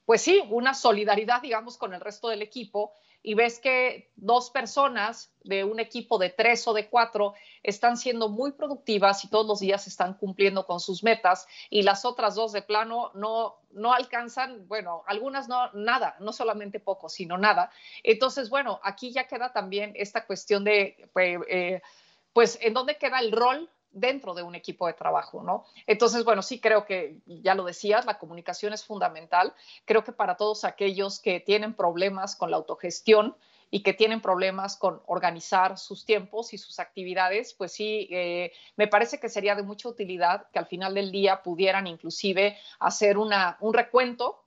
pues 0.05 0.21
sí, 0.21 0.43
una 0.49 0.73
solidaridad, 0.73 1.41
digamos, 1.41 1.77
con 1.77 1.93
el 1.93 2.01
resto 2.01 2.29
del 2.29 2.41
equipo 2.41 2.93
y 3.25 3.35
ves 3.35 3.59
que 3.59 4.11
dos 4.17 4.49
personas 4.49 5.31
de 5.43 5.63
un 5.63 5.79
equipo 5.79 6.17
de 6.17 6.29
tres 6.29 6.67
o 6.67 6.73
de 6.73 6.89
cuatro 6.89 7.33
están 7.63 7.95
siendo 7.95 8.27
muy 8.27 8.51
productivas 8.51 9.23
y 9.23 9.29
todos 9.29 9.47
los 9.47 9.61
días 9.61 9.87
están 9.87 10.15
cumpliendo 10.15 10.65
con 10.65 10.81
sus 10.81 11.03
metas 11.03 11.47
y 11.69 11.83
las 11.83 12.03
otras 12.03 12.35
dos 12.35 12.51
de 12.51 12.61
plano 12.61 13.11
no, 13.13 13.55
no 13.71 13.93
alcanzan, 13.93 14.67
bueno, 14.67 15.03
algunas 15.07 15.47
no, 15.47 15.71
nada, 15.71 16.17
no 16.19 16.33
solamente 16.33 16.81
poco, 16.81 17.07
sino 17.07 17.37
nada. 17.37 17.71
Entonces, 18.03 18.49
bueno, 18.49 18.81
aquí 18.83 19.13
ya 19.13 19.25
queda 19.25 19.53
también 19.53 19.93
esta 19.95 20.25
cuestión 20.25 20.65
de, 20.65 21.09
pues, 21.13 21.39
eh, 21.47 21.81
pues 22.33 22.59
¿en 22.61 22.73
dónde 22.73 22.97
queda 22.97 23.19
el 23.19 23.31
rol 23.31 23.69
dentro 23.93 24.33
de 24.33 24.43
un 24.43 24.55
equipo 24.55 24.87
de 24.87 24.93
trabajo, 24.93 25.43
¿no? 25.43 25.65
Entonces, 25.87 26.25
bueno, 26.25 26.41
sí 26.41 26.59
creo 26.59 26.85
que, 26.85 27.17
ya 27.25 27.55
lo 27.55 27.63
decías, 27.63 28.05
la 28.05 28.17
comunicación 28.17 28.73
es 28.73 28.83
fundamental. 28.83 29.53
Creo 29.85 30.03
que 30.03 30.11
para 30.11 30.35
todos 30.35 30.65
aquellos 30.65 31.19
que 31.19 31.39
tienen 31.39 31.73
problemas 31.73 32.35
con 32.35 32.51
la 32.51 32.57
autogestión 32.57 33.35
y 33.69 33.81
que 33.81 33.93
tienen 33.93 34.21
problemas 34.21 34.77
con 34.77 35.01
organizar 35.07 35.79
sus 35.79 36.05
tiempos 36.05 36.53
y 36.53 36.59
sus 36.59 36.79
actividades, 36.79 37.55
pues 37.55 37.71
sí, 37.71 38.07
eh, 38.11 38.51
me 38.75 38.87
parece 38.87 39.19
que 39.19 39.29
sería 39.29 39.55
de 39.55 39.63
mucha 39.63 39.89
utilidad 39.89 40.47
que 40.51 40.59
al 40.59 40.67
final 40.67 40.93
del 40.93 41.11
día 41.11 41.41
pudieran 41.41 41.87
inclusive 41.87 42.57
hacer 42.79 43.17
una, 43.17 43.57
un 43.61 43.73
recuento 43.73 44.42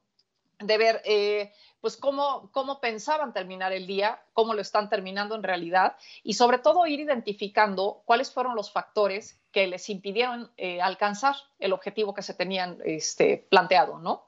de 0.58 0.78
ver 0.78 1.02
eh, 1.04 1.52
pues 1.80 1.96
cómo, 1.96 2.50
cómo 2.52 2.80
pensaban 2.80 3.32
terminar 3.32 3.72
el 3.72 3.86
día, 3.86 4.20
cómo 4.32 4.54
lo 4.54 4.60
están 4.60 4.88
terminando 4.88 5.34
en 5.34 5.42
realidad 5.42 5.96
y 6.22 6.34
sobre 6.34 6.58
todo 6.58 6.86
ir 6.86 7.00
identificando 7.00 8.02
cuáles 8.06 8.30
fueron 8.30 8.56
los 8.56 8.72
factores 8.72 9.38
que 9.52 9.66
les 9.66 9.88
impidieron 9.88 10.50
eh, 10.56 10.80
alcanzar 10.80 11.36
el 11.58 11.72
objetivo 11.72 12.14
que 12.14 12.22
se 12.22 12.34
tenían 12.34 12.78
este, 12.84 13.46
planteado, 13.50 13.98
¿no? 13.98 14.26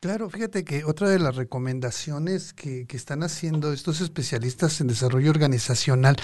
Claro, 0.00 0.28
fíjate 0.28 0.64
que 0.64 0.84
otra 0.84 1.08
de 1.08 1.18
las 1.18 1.34
recomendaciones 1.34 2.52
que, 2.52 2.86
están 2.90 3.22
haciendo 3.22 3.72
estos 3.72 4.02
especialistas 4.02 4.80
en 4.80 4.88
desarrollo 4.88 5.30
organizacional 5.30 6.16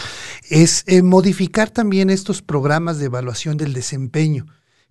es 0.50 0.84
eh, 0.86 1.02
modificar 1.02 1.70
también 1.70 2.10
estos 2.10 2.42
programas 2.42 2.98
de 2.98 3.06
evaluación 3.06 3.56
del 3.56 3.72
desempeño 3.72 4.44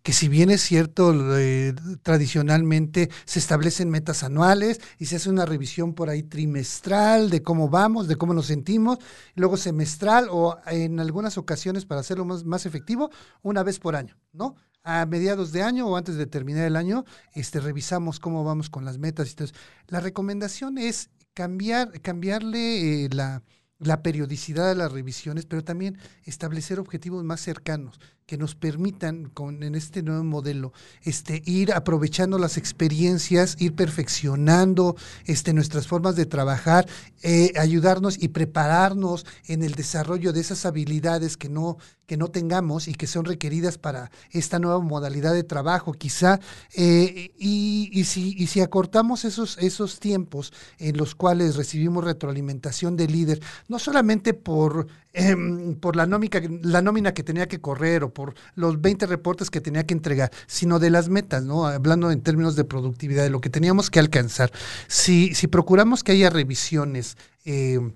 que 0.03 0.13
si 0.13 0.27
bien 0.27 0.49
es 0.49 0.61
cierto, 0.61 1.13
eh, 1.37 1.73
tradicionalmente 2.03 3.09
se 3.25 3.39
establecen 3.39 3.89
metas 3.89 4.23
anuales 4.23 4.79
y 4.97 5.05
se 5.05 5.17
hace 5.17 5.29
una 5.29 5.45
revisión 5.45 5.93
por 5.93 6.09
ahí 6.09 6.23
trimestral 6.23 7.29
de 7.29 7.43
cómo 7.43 7.69
vamos, 7.69 8.07
de 8.07 8.15
cómo 8.15 8.33
nos 8.33 8.47
sentimos, 8.47 8.99
luego 9.35 9.57
semestral 9.57 10.27
o 10.31 10.57
en 10.67 10.99
algunas 10.99 11.37
ocasiones, 11.37 11.85
para 11.85 12.01
hacerlo 12.01 12.25
más, 12.25 12.45
más 12.45 12.65
efectivo, 12.65 13.09
una 13.41 13.63
vez 13.63 13.79
por 13.79 13.95
año, 13.95 14.17
¿no? 14.31 14.55
a 14.83 15.05
mediados 15.05 15.51
de 15.51 15.61
año 15.61 15.87
o 15.87 15.97
antes 15.97 16.15
de 16.15 16.25
terminar 16.25 16.65
el 16.65 16.75
año, 16.75 17.05
este, 17.33 17.59
revisamos 17.59 18.19
cómo 18.19 18.43
vamos 18.43 18.69
con 18.69 18.85
las 18.85 18.97
metas 18.97 19.35
todo 19.35 19.47
La 19.87 19.99
recomendación 19.99 20.77
es 20.77 21.09
cambiar, 21.33 22.01
cambiarle 22.01 23.05
eh, 23.05 23.09
la, 23.11 23.43
la 23.77 24.01
periodicidad 24.01 24.69
de 24.69 24.75
las 24.75 24.91
revisiones, 24.91 25.45
pero 25.45 25.63
también 25.63 25.97
establecer 26.23 26.79
objetivos 26.79 27.23
más 27.23 27.41
cercanos 27.41 27.99
que 28.29 28.37
nos 28.37 28.53
permitan 28.53 29.31
con, 29.33 29.63
en 29.63 29.73
este 29.73 30.03
nuevo 30.03 30.23
modelo 30.23 30.71
este, 31.01 31.41
ir 31.47 31.73
aprovechando 31.73 32.37
las 32.37 32.57
experiencias, 32.57 33.55
ir 33.57 33.73
perfeccionando 33.73 34.95
este, 35.25 35.51
nuestras 35.51 35.87
formas 35.87 36.15
de 36.15 36.27
trabajar, 36.27 36.87
eh, 37.23 37.53
ayudarnos 37.57 38.21
y 38.21 38.27
prepararnos 38.27 39.25
en 39.47 39.63
el 39.63 39.73
desarrollo 39.73 40.31
de 40.31 40.41
esas 40.41 40.67
habilidades 40.67 41.37
que 41.37 41.49
no, 41.49 41.79
que 42.05 42.17
no 42.17 42.27
tengamos 42.27 42.87
y 42.87 42.93
que 42.93 43.07
son 43.07 43.25
requeridas 43.25 43.79
para 43.79 44.11
esta 44.29 44.59
nueva 44.59 44.79
modalidad 44.79 45.33
de 45.33 45.43
trabajo, 45.43 45.93
quizá. 45.93 46.39
Eh, 46.75 47.31
y, 47.39 47.89
y, 47.91 48.03
si, 48.03 48.35
y 48.37 48.45
si 48.45 48.61
acortamos 48.61 49.25
esos, 49.25 49.57
esos 49.57 49.99
tiempos 49.99 50.53
en 50.77 50.97
los 50.97 51.15
cuales 51.15 51.55
recibimos 51.55 52.03
retroalimentación 52.03 52.95
del 52.95 53.11
líder, 53.11 53.41
no 53.67 53.79
solamente 53.79 54.35
por 54.35 54.85
Em, 55.11 55.73
por 55.75 55.95
la 55.95 56.05
nómina, 56.05 56.39
la 56.61 56.83
nómina 56.83 57.15
que 57.15 57.23
tenía 57.23 57.47
que 57.47 57.59
correr 57.59 58.03
o 58.03 58.13
por 58.19 58.35
los 58.55 58.81
20 58.81 59.05
reportes 59.05 59.49
que 59.49 59.61
tenía 59.61 59.85
que 59.85 59.93
entregar, 59.93 60.29
sino 60.45 60.77
de 60.77 60.89
las 60.89 61.07
metas, 61.07 61.45
¿no? 61.45 61.65
Hablando 61.65 62.11
en 62.11 62.19
términos 62.19 62.57
de 62.57 62.65
productividad, 62.65 63.23
de 63.23 63.29
lo 63.29 63.39
que 63.39 63.49
teníamos 63.49 63.89
que 63.89 64.01
alcanzar. 64.01 64.51
Si, 64.89 65.33
si 65.35 65.47
procuramos 65.47 66.03
que 66.03 66.11
haya 66.11 66.29
revisiones, 66.29 67.15
em, 67.45 67.93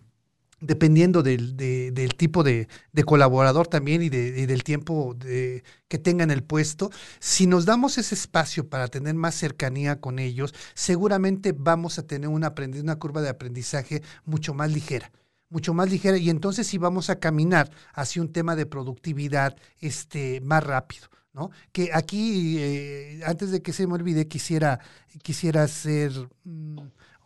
dependiendo 0.62 1.24
del, 1.24 1.58
del 1.58 2.16
tipo 2.16 2.42
de, 2.42 2.70
de, 2.94 3.04
colaborador 3.04 3.68
también 3.68 4.02
y, 4.02 4.08
de, 4.08 4.48
del 4.48 4.64
tiempo 4.64 5.14
de, 5.14 5.66
que 5.90 5.98
tengan 5.98 6.32
el 6.32 6.42
puesto, 6.42 6.90
si 7.20 7.46
nos 7.46 7.66
damos 7.66 7.98
ese 7.98 8.16
espacio 8.16 8.70
para 8.70 8.88
tener 8.88 9.16
más 9.16 9.36
cercanía 9.36 10.00
con 10.00 10.20
ellos, 10.20 10.54
seguramente 10.74 11.54
vamos 11.54 12.00
a 12.00 12.08
tener 12.08 12.30
una, 12.30 12.54
una 12.82 12.96
curva 12.96 13.22
de 13.22 13.28
aprendizaje 13.28 14.02
mucho 14.24 14.54
más 14.54 14.72
ligera 14.72 15.12
mucho 15.54 15.74
más 15.74 15.90
ligera 15.92 16.18
y 16.18 16.32
entonces 16.32 16.66
sí 16.66 16.80
vamos 16.80 17.12
a 17.12 17.20
caminar 17.20 17.70
hacia 17.94 18.24
un 18.24 18.34
tema 18.34 18.56
de 18.56 18.66
productividad 18.66 19.56
este, 19.80 20.42
más 20.42 20.64
rápido. 20.64 21.08
¿no? 21.32 21.52
Que 21.72 21.92
aquí, 21.94 22.58
eh, 22.58 23.22
antes 23.26 23.52
de 23.52 23.62
que 23.62 23.72
se 23.72 23.86
me 23.86 23.94
olvide, 23.94 24.28
quisiera, 24.28 24.80
quisiera 25.22 25.64
hacer 25.64 26.12
mm, 26.44 26.80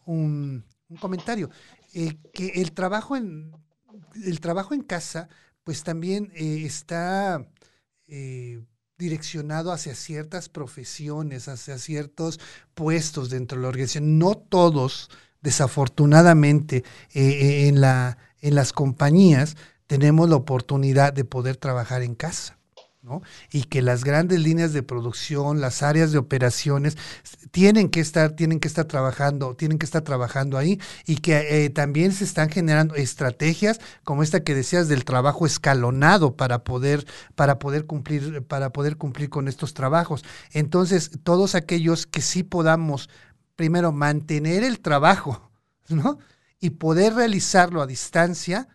un, 0.05 0.65
comentario. 0.99 1.49
Eh, 1.93 2.17
que 2.33 2.47
el 2.61 2.73
trabajo 2.73 3.15
en, 3.15 3.51
el 4.25 4.39
trabajo 4.41 4.73
en 4.73 4.81
casa, 4.81 5.29
pues 5.63 5.83
también 5.83 6.31
eh, 6.35 6.63
está 6.65 7.47
direccionado 8.97 9.71
hacia 9.71 9.95
ciertas 9.95 10.49
profesiones, 10.49 11.47
hacia 11.47 11.77
ciertos 11.77 12.39
puestos 12.73 13.29
dentro 13.29 13.57
de 13.57 13.63
la 13.63 13.69
organización. 13.69 14.17
No 14.17 14.35
todos 14.35 15.09
desafortunadamente 15.47 16.83
eh, 17.13 17.21
eh, 17.21 17.67
en, 17.69 17.79
la, 17.79 18.17
en 18.41 18.53
las 18.53 18.73
compañías 18.73 19.55
tenemos 19.87 20.29
la 20.29 20.35
oportunidad 20.35 21.13
de 21.13 21.23
poder 21.23 21.55
trabajar 21.55 22.01
en 22.01 22.15
casa. 22.15 22.57
Y 23.53 23.63
que 23.63 23.81
las 23.81 24.03
grandes 24.03 24.41
líneas 24.41 24.73
de 24.73 24.83
producción, 24.83 25.61
las 25.61 25.81
áreas 25.81 26.11
de 26.11 26.17
operaciones 26.17 26.97
tienen 27.51 27.87
que 27.87 28.01
estar, 28.01 28.31
tienen 28.31 28.59
que 28.59 28.67
estar 28.67 28.83
trabajando, 28.83 29.55
tienen 29.55 29.79
que 29.79 29.85
estar 29.85 30.01
trabajando 30.01 30.57
ahí 30.57 30.77
y 31.05 31.15
que 31.15 31.63
eh, 31.65 31.69
también 31.69 32.11
se 32.11 32.25
están 32.25 32.49
generando 32.49 32.95
estrategias 32.95 33.79
como 34.03 34.23
esta 34.23 34.43
que 34.43 34.53
decías 34.53 34.89
del 34.89 35.05
trabajo 35.05 35.45
escalonado 35.45 36.35
para 36.35 36.65
poder, 36.65 37.07
para 37.35 37.59
poder 37.59 37.85
cumplir, 37.85 38.43
para 38.45 38.73
poder 38.73 38.97
cumplir 38.97 39.29
con 39.29 39.47
estos 39.47 39.73
trabajos. 39.73 40.25
Entonces, 40.51 41.11
todos 41.23 41.55
aquellos 41.55 42.07
que 42.07 42.19
sí 42.19 42.43
podamos 42.43 43.09
primero 43.57 43.91
mantener 43.91 44.63
el 44.63 44.79
trabajo, 44.79 45.51
¿no? 45.89 46.19
Y 46.61 46.69
poder 46.71 47.15
realizarlo 47.15 47.81
a 47.81 47.87
distancia, 47.87 48.69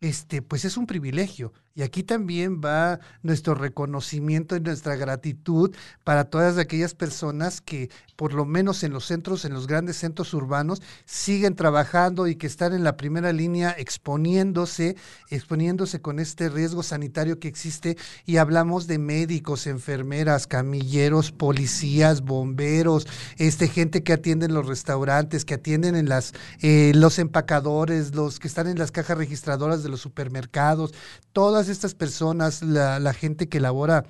este, 0.00 0.42
pues 0.42 0.64
es 0.64 0.76
un 0.76 0.88
privilegio. 0.88 1.52
Y 1.76 1.82
aquí 1.82 2.02
también 2.02 2.62
va 2.64 3.00
nuestro 3.22 3.54
reconocimiento 3.54 4.56
y 4.56 4.60
nuestra 4.60 4.96
gratitud 4.96 5.76
para 6.04 6.24
todas 6.24 6.56
aquellas 6.56 6.94
personas 6.94 7.60
que, 7.60 7.90
por 8.16 8.32
lo 8.32 8.46
menos 8.46 8.82
en 8.82 8.94
los 8.94 9.04
centros, 9.04 9.44
en 9.44 9.52
los 9.52 9.66
grandes 9.66 9.98
centros 9.98 10.32
urbanos, 10.32 10.80
siguen 11.04 11.54
trabajando 11.54 12.28
y 12.28 12.36
que 12.36 12.46
están 12.46 12.72
en 12.72 12.82
la 12.82 12.96
primera 12.96 13.30
línea 13.30 13.76
exponiéndose, 13.76 14.96
exponiéndose 15.28 16.00
con 16.00 16.18
este 16.18 16.48
riesgo 16.48 16.82
sanitario 16.82 17.38
que 17.38 17.48
existe. 17.48 17.98
Y 18.24 18.38
hablamos 18.38 18.86
de 18.86 18.98
médicos, 18.98 19.66
enfermeras, 19.66 20.46
camilleros, 20.46 21.30
policías, 21.30 22.22
bomberos, 22.22 23.06
este, 23.36 23.68
gente 23.68 24.02
que 24.02 24.14
atiende 24.14 24.46
en 24.46 24.54
los 24.54 24.66
restaurantes, 24.66 25.44
que 25.44 25.52
atienden 25.52 25.94
en 25.94 26.08
las, 26.08 26.32
eh, 26.62 26.92
los 26.94 27.18
empacadores, 27.18 28.14
los 28.14 28.40
que 28.40 28.48
están 28.48 28.66
en 28.66 28.78
las 28.78 28.92
cajas 28.92 29.18
registradoras 29.18 29.82
de 29.82 29.90
los 29.90 30.00
supermercados, 30.00 30.94
todas 31.34 31.65
estas 31.68 31.94
personas, 31.94 32.62
la, 32.62 33.12
gente 33.14 33.48
que 33.48 33.60
labora 33.60 34.04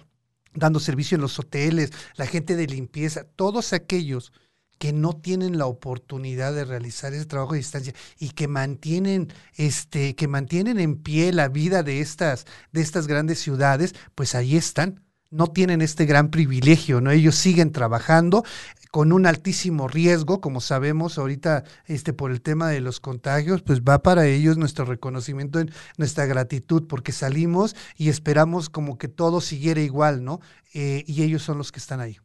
dando 0.54 0.80
servicio 0.80 1.16
en 1.16 1.22
los 1.22 1.38
hoteles, 1.38 1.92
la 2.16 2.26
gente 2.26 2.56
de 2.56 2.66
limpieza, 2.66 3.24
todos 3.24 3.72
aquellos 3.72 4.32
que 4.78 4.92
no 4.92 5.14
tienen 5.14 5.58
la 5.58 5.66
oportunidad 5.66 6.54
de 6.54 6.64
realizar 6.64 7.14
ese 7.14 7.24
trabajo 7.24 7.54
a 7.54 7.56
distancia 7.56 7.94
y 8.18 8.30
que 8.30 8.46
mantienen 8.46 9.32
este 9.54 10.14
que 10.14 10.28
mantienen 10.28 10.78
en 10.78 10.96
pie 10.96 11.32
la 11.32 11.48
vida 11.48 11.82
de 11.82 12.00
estas 12.00 12.44
de 12.72 12.82
estas 12.82 13.06
grandes 13.06 13.38
ciudades, 13.38 13.94
pues 14.14 14.34
ahí 14.34 14.56
están. 14.56 15.05
No 15.30 15.48
tienen 15.48 15.82
este 15.82 16.06
gran 16.06 16.30
privilegio, 16.30 17.00
¿no? 17.00 17.10
Ellos 17.10 17.34
siguen 17.34 17.72
trabajando 17.72 18.44
con 18.90 19.12
un 19.12 19.26
altísimo 19.26 19.88
riesgo, 19.88 20.40
como 20.40 20.60
sabemos 20.60 21.18
ahorita 21.18 21.64
este 21.86 22.12
por 22.12 22.30
el 22.30 22.40
tema 22.40 22.70
de 22.70 22.80
los 22.80 23.00
contagios, 23.00 23.62
pues 23.62 23.82
va 23.82 23.98
para 23.98 24.26
ellos 24.26 24.56
nuestro 24.56 24.84
reconocimiento, 24.84 25.60
nuestra 25.98 26.26
gratitud, 26.26 26.86
porque 26.88 27.12
salimos 27.12 27.76
y 27.96 28.08
esperamos 28.08 28.70
como 28.70 28.96
que 28.96 29.08
todo 29.08 29.40
siguiera 29.40 29.80
igual, 29.80 30.24
¿no? 30.24 30.40
Eh, 30.72 31.04
y 31.06 31.22
ellos 31.22 31.42
son 31.42 31.58
los 31.58 31.72
que 31.72 31.78
están 31.78 32.00
ahí. 32.00 32.16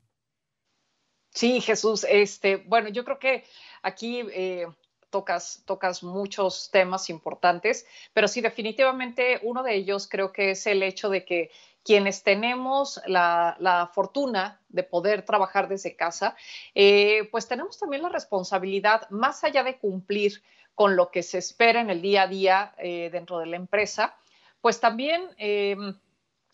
Sí, 1.33 1.61
Jesús, 1.61 2.05
este, 2.09 2.57
bueno, 2.67 2.89
yo 2.89 3.05
creo 3.05 3.17
que 3.19 3.45
aquí 3.81 4.21
eh, 4.31 4.67
tocas, 5.09 5.63
tocas 5.65 6.03
muchos 6.03 6.69
temas 6.71 7.09
importantes, 7.09 7.85
pero 8.13 8.27
sí, 8.27 8.41
definitivamente 8.41 9.39
uno 9.43 9.63
de 9.63 9.75
ellos 9.75 10.07
creo 10.09 10.31
que 10.31 10.51
es 10.51 10.67
el 10.67 10.83
hecho 10.83 11.09
de 11.09 11.25
que 11.25 11.51
quienes 11.83 12.23
tenemos 12.23 13.01
la, 13.07 13.89
fortuna 13.93 14.59
de 14.69 14.83
poder 14.83 15.25
trabajar 15.25 15.67
desde 15.67 15.95
casa, 15.95 16.35
eh, 16.75 17.27
pues 17.31 17.47
tenemos 17.47 17.79
también 17.79 18.03
la 18.03 18.09
responsabilidad, 18.09 19.09
más 19.09 19.43
allá 19.43 19.63
de 19.63 19.77
cumplir 19.77 20.43
con 20.75 20.95
lo 20.95 21.11
que 21.11 21.23
se 21.23 21.37
espera 21.37 21.81
en 21.81 21.89
el 21.89 22.01
día 22.01 22.23
a 22.23 22.27
día 22.27 22.75
eh, 22.77 23.09
dentro 23.11 23.39
de 23.39 23.47
la 23.47 23.55
empresa, 23.55 24.15
pues 24.61 24.79
también 24.79 25.29
eh, 25.37 25.75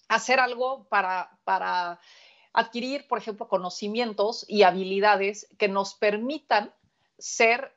hacer 0.07 0.39
algo 0.39 0.85
para, 0.85 1.37
para 1.43 1.99
adquirir, 2.53 3.07
por 3.07 3.17
ejemplo, 3.17 3.47
conocimientos 3.47 4.45
y 4.47 4.63
habilidades 4.63 5.47
que 5.57 5.67
nos 5.67 5.93
permitan 5.93 6.73
ser 7.19 7.73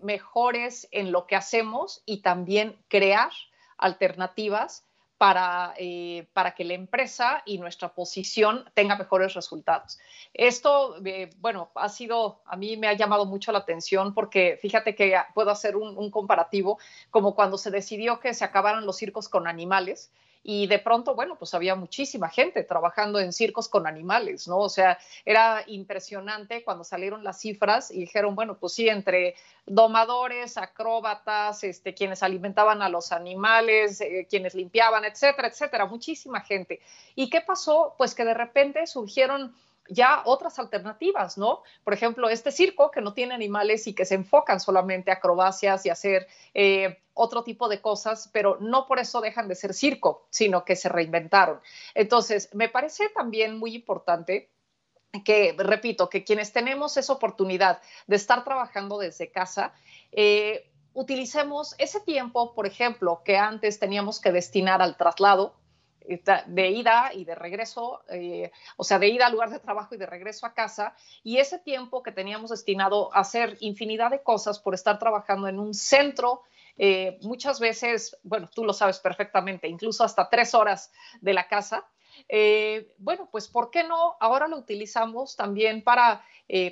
mejores 0.00 0.86
en 0.92 1.10
lo 1.10 1.26
que 1.26 1.34
hacemos 1.34 2.04
y 2.06 2.22
también 2.22 2.80
crear 2.86 3.32
alternativas 3.78 4.86
para, 5.20 5.74
eh, 5.76 6.28
para 6.32 6.54
que 6.54 6.64
la 6.64 6.72
empresa 6.72 7.42
y 7.44 7.58
nuestra 7.58 7.92
posición 7.92 8.64
tenga 8.72 8.96
mejores 8.96 9.34
resultados. 9.34 9.98
Esto, 10.32 10.96
eh, 11.04 11.28
bueno, 11.36 11.70
ha 11.74 11.90
sido, 11.90 12.40
a 12.46 12.56
mí 12.56 12.78
me 12.78 12.88
ha 12.88 12.94
llamado 12.94 13.26
mucho 13.26 13.52
la 13.52 13.58
atención 13.58 14.14
porque 14.14 14.58
fíjate 14.62 14.94
que 14.94 15.14
puedo 15.34 15.50
hacer 15.50 15.76
un, 15.76 15.98
un 15.98 16.10
comparativo 16.10 16.78
como 17.10 17.34
cuando 17.34 17.58
se 17.58 17.70
decidió 17.70 18.18
que 18.18 18.32
se 18.32 18.46
acabaran 18.46 18.86
los 18.86 18.96
circos 18.96 19.28
con 19.28 19.46
animales 19.46 20.10
y 20.42 20.66
de 20.66 20.78
pronto, 20.78 21.14
bueno, 21.14 21.36
pues 21.36 21.52
había 21.52 21.74
muchísima 21.74 22.30
gente 22.30 22.64
trabajando 22.64 23.18
en 23.18 23.32
circos 23.32 23.68
con 23.68 23.86
animales, 23.86 24.48
¿no? 24.48 24.58
O 24.58 24.68
sea, 24.70 24.98
era 25.24 25.62
impresionante 25.66 26.64
cuando 26.64 26.82
salieron 26.82 27.22
las 27.22 27.40
cifras 27.40 27.90
y 27.90 28.00
dijeron, 28.00 28.34
bueno, 28.34 28.56
pues 28.58 28.72
sí, 28.72 28.88
entre 28.88 29.34
domadores, 29.66 30.56
acróbatas, 30.56 31.62
este, 31.62 31.94
quienes 31.94 32.22
alimentaban 32.22 32.80
a 32.80 32.88
los 32.88 33.12
animales, 33.12 34.00
eh, 34.00 34.26
quienes 34.30 34.54
limpiaban, 34.54 35.04
etcétera, 35.04 35.48
etcétera, 35.48 35.84
muchísima 35.86 36.40
gente. 36.40 36.80
¿Y 37.14 37.28
qué 37.28 37.42
pasó? 37.42 37.94
Pues 37.98 38.14
que 38.14 38.24
de 38.24 38.34
repente 38.34 38.86
surgieron 38.86 39.54
ya 39.90 40.22
otras 40.24 40.58
alternativas, 40.58 41.36
¿no? 41.36 41.62
Por 41.84 41.92
ejemplo, 41.92 42.30
este 42.30 42.52
circo 42.52 42.90
que 42.90 43.00
no 43.00 43.12
tiene 43.12 43.34
animales 43.34 43.86
y 43.86 43.94
que 43.94 44.04
se 44.04 44.14
enfocan 44.14 44.60
solamente 44.60 45.10
a 45.10 45.14
acrobacias 45.14 45.84
y 45.84 45.90
hacer 45.90 46.28
eh, 46.54 47.02
otro 47.12 47.42
tipo 47.42 47.68
de 47.68 47.80
cosas, 47.80 48.30
pero 48.32 48.56
no 48.60 48.86
por 48.86 49.00
eso 49.00 49.20
dejan 49.20 49.48
de 49.48 49.56
ser 49.56 49.74
circo, 49.74 50.26
sino 50.30 50.64
que 50.64 50.76
se 50.76 50.88
reinventaron. 50.88 51.60
Entonces, 51.94 52.48
me 52.54 52.68
parece 52.68 53.08
también 53.10 53.58
muy 53.58 53.74
importante 53.74 54.48
que, 55.24 55.54
repito, 55.58 56.08
que 56.08 56.24
quienes 56.24 56.52
tenemos 56.52 56.96
esa 56.96 57.12
oportunidad 57.12 57.82
de 58.06 58.16
estar 58.16 58.44
trabajando 58.44 58.98
desde 58.98 59.30
casa, 59.32 59.74
eh, 60.12 60.70
utilicemos 60.94 61.74
ese 61.78 62.00
tiempo, 62.00 62.54
por 62.54 62.66
ejemplo, 62.66 63.22
que 63.24 63.36
antes 63.36 63.78
teníamos 63.78 64.20
que 64.20 64.32
destinar 64.32 64.82
al 64.82 64.96
traslado, 64.96 65.54
de 66.46 66.70
ida 66.70 67.12
y 67.14 67.24
de 67.24 67.34
regreso, 67.34 68.02
eh, 68.08 68.50
o 68.76 68.84
sea, 68.84 68.98
de 68.98 69.08
ida 69.08 69.26
al 69.26 69.32
lugar 69.32 69.50
de 69.50 69.60
trabajo 69.60 69.94
y 69.94 69.98
de 69.98 70.06
regreso 70.06 70.44
a 70.44 70.54
casa, 70.54 70.94
y 71.22 71.38
ese 71.38 71.58
tiempo 71.58 72.02
que 72.02 72.10
teníamos 72.10 72.50
destinado 72.50 73.14
a 73.14 73.20
hacer 73.20 73.56
infinidad 73.60 74.10
de 74.10 74.22
cosas 74.22 74.58
por 74.58 74.74
estar 74.74 74.98
trabajando 74.98 75.46
en 75.46 75.60
un 75.60 75.72
centro, 75.72 76.42
eh, 76.76 77.18
muchas 77.22 77.60
veces, 77.60 78.16
bueno, 78.22 78.48
tú 78.52 78.64
lo 78.64 78.72
sabes 78.72 78.98
perfectamente, 78.98 79.68
incluso 79.68 80.02
hasta 80.02 80.28
tres 80.28 80.54
horas 80.54 80.90
de 81.20 81.34
la 81.34 81.46
casa, 81.46 81.86
eh, 82.28 82.92
bueno, 82.98 83.28
pues 83.30 83.46
¿por 83.48 83.70
qué 83.70 83.84
no? 83.84 84.16
Ahora 84.18 84.48
lo 84.48 84.56
utilizamos 84.56 85.36
también 85.36 85.82
para, 85.82 86.24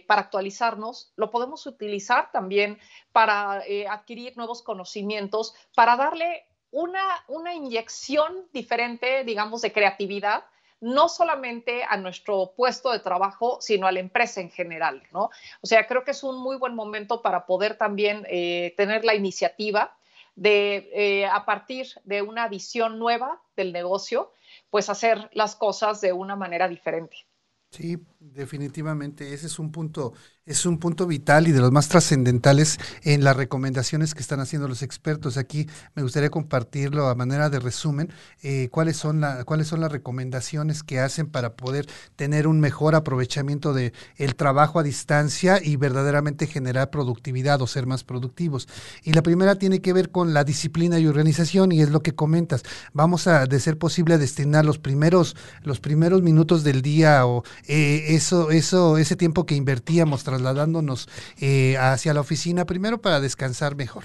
para 0.07 0.23
actualizarnos, 0.23 1.13
lo 1.15 1.31
podemos 1.31 1.65
utilizar 1.67 2.33
también 2.33 2.79
para 3.13 3.63
adquirir 3.89 4.37
nuevos 4.37 4.63
conocimientos, 4.63 5.55
para 5.75 5.97
darle 5.97 6.48
una, 6.71 7.25
una 7.29 7.55
inyección 7.55 8.47
diferente, 8.53 9.25
digamos, 9.25 9.63
de 9.63 9.73
creatividad, 9.73 10.45
no 10.81 11.09
solamente 11.09 11.83
a 11.83 11.97
nuestro 11.97 12.53
puesto 12.57 12.93
de 12.93 13.01
trabajo, 13.01 13.59
sino 13.61 13.87
a 13.87 13.93
la 13.93 14.01
empresa 14.01 14.41
en 14.41 14.51
general, 14.51 15.03
¿no? 15.13 15.31
O 15.61 15.67
sea, 15.67 15.87
creo 15.87 16.05
que 16.05 16.13
es 16.13 16.23
un 16.23 16.41
muy 16.41 16.57
buen 16.57 16.75
momento 16.75 17.21
para 17.21 17.47
poder 17.47 17.77
también 17.77 18.25
eh, 18.29 18.75
tener 18.77 19.05
la 19.05 19.15
iniciativa 19.15 19.97
de, 20.37 20.89
eh, 20.93 21.27
a 21.27 21.45
partir 21.45 21.89
de 22.05 22.23
una 22.23 22.49
visión 22.49 22.99
nueva 22.99 23.43
del 23.57 23.73
negocio, 23.73 24.33
pues 24.71 24.89
hacer 24.89 25.29
las 25.33 25.57
cosas 25.57 26.01
de 26.01 26.13
una 26.13 26.37
manera 26.37 26.69
diferente. 26.69 27.17
Sí, 27.71 27.99
definitivamente, 28.19 29.35
ese 29.35 29.47
es 29.47 29.59
un 29.59 29.73
punto 29.73 30.15
es 30.49 30.65
un 30.67 30.79
punto 30.79 31.07
vital 31.07 31.47
y 31.47 31.53
de 31.53 31.61
los 31.61 31.73
más 31.73 31.89
trascendentales 31.89 32.79
en 33.03 33.23
las 33.23 33.37
recomendaciones 33.37 34.15
que 34.15 34.21
están 34.21 34.41
haciendo 34.41 34.67
los 34.67 34.83
expertos. 34.83 35.37
Aquí 35.37 35.69
me 35.95 36.03
gustaría 36.03 36.31
compartirlo 36.31 37.09
a 37.09 37.15
manera 37.15 37.51
de 37.51 37.61
resumen, 37.61 38.11
eh, 38.43 38.69
cuáles, 38.71 38.97
son 38.97 39.21
la, 39.21 39.45
cuáles 39.45 39.69
son 39.69 39.81
las 39.81 39.93
recomendaciones 39.93 40.83
que 40.83 41.01
hacen 41.01 41.27
para 41.27 41.55
poder 41.55 41.87
tener 42.17 42.47
un 42.47 42.61
mejor 42.61 42.95
aprovechamiento 42.95 43.75
del 43.75 43.93
el 44.17 44.37
trabajo 44.37 44.79
a 44.79 44.83
distancia 44.83 45.61
y 45.63 45.77
verdaderamente 45.77 46.47
generar 46.47 46.91
productividad 46.91 47.61
o 47.61 47.67
ser 47.67 47.87
más 47.87 48.03
productivos. 48.05 48.69
Y 49.05 49.13
la 49.13 49.23
primera 49.23 49.57
tiene 49.57 49.81
que 49.81 49.93
ver 49.93 50.11
con 50.11 50.33
la 50.33 50.45
disciplina 50.45 50.99
y 50.99 51.07
organización 51.07 51.73
y 51.73 51.83
es 51.83 51.91
lo 51.91 52.03
que 52.03 52.15
comentas. 52.15 52.63
Vamos 52.93 53.27
a, 53.27 53.47
de 53.47 53.61
ser 53.61 53.79
posible, 53.79 54.17
destinar 54.17 54.65
los 54.65 54.79
primeros, 54.79 55.37
los 55.63 55.81
primeros 55.81 56.23
minutos 56.23 56.65
del 56.65 56.81
día 56.81 57.27
o 57.27 57.45
eh, 57.67 58.07
eso, 58.09 58.51
eso, 58.51 58.97
ese 58.97 59.17
tiempo 59.17 59.45
que 59.45 59.55
invertíamos 59.55 60.25
tras 60.25 60.38
trasladándonos 60.39 61.09
eh, 61.39 61.77
hacia 61.79 62.15
la 62.15 62.21
oficina, 62.21 62.65
primero 62.65 63.01
para 63.01 63.21
descansar 63.21 63.75
mejor, 63.75 64.05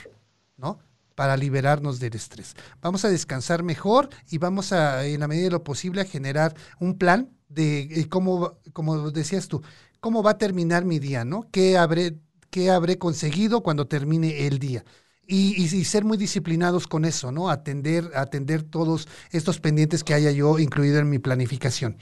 ¿no? 0.57 0.79
Para 1.15 1.37
liberarnos 1.37 1.99
del 1.99 2.15
estrés. 2.15 2.55
Vamos 2.81 3.05
a 3.05 3.09
descansar 3.09 3.61
mejor 3.61 4.09
y 4.29 4.39
vamos 4.39 4.73
a, 4.73 5.05
en 5.05 5.19
la 5.19 5.27
medida 5.27 5.45
de 5.45 5.51
lo 5.51 5.63
posible, 5.63 6.01
a 6.01 6.05
generar 6.05 6.55
un 6.79 6.97
plan 6.97 7.29
de 7.49 7.81
eh, 7.81 8.09
cómo, 8.09 8.57
como 8.73 9.11
decías 9.11 9.47
tú, 9.47 9.61
cómo 9.99 10.23
va 10.23 10.31
a 10.31 10.37
terminar 10.39 10.85
mi 10.85 10.97
día, 10.99 11.23
¿no? 11.23 11.47
¿Qué 11.51 11.77
habré, 11.77 12.17
qué 12.49 12.71
habré 12.71 12.97
conseguido 12.97 13.61
cuando 13.61 13.87
termine 13.87 14.47
el 14.47 14.57
día? 14.57 14.83
Y, 15.25 15.63
y, 15.63 15.85
ser 15.85 16.03
muy 16.03 16.17
disciplinados 16.17 16.85
con 16.85 17.05
eso, 17.05 17.31
¿no? 17.31 17.49
Atender, 17.49 18.11
atender 18.13 18.61
todos 18.63 19.07
estos 19.31 19.61
pendientes 19.61 20.03
que 20.03 20.13
haya 20.13 20.31
yo 20.31 20.59
incluido 20.59 20.99
en 20.99 21.09
mi 21.09 21.17
planificación 21.17 21.97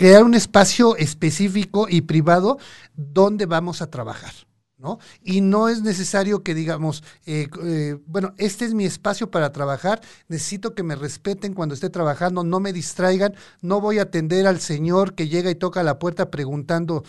crear 0.00 0.24
un 0.24 0.32
espacio 0.32 0.96
específico 0.96 1.86
y 1.86 2.00
privado 2.00 2.56
donde 2.96 3.44
vamos 3.44 3.82
a 3.82 3.90
trabajar. 3.90 4.32
¿No? 4.78 4.98
Y 5.22 5.42
no 5.42 5.68
es 5.68 5.82
necesario 5.82 6.42
que 6.42 6.54
digamos, 6.54 7.04
eh, 7.26 7.48
eh, 7.62 7.98
bueno, 8.06 8.32
este 8.38 8.64
es 8.64 8.72
mi 8.72 8.86
espacio 8.86 9.30
para 9.30 9.52
trabajar, 9.52 10.00
necesito 10.26 10.74
que 10.74 10.82
me 10.82 10.94
respeten 10.94 11.52
cuando 11.52 11.74
esté 11.74 11.90
trabajando, 11.90 12.44
no 12.44 12.60
me 12.60 12.72
distraigan, 12.72 13.34
no 13.60 13.82
voy 13.82 13.98
a 13.98 14.04
atender 14.04 14.46
al 14.46 14.58
señor 14.58 15.14
que 15.14 15.28
llega 15.28 15.50
y 15.50 15.54
toca 15.54 15.82
la 15.82 15.98
puerta 15.98 16.30
preguntando 16.30 17.04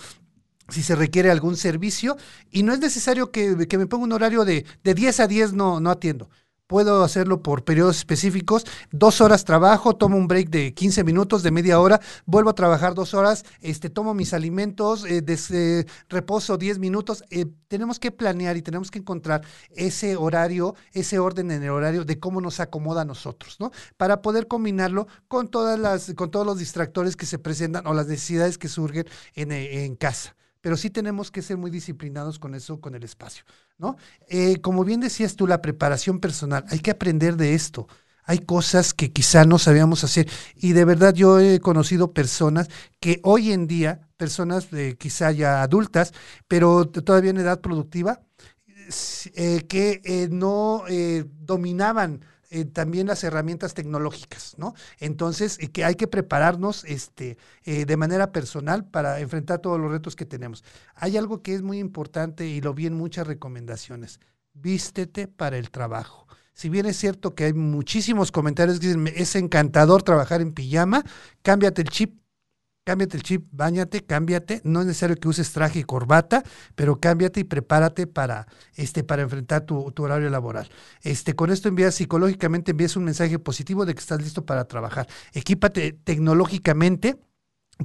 si 0.68 0.84
se 0.84 0.96
requiere 0.96 1.32
algún 1.32 1.56
servicio, 1.56 2.18
y 2.52 2.64
no 2.64 2.74
es 2.74 2.80
necesario 2.80 3.32
que, 3.32 3.56
me 3.56 3.88
ponga 3.88 4.04
un 4.04 4.12
horario 4.12 4.44
de, 4.44 4.66
de 4.84 4.94
10 4.94 5.22
a 5.22 5.28
10, 5.28 5.54
no, 5.54 5.80
no 5.80 5.92
atiendo 5.92 6.30
puedo 6.72 7.04
hacerlo 7.04 7.44
por 7.44 7.66
periodos 7.66 7.98
específicos, 7.98 8.66
dos 8.92 9.20
horas 9.20 9.44
trabajo, 9.44 9.94
tomo 9.98 10.16
un 10.16 10.30
break 10.30 10.50
de 10.50 10.74
15 10.74 11.04
minutos, 11.04 11.44
de 11.44 11.52
media 11.52 11.82
hora, 11.82 12.00
vuelvo 12.26 12.50
a 12.50 12.56
trabajar 12.56 12.96
dos 12.96 13.14
horas, 13.14 13.44
este, 13.60 13.90
tomo 13.90 14.14
mis 14.14 14.34
alimentos, 14.34 15.04
eh, 15.06 15.86
reposo 16.08 16.56
10 16.56 16.80
minutos. 16.80 17.26
Eh, 17.30 17.46
tenemos 17.68 18.00
que 18.00 18.12
planear 18.12 18.56
y 18.56 18.62
tenemos 18.62 18.90
que 18.90 19.00
encontrar 19.00 19.42
ese 19.76 20.16
horario, 20.16 20.74
ese 20.94 21.20
orden 21.20 21.52
en 21.52 21.62
el 21.62 21.72
horario 21.72 22.06
de 22.06 22.22
cómo 22.22 22.40
nos 22.40 22.62
acomoda 22.62 23.02
a 23.02 23.06
nosotros, 23.06 23.58
¿no? 23.60 23.72
Para 23.98 24.22
poder 24.22 24.48
combinarlo 24.48 25.08
con 25.28 25.50
todas 25.50 25.78
las, 25.78 26.14
con 26.14 26.32
todos 26.32 26.46
los 26.46 26.58
distractores 26.58 27.18
que 27.18 27.26
se 27.26 27.38
presentan 27.38 27.86
o 27.86 27.94
las 27.94 28.08
necesidades 28.08 28.58
que 28.58 28.70
surgen 28.70 29.06
en, 29.36 29.52
en 29.52 29.98
casa 29.98 30.38
pero 30.62 30.78
sí 30.78 30.90
tenemos 30.90 31.32
que 31.32 31.42
ser 31.42 31.58
muy 31.58 31.72
disciplinados 31.72 32.40
con 32.40 32.56
eso, 32.56 32.80
con 32.80 32.96
el 32.96 33.04
espacio, 33.04 33.44
¿no? 33.78 33.98
Eh, 34.30 34.62
como 34.62 34.84
bien 34.84 35.00
decías 35.02 35.36
tú, 35.36 35.48
la 35.48 35.62
preparación 35.62 36.20
personal, 36.20 36.64
hay 36.70 36.80
que 36.80 36.92
aprender 36.92 37.36
de 37.36 37.56
esto. 37.56 37.88
Hay 38.24 38.40
cosas 38.40 38.94
que 38.94 39.12
quizá 39.12 39.46
no 39.46 39.58
sabíamos 39.58 40.04
hacer 40.04 40.30
y 40.56 40.74
de 40.74 40.86
verdad 40.86 41.14
yo 41.14 41.40
he 41.40 41.60
conocido 41.60 42.14
personas 42.14 42.70
que 43.00 43.20
hoy 43.24 43.52
en 43.52 43.66
día, 43.66 44.08
personas 44.16 44.68
quizá 45.00 45.32
ya 45.32 45.64
adultas, 45.64 46.14
pero 46.48 46.88
todavía 46.88 47.32
en 47.32 47.40
edad 47.40 47.62
productiva, 47.62 48.22
eh, 49.36 49.66
que 49.68 50.02
eh, 50.04 50.28
no 50.30 50.84
dominaban 51.40 52.22
eh, 52.52 52.66
también 52.66 53.08
las 53.08 53.24
herramientas 53.24 53.74
tecnológicas, 53.74 54.56
¿no? 54.58 54.76
Entonces, 55.00 55.58
eh, 55.60 55.72
que 55.72 55.86
hay 55.86 55.96
que 55.96 56.08
prepararnos 56.08 56.84
este, 56.84 57.38
eh, 57.64 57.86
de 57.86 57.98
manera 57.98 58.34
personal 58.34 58.86
para 58.86 59.22
enfrentar 59.22 59.60
todos 59.60 59.80
los 59.80 59.90
retos 59.90 60.18
que 60.18 60.26
tenemos. 60.26 60.64
Hay 60.96 61.16
algo 61.16 61.42
que 61.42 61.56
es 61.56 61.62
muy 61.62 61.80
importante 61.80 62.46
y 62.46 62.60
lo 62.60 62.74
vi 62.74 62.88
en 62.88 62.94
muchas 62.94 63.26
recomendaciones. 63.26 64.20
Vístete 64.54 65.30
para 65.30 65.58
el 65.58 65.72
trabajo. 65.72 66.28
Si 66.54 66.68
bien 66.68 66.86
es 66.86 66.98
cierto 66.98 67.36
que 67.36 67.46
hay 67.46 67.54
muchísimos 67.54 68.34
comentarios 68.34 68.82
que 68.82 68.88
dicen, 68.88 69.08
es 69.16 69.36
encantador 69.36 70.04
trabajar 70.04 70.42
en 70.42 70.52
pijama, 70.52 71.06
cámbiate 71.42 71.82
el 71.82 71.90
chip 71.90 72.21
cámbiate 72.84 73.18
el 73.18 73.24
chip, 73.24 73.48
bañate, 73.52 74.04
cámbiate. 74.04 74.62
No 74.64 74.82
es 74.82 74.88
necesario 74.88 75.16
que 75.16 75.28
uses 75.28 75.52
traje 75.52 75.80
y 75.80 75.84
corbata, 75.84 76.44
pero 76.76 77.00
cámbiate 77.00 77.42
y 77.42 77.44
prepárate 77.44 78.08
para, 78.08 78.48
este, 78.76 79.04
para 79.04 79.22
enfrentar 79.22 79.62
tu, 79.66 79.92
tu, 79.92 80.04
horario 80.04 80.30
laboral. 80.30 80.70
Este, 81.02 81.36
con 81.36 81.52
esto 81.52 81.70
envías 81.70 81.96
psicológicamente, 81.96 82.72
envías 82.72 82.96
un 82.96 83.06
mensaje 83.06 83.40
positivo 83.40 83.86
de 83.86 83.94
que 83.94 84.00
estás 84.00 84.22
listo 84.22 84.46
para 84.46 84.66
trabajar. 84.66 85.08
Equípate 85.34 85.94
tecnológicamente 85.94 87.18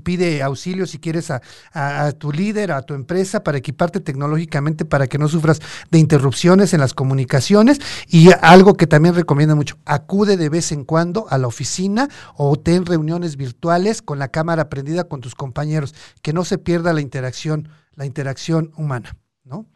pide 0.03 0.43
auxilio 0.43 0.87
si 0.87 0.99
quieres 0.99 1.31
a, 1.31 1.43
a, 1.73 2.13
tu 2.13 2.33
líder, 2.33 2.73
a 2.73 2.83
tu 2.83 2.95
empresa, 2.95 3.43
para 3.43 3.59
equiparte 3.59 4.01
tecnológicamente 4.01 4.85
para 4.85 5.07
que 5.07 5.19
no 5.19 5.29
sufras 5.29 5.61
de 5.91 5.99
interrupciones 5.99 6.75
en 6.75 6.81
las 6.81 6.95
comunicaciones. 6.95 7.81
Y 8.09 8.31
algo 8.43 8.75
que 8.75 8.87
también 8.87 9.15
recomiendo 9.15 9.57
mucho, 9.57 9.79
acude 9.85 10.37
de 10.37 10.49
vez 10.49 10.73
en 10.73 10.85
cuando 10.85 11.27
a 11.31 11.39
la 11.39 11.47
oficina 11.47 12.09
o 12.37 12.57
ten 12.57 12.87
reuniones 12.87 13.37
virtuales 13.37 14.03
con 14.03 14.19
la 14.19 14.29
cámara 14.29 14.69
prendida 14.69 15.05
con 15.05 15.21
tus 15.21 15.35
compañeros, 15.35 15.95
que 16.23 16.33
no 16.33 16.45
se 16.45 16.59
pierda 16.59 16.93
la 16.93 17.01
interacción, 17.01 17.69
la 17.95 18.07
interacción 18.07 18.73
humana, 18.77 19.17
¿no? 19.45 19.67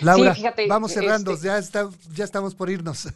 Laura, 0.00 0.34
sí, 0.34 0.40
fíjate, 0.40 0.66
vamos 0.66 0.92
cerrando, 0.92 1.32
este... 1.32 1.46
ya, 1.46 1.58
está, 1.58 1.88
ya 2.12 2.24
estamos 2.24 2.54
por 2.54 2.70
irnos. 2.70 3.08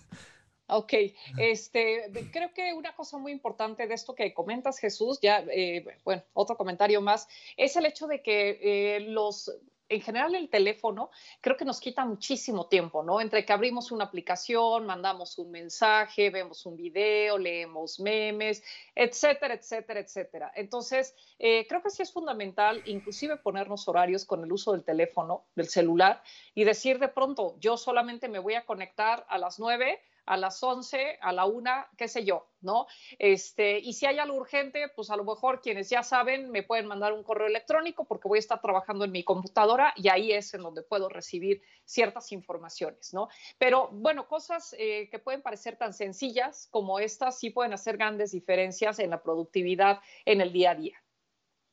Ok, 0.73 0.93
este, 1.39 2.11
creo 2.33 2.53
que 2.53 2.73
una 2.73 2.95
cosa 2.95 3.18
muy 3.18 3.33
importante 3.33 3.87
de 3.87 3.95
esto 3.95 4.14
que 4.14 4.33
comentas, 4.33 4.79
Jesús, 4.79 5.18
ya, 5.21 5.45
eh, 5.51 5.85
bueno, 6.05 6.23
otro 6.33 6.57
comentario 6.57 7.01
más, 7.01 7.29
es 7.57 7.77
el 7.77 7.87
hecho 7.87 8.07
de 8.07 8.23
que 8.23 8.59
eh, 8.62 9.01
los, 9.01 9.51
en 9.89 10.01
general 10.01 10.35
el 10.37 10.49
teléfono 10.49 11.11
creo 11.41 11.57
que 11.57 11.64
nos 11.64 11.81
quita 11.81 12.05
muchísimo 12.05 12.68
tiempo, 12.68 13.03
¿no? 13.03 13.21
Entre 13.21 13.45
que 13.45 13.53
abrimos 13.53 13.91
una 13.91 14.05
aplicación, 14.05 14.87
mandamos 14.87 15.37
un 15.39 15.51
mensaje, 15.51 16.31
vemos 16.31 16.64
un 16.64 16.77
video, 16.77 17.37
leemos 17.37 17.99
memes, 17.99 18.62
etcétera, 18.95 19.55
etcétera, 19.55 20.01
etcétera. 20.01 20.53
Entonces, 20.55 21.14
eh, 21.39 21.66
creo 21.68 21.83
que 21.83 21.91
sí 21.91 22.03
es 22.03 22.12
fundamental 22.12 22.83
inclusive 22.87 23.37
ponernos 23.37 23.89
horarios 23.89 24.25
con 24.25 24.45
el 24.45 24.53
uso 24.53 24.73
del 24.73 24.85
teléfono, 24.85 25.47
del 25.57 25.68
celular, 25.68 26.23
y 26.55 26.64
decir 26.64 27.01
de 27.01 27.09
pronto, 27.09 27.57
yo 27.59 27.77
solamente 27.77 28.29
me 28.29 28.39
voy 28.39 28.55
a 28.55 28.64
conectar 28.64 29.27
a 29.29 29.39
las 29.39 29.59
nueve 29.59 30.01
a 30.31 30.37
las 30.37 30.62
11, 30.62 31.18
a 31.20 31.33
la 31.33 31.45
1, 31.45 31.70
qué 31.97 32.07
sé 32.07 32.24
yo, 32.24 32.47
¿no? 32.61 32.87
Este, 33.18 33.81
y 33.81 33.95
si 33.95 34.07
hay 34.07 34.20
algo 34.20 34.37
urgente, 34.37 34.89
pues 34.95 35.11
a 35.11 35.16
lo 35.16 35.24
mejor 35.24 35.61
quienes 35.61 35.91
ya 35.91 36.05
saben 36.05 36.53
me 36.53 36.62
pueden 36.62 36.87
mandar 36.87 37.12
un 37.12 37.24
correo 37.24 37.49
electrónico 37.49 38.05
porque 38.05 38.28
voy 38.28 38.39
a 38.39 38.47
estar 38.47 38.61
trabajando 38.61 39.05
en 39.05 39.11
mi 39.11 39.24
computadora 39.24 39.93
y 39.97 40.09
ahí 40.09 40.31
es 40.31 40.55
en 40.55 40.62
donde 40.62 40.83
puedo 40.83 41.09
recibir 41.09 41.62
ciertas 41.85 42.31
informaciones, 42.31 43.12
¿no? 43.12 43.28
Pero 43.59 43.89
bueno, 43.91 44.28
cosas 44.28 44.72
eh, 44.78 45.09
que 45.11 45.18
pueden 45.18 45.43
parecer 45.43 45.76
tan 45.76 45.93
sencillas 45.93 46.68
como 46.70 47.01
estas 47.01 47.37
sí 47.37 47.51
pueden 47.51 47.72
hacer 47.72 47.97
grandes 47.97 48.31
diferencias 48.31 49.01
en 49.01 49.11
la 49.11 49.24
productividad 49.24 49.99
en 50.26 50.41
el 50.41 50.53
día 50.53 50.70
a 50.70 50.74
día. 50.76 51.03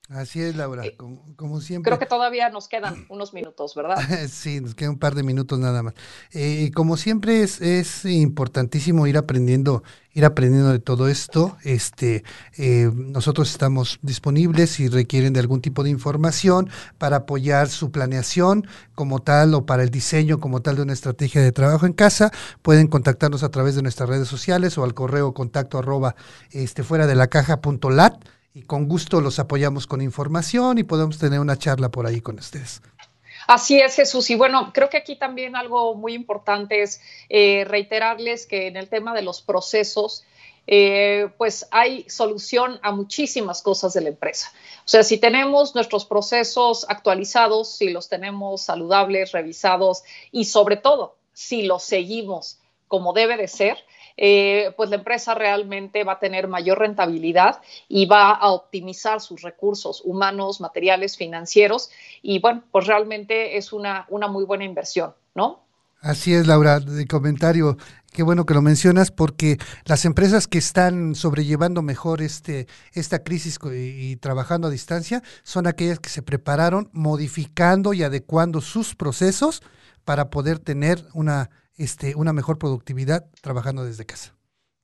Así 0.10 0.42
es, 0.42 0.56
Laura, 0.56 0.86
eh, 0.86 0.96
como, 0.96 1.22
como, 1.36 1.60
siempre. 1.60 1.90
Creo 1.90 2.00
que 2.00 2.06
todavía 2.06 2.50
nos 2.50 2.70
quedan 2.70 3.06
unos 3.10 3.34
minutos, 3.34 3.76
¿verdad? 3.76 3.98
sí, 4.30 4.62
nos 4.62 4.74
quedan 4.74 4.92
un 4.92 5.00
par 5.00 5.16
de 5.16 5.24
minutos 5.24 5.60
nada 5.60 5.84
más. 5.84 5.96
Eh, 6.32 6.72
como 6.74 6.96
siempre 6.96 7.44
es, 7.44 7.60
es 7.60 8.06
importantísimo 8.06 9.06
ir 9.06 9.18
aprendiendo, 9.18 9.84
ir 10.14 10.24
aprendiendo 10.24 10.72
de 10.72 10.80
todo 10.80 11.10
esto. 11.10 11.58
Este, 11.66 12.24
eh, 12.58 12.90
nosotros 12.96 13.52
estamos 13.52 14.00
disponibles 14.02 14.70
si 14.70 14.88
requieren 14.88 15.34
de 15.34 15.42
algún 15.42 15.60
tipo 15.60 15.84
de 15.84 15.90
información 15.90 16.70
para 16.98 17.18
apoyar 17.18 17.68
su 17.68 17.92
planeación 17.92 18.66
como 18.96 19.20
tal 19.20 19.56
o 19.56 19.66
para 19.66 19.84
el 19.84 19.90
diseño 19.90 20.40
como 20.40 20.62
tal 20.62 20.78
de 20.78 20.84
una 20.84 20.94
estrategia 20.94 21.42
de 21.42 21.52
trabajo 21.52 21.86
en 21.86 21.92
casa. 21.92 22.32
Pueden 22.62 22.88
contactarnos 22.88 23.44
a 23.44 23.50
través 23.50 23.76
de 23.76 23.82
nuestras 23.82 24.08
redes 24.08 24.30
sociales 24.30 24.78
o 24.78 24.86
al 24.86 24.94
correo 24.94 25.34
contacto 25.34 25.80
arroba 25.80 26.16
este, 26.52 26.84
fuera 26.84 27.08
de 27.08 27.16
la 27.16 27.28
caja 27.28 27.60
punto 27.60 27.90
lat 27.90 28.24
y 28.58 28.64
con 28.64 28.88
gusto 28.88 29.22
los 29.22 29.38
apoyamos 29.38 29.86
con 29.86 30.02
información 30.02 30.80
y 30.80 30.84
podemos 30.84 31.20
tener 31.20 31.40
una 31.40 31.58
charla 31.58 31.90
por 31.90 32.08
ahí 32.08 32.22
con 32.22 32.40
ustedes. 32.40 32.82
Así 33.46 33.80
es, 33.80 33.96
Jesús. 33.96 34.32
Y 34.32 34.36
bueno, 34.36 34.72
creo 34.74 34.90
que 34.90 34.98
aquí 34.98 35.16
también 35.16 35.56
algo 35.56 35.94
muy 35.94 36.16
importante 36.16 36.82
es 36.82 37.00
eh, 37.30 37.66
reiterarles 37.68 38.48
que 38.48 38.66
en 38.66 38.76
el 38.76 38.90
tema 38.90 39.14
de 39.14 39.22
los 39.22 39.44
procesos, 39.44 40.24
eh, 40.66 41.30
pues 41.38 41.68
hay 41.70 42.10
solución 42.10 42.80
a 42.82 42.92
muchísimas 42.92 43.62
cosas 43.62 43.94
de 43.94 44.02
la 44.02 44.10
empresa. 44.10 44.52
O 44.80 44.88
sea, 44.88 45.04
si 45.04 45.20
tenemos 45.20 45.76
nuestros 45.76 46.06
procesos 46.06 46.88
actualizados, 46.90 47.78
si 47.78 47.90
los 47.90 48.10
tenemos 48.10 48.64
saludables, 48.64 49.34
revisados 49.34 50.02
y 50.32 50.46
sobre 50.46 50.78
todo, 50.78 51.16
si 51.32 51.62
los 51.62 51.84
seguimos 51.84 52.60
como 52.88 53.14
debe 53.14 53.38
de 53.38 53.48
ser, 53.48 53.78
eh, 54.18 54.74
pues 54.76 54.90
la 54.90 54.96
empresa 54.96 55.36
realmente 55.36 56.04
va 56.04 56.14
a 56.14 56.20
tener 56.20 56.48
mayor 56.48 56.80
rentabilidad 56.80 57.62
y 57.88 58.08
va 58.08 58.32
a 58.32 58.50
optimizar 58.50 59.22
sus 59.22 59.44
recursos 59.44 60.02
humanos, 60.04 60.60
materiales, 60.60 61.18
financieros 61.18 61.92
y 62.24 62.40
bueno, 62.40 62.64
pues 62.72 62.88
realmente 62.88 63.58
es 63.58 63.72
una, 63.72 64.06
una 64.10 64.28
muy 64.28 64.44
buena 64.44 64.66
inversión, 64.66 65.14
¿no? 65.36 65.68
Así 66.02 66.34
es, 66.34 66.46
Laura, 66.48 66.80
de 66.80 67.08
comentario. 67.08 67.78
Qué 68.14 68.24
bueno 68.24 68.46
que 68.46 68.54
lo 68.54 68.62
mencionas 68.62 69.12
porque 69.12 69.58
las 69.86 70.06
empresas 70.06 70.48
que 70.48 70.58
están 70.58 71.16
sobrellevando 71.16 71.82
mejor 71.82 72.22
este, 72.22 72.68
esta 72.94 73.24
crisis 73.24 73.60
y, 73.66 74.12
y, 74.12 74.16
trabajando 74.16 74.68
a 74.68 74.72
distancia 74.72 75.22
son 75.44 75.68
aquellas 75.68 76.00
que 76.00 76.10
se 76.10 76.22
prepararon 76.22 76.90
modificando 76.94 77.94
y 77.94 78.04
adecuando 78.04 78.62
sus 78.62 78.96
procesos 78.96 79.62
para 80.06 80.30
poder 80.30 80.60
tener 80.60 81.04
una 81.14 81.50
este, 81.78 82.16
una 82.16 82.34
mejor 82.34 82.58
productividad 82.58 83.28
trabajando 83.42 83.84
desde 83.84 84.06
casa. 84.06 84.38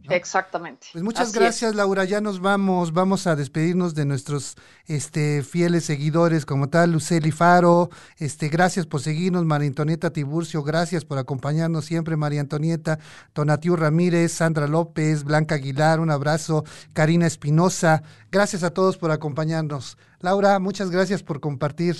¿no? 0.04 0.12
Exactamente. 0.12 0.88
Pues 0.92 1.04
muchas 1.04 1.30
Así 1.30 1.40
gracias, 1.40 1.72
es. 1.72 1.76
Laura. 1.76 2.04
Ya 2.04 2.20
nos 2.20 2.42
vamos, 2.42 2.94
vamos 2.94 3.26
a 3.26 3.36
despedirnos 3.36 3.96
de 3.96 4.06
nuestros 4.06 4.56
este, 4.86 5.44
fieles 5.44 5.86
seguidores 5.86 6.46
como 6.46 6.70
tal, 6.70 6.92
Luceli 6.92 7.32
Faro. 7.32 7.90
Este, 8.18 8.50
gracias 8.50 8.86
por 8.86 9.02
seguirnos, 9.02 9.46
María 9.46 9.70
Antonieta 9.70 10.12
Tiburcio, 10.12 10.64
gracias 10.64 11.06
por 11.06 11.18
acompañarnos 11.18 11.86
siempre, 11.86 12.18
María 12.18 12.42
Antonieta, 12.42 13.00
Tonatiu 13.32 13.76
Ramírez, 13.76 14.34
Sandra 14.34 14.68
López, 14.68 15.24
Blanca 15.24 15.56
Aguilar, 15.56 16.00
un 16.00 16.12
abrazo, 16.12 16.66
Karina 16.94 17.28
Espinosa. 17.28 18.04
Gracias 18.32 18.64
a 18.64 18.72
todos 18.72 18.98
por 18.98 19.12
acompañarnos. 19.12 19.98
Laura, 20.20 20.60
muchas 20.60 20.90
gracias 20.90 21.24
por 21.24 21.40
compartir 21.40 21.96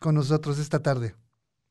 con 0.00 0.14
nosotros 0.14 0.58
esta 0.58 0.80
tarde. 0.80 1.14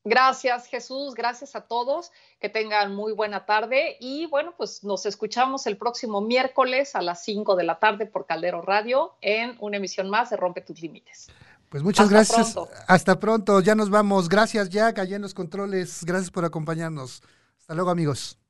Gracias 0.04 0.66
Jesús, 0.66 1.14
gracias 1.14 1.54
a 1.54 1.60
todos, 1.60 2.10
que 2.40 2.48
tengan 2.48 2.94
muy 2.94 3.12
buena 3.12 3.46
tarde 3.46 3.96
y 4.00 4.26
bueno, 4.26 4.52
pues 4.56 4.82
nos 4.82 5.06
escuchamos 5.06 5.66
el 5.68 5.76
próximo 5.76 6.20
miércoles 6.20 6.96
a 6.96 7.02
las 7.02 7.22
5 7.24 7.54
de 7.54 7.62
la 7.62 7.78
tarde 7.78 8.06
por 8.06 8.26
Caldero 8.26 8.62
Radio 8.62 9.14
en 9.20 9.56
una 9.60 9.76
emisión 9.76 10.10
más 10.10 10.30
de 10.30 10.36
Rompe 10.36 10.60
tus 10.60 10.80
Límites. 10.82 11.28
Pues 11.68 11.84
muchas 11.84 12.06
Hasta 12.06 12.14
gracias. 12.16 12.52
Pronto. 12.52 12.72
Hasta 12.88 13.20
pronto, 13.20 13.60
ya 13.60 13.74
nos 13.76 13.90
vamos. 13.90 14.28
Gracias 14.28 14.68
Jack, 14.70 14.98
allá 14.98 15.16
en 15.16 15.22
los 15.22 15.34
controles. 15.34 16.04
Gracias 16.04 16.32
por 16.32 16.44
acompañarnos. 16.44 17.22
Hasta 17.60 17.74
luego 17.74 17.90
amigos. 17.90 18.41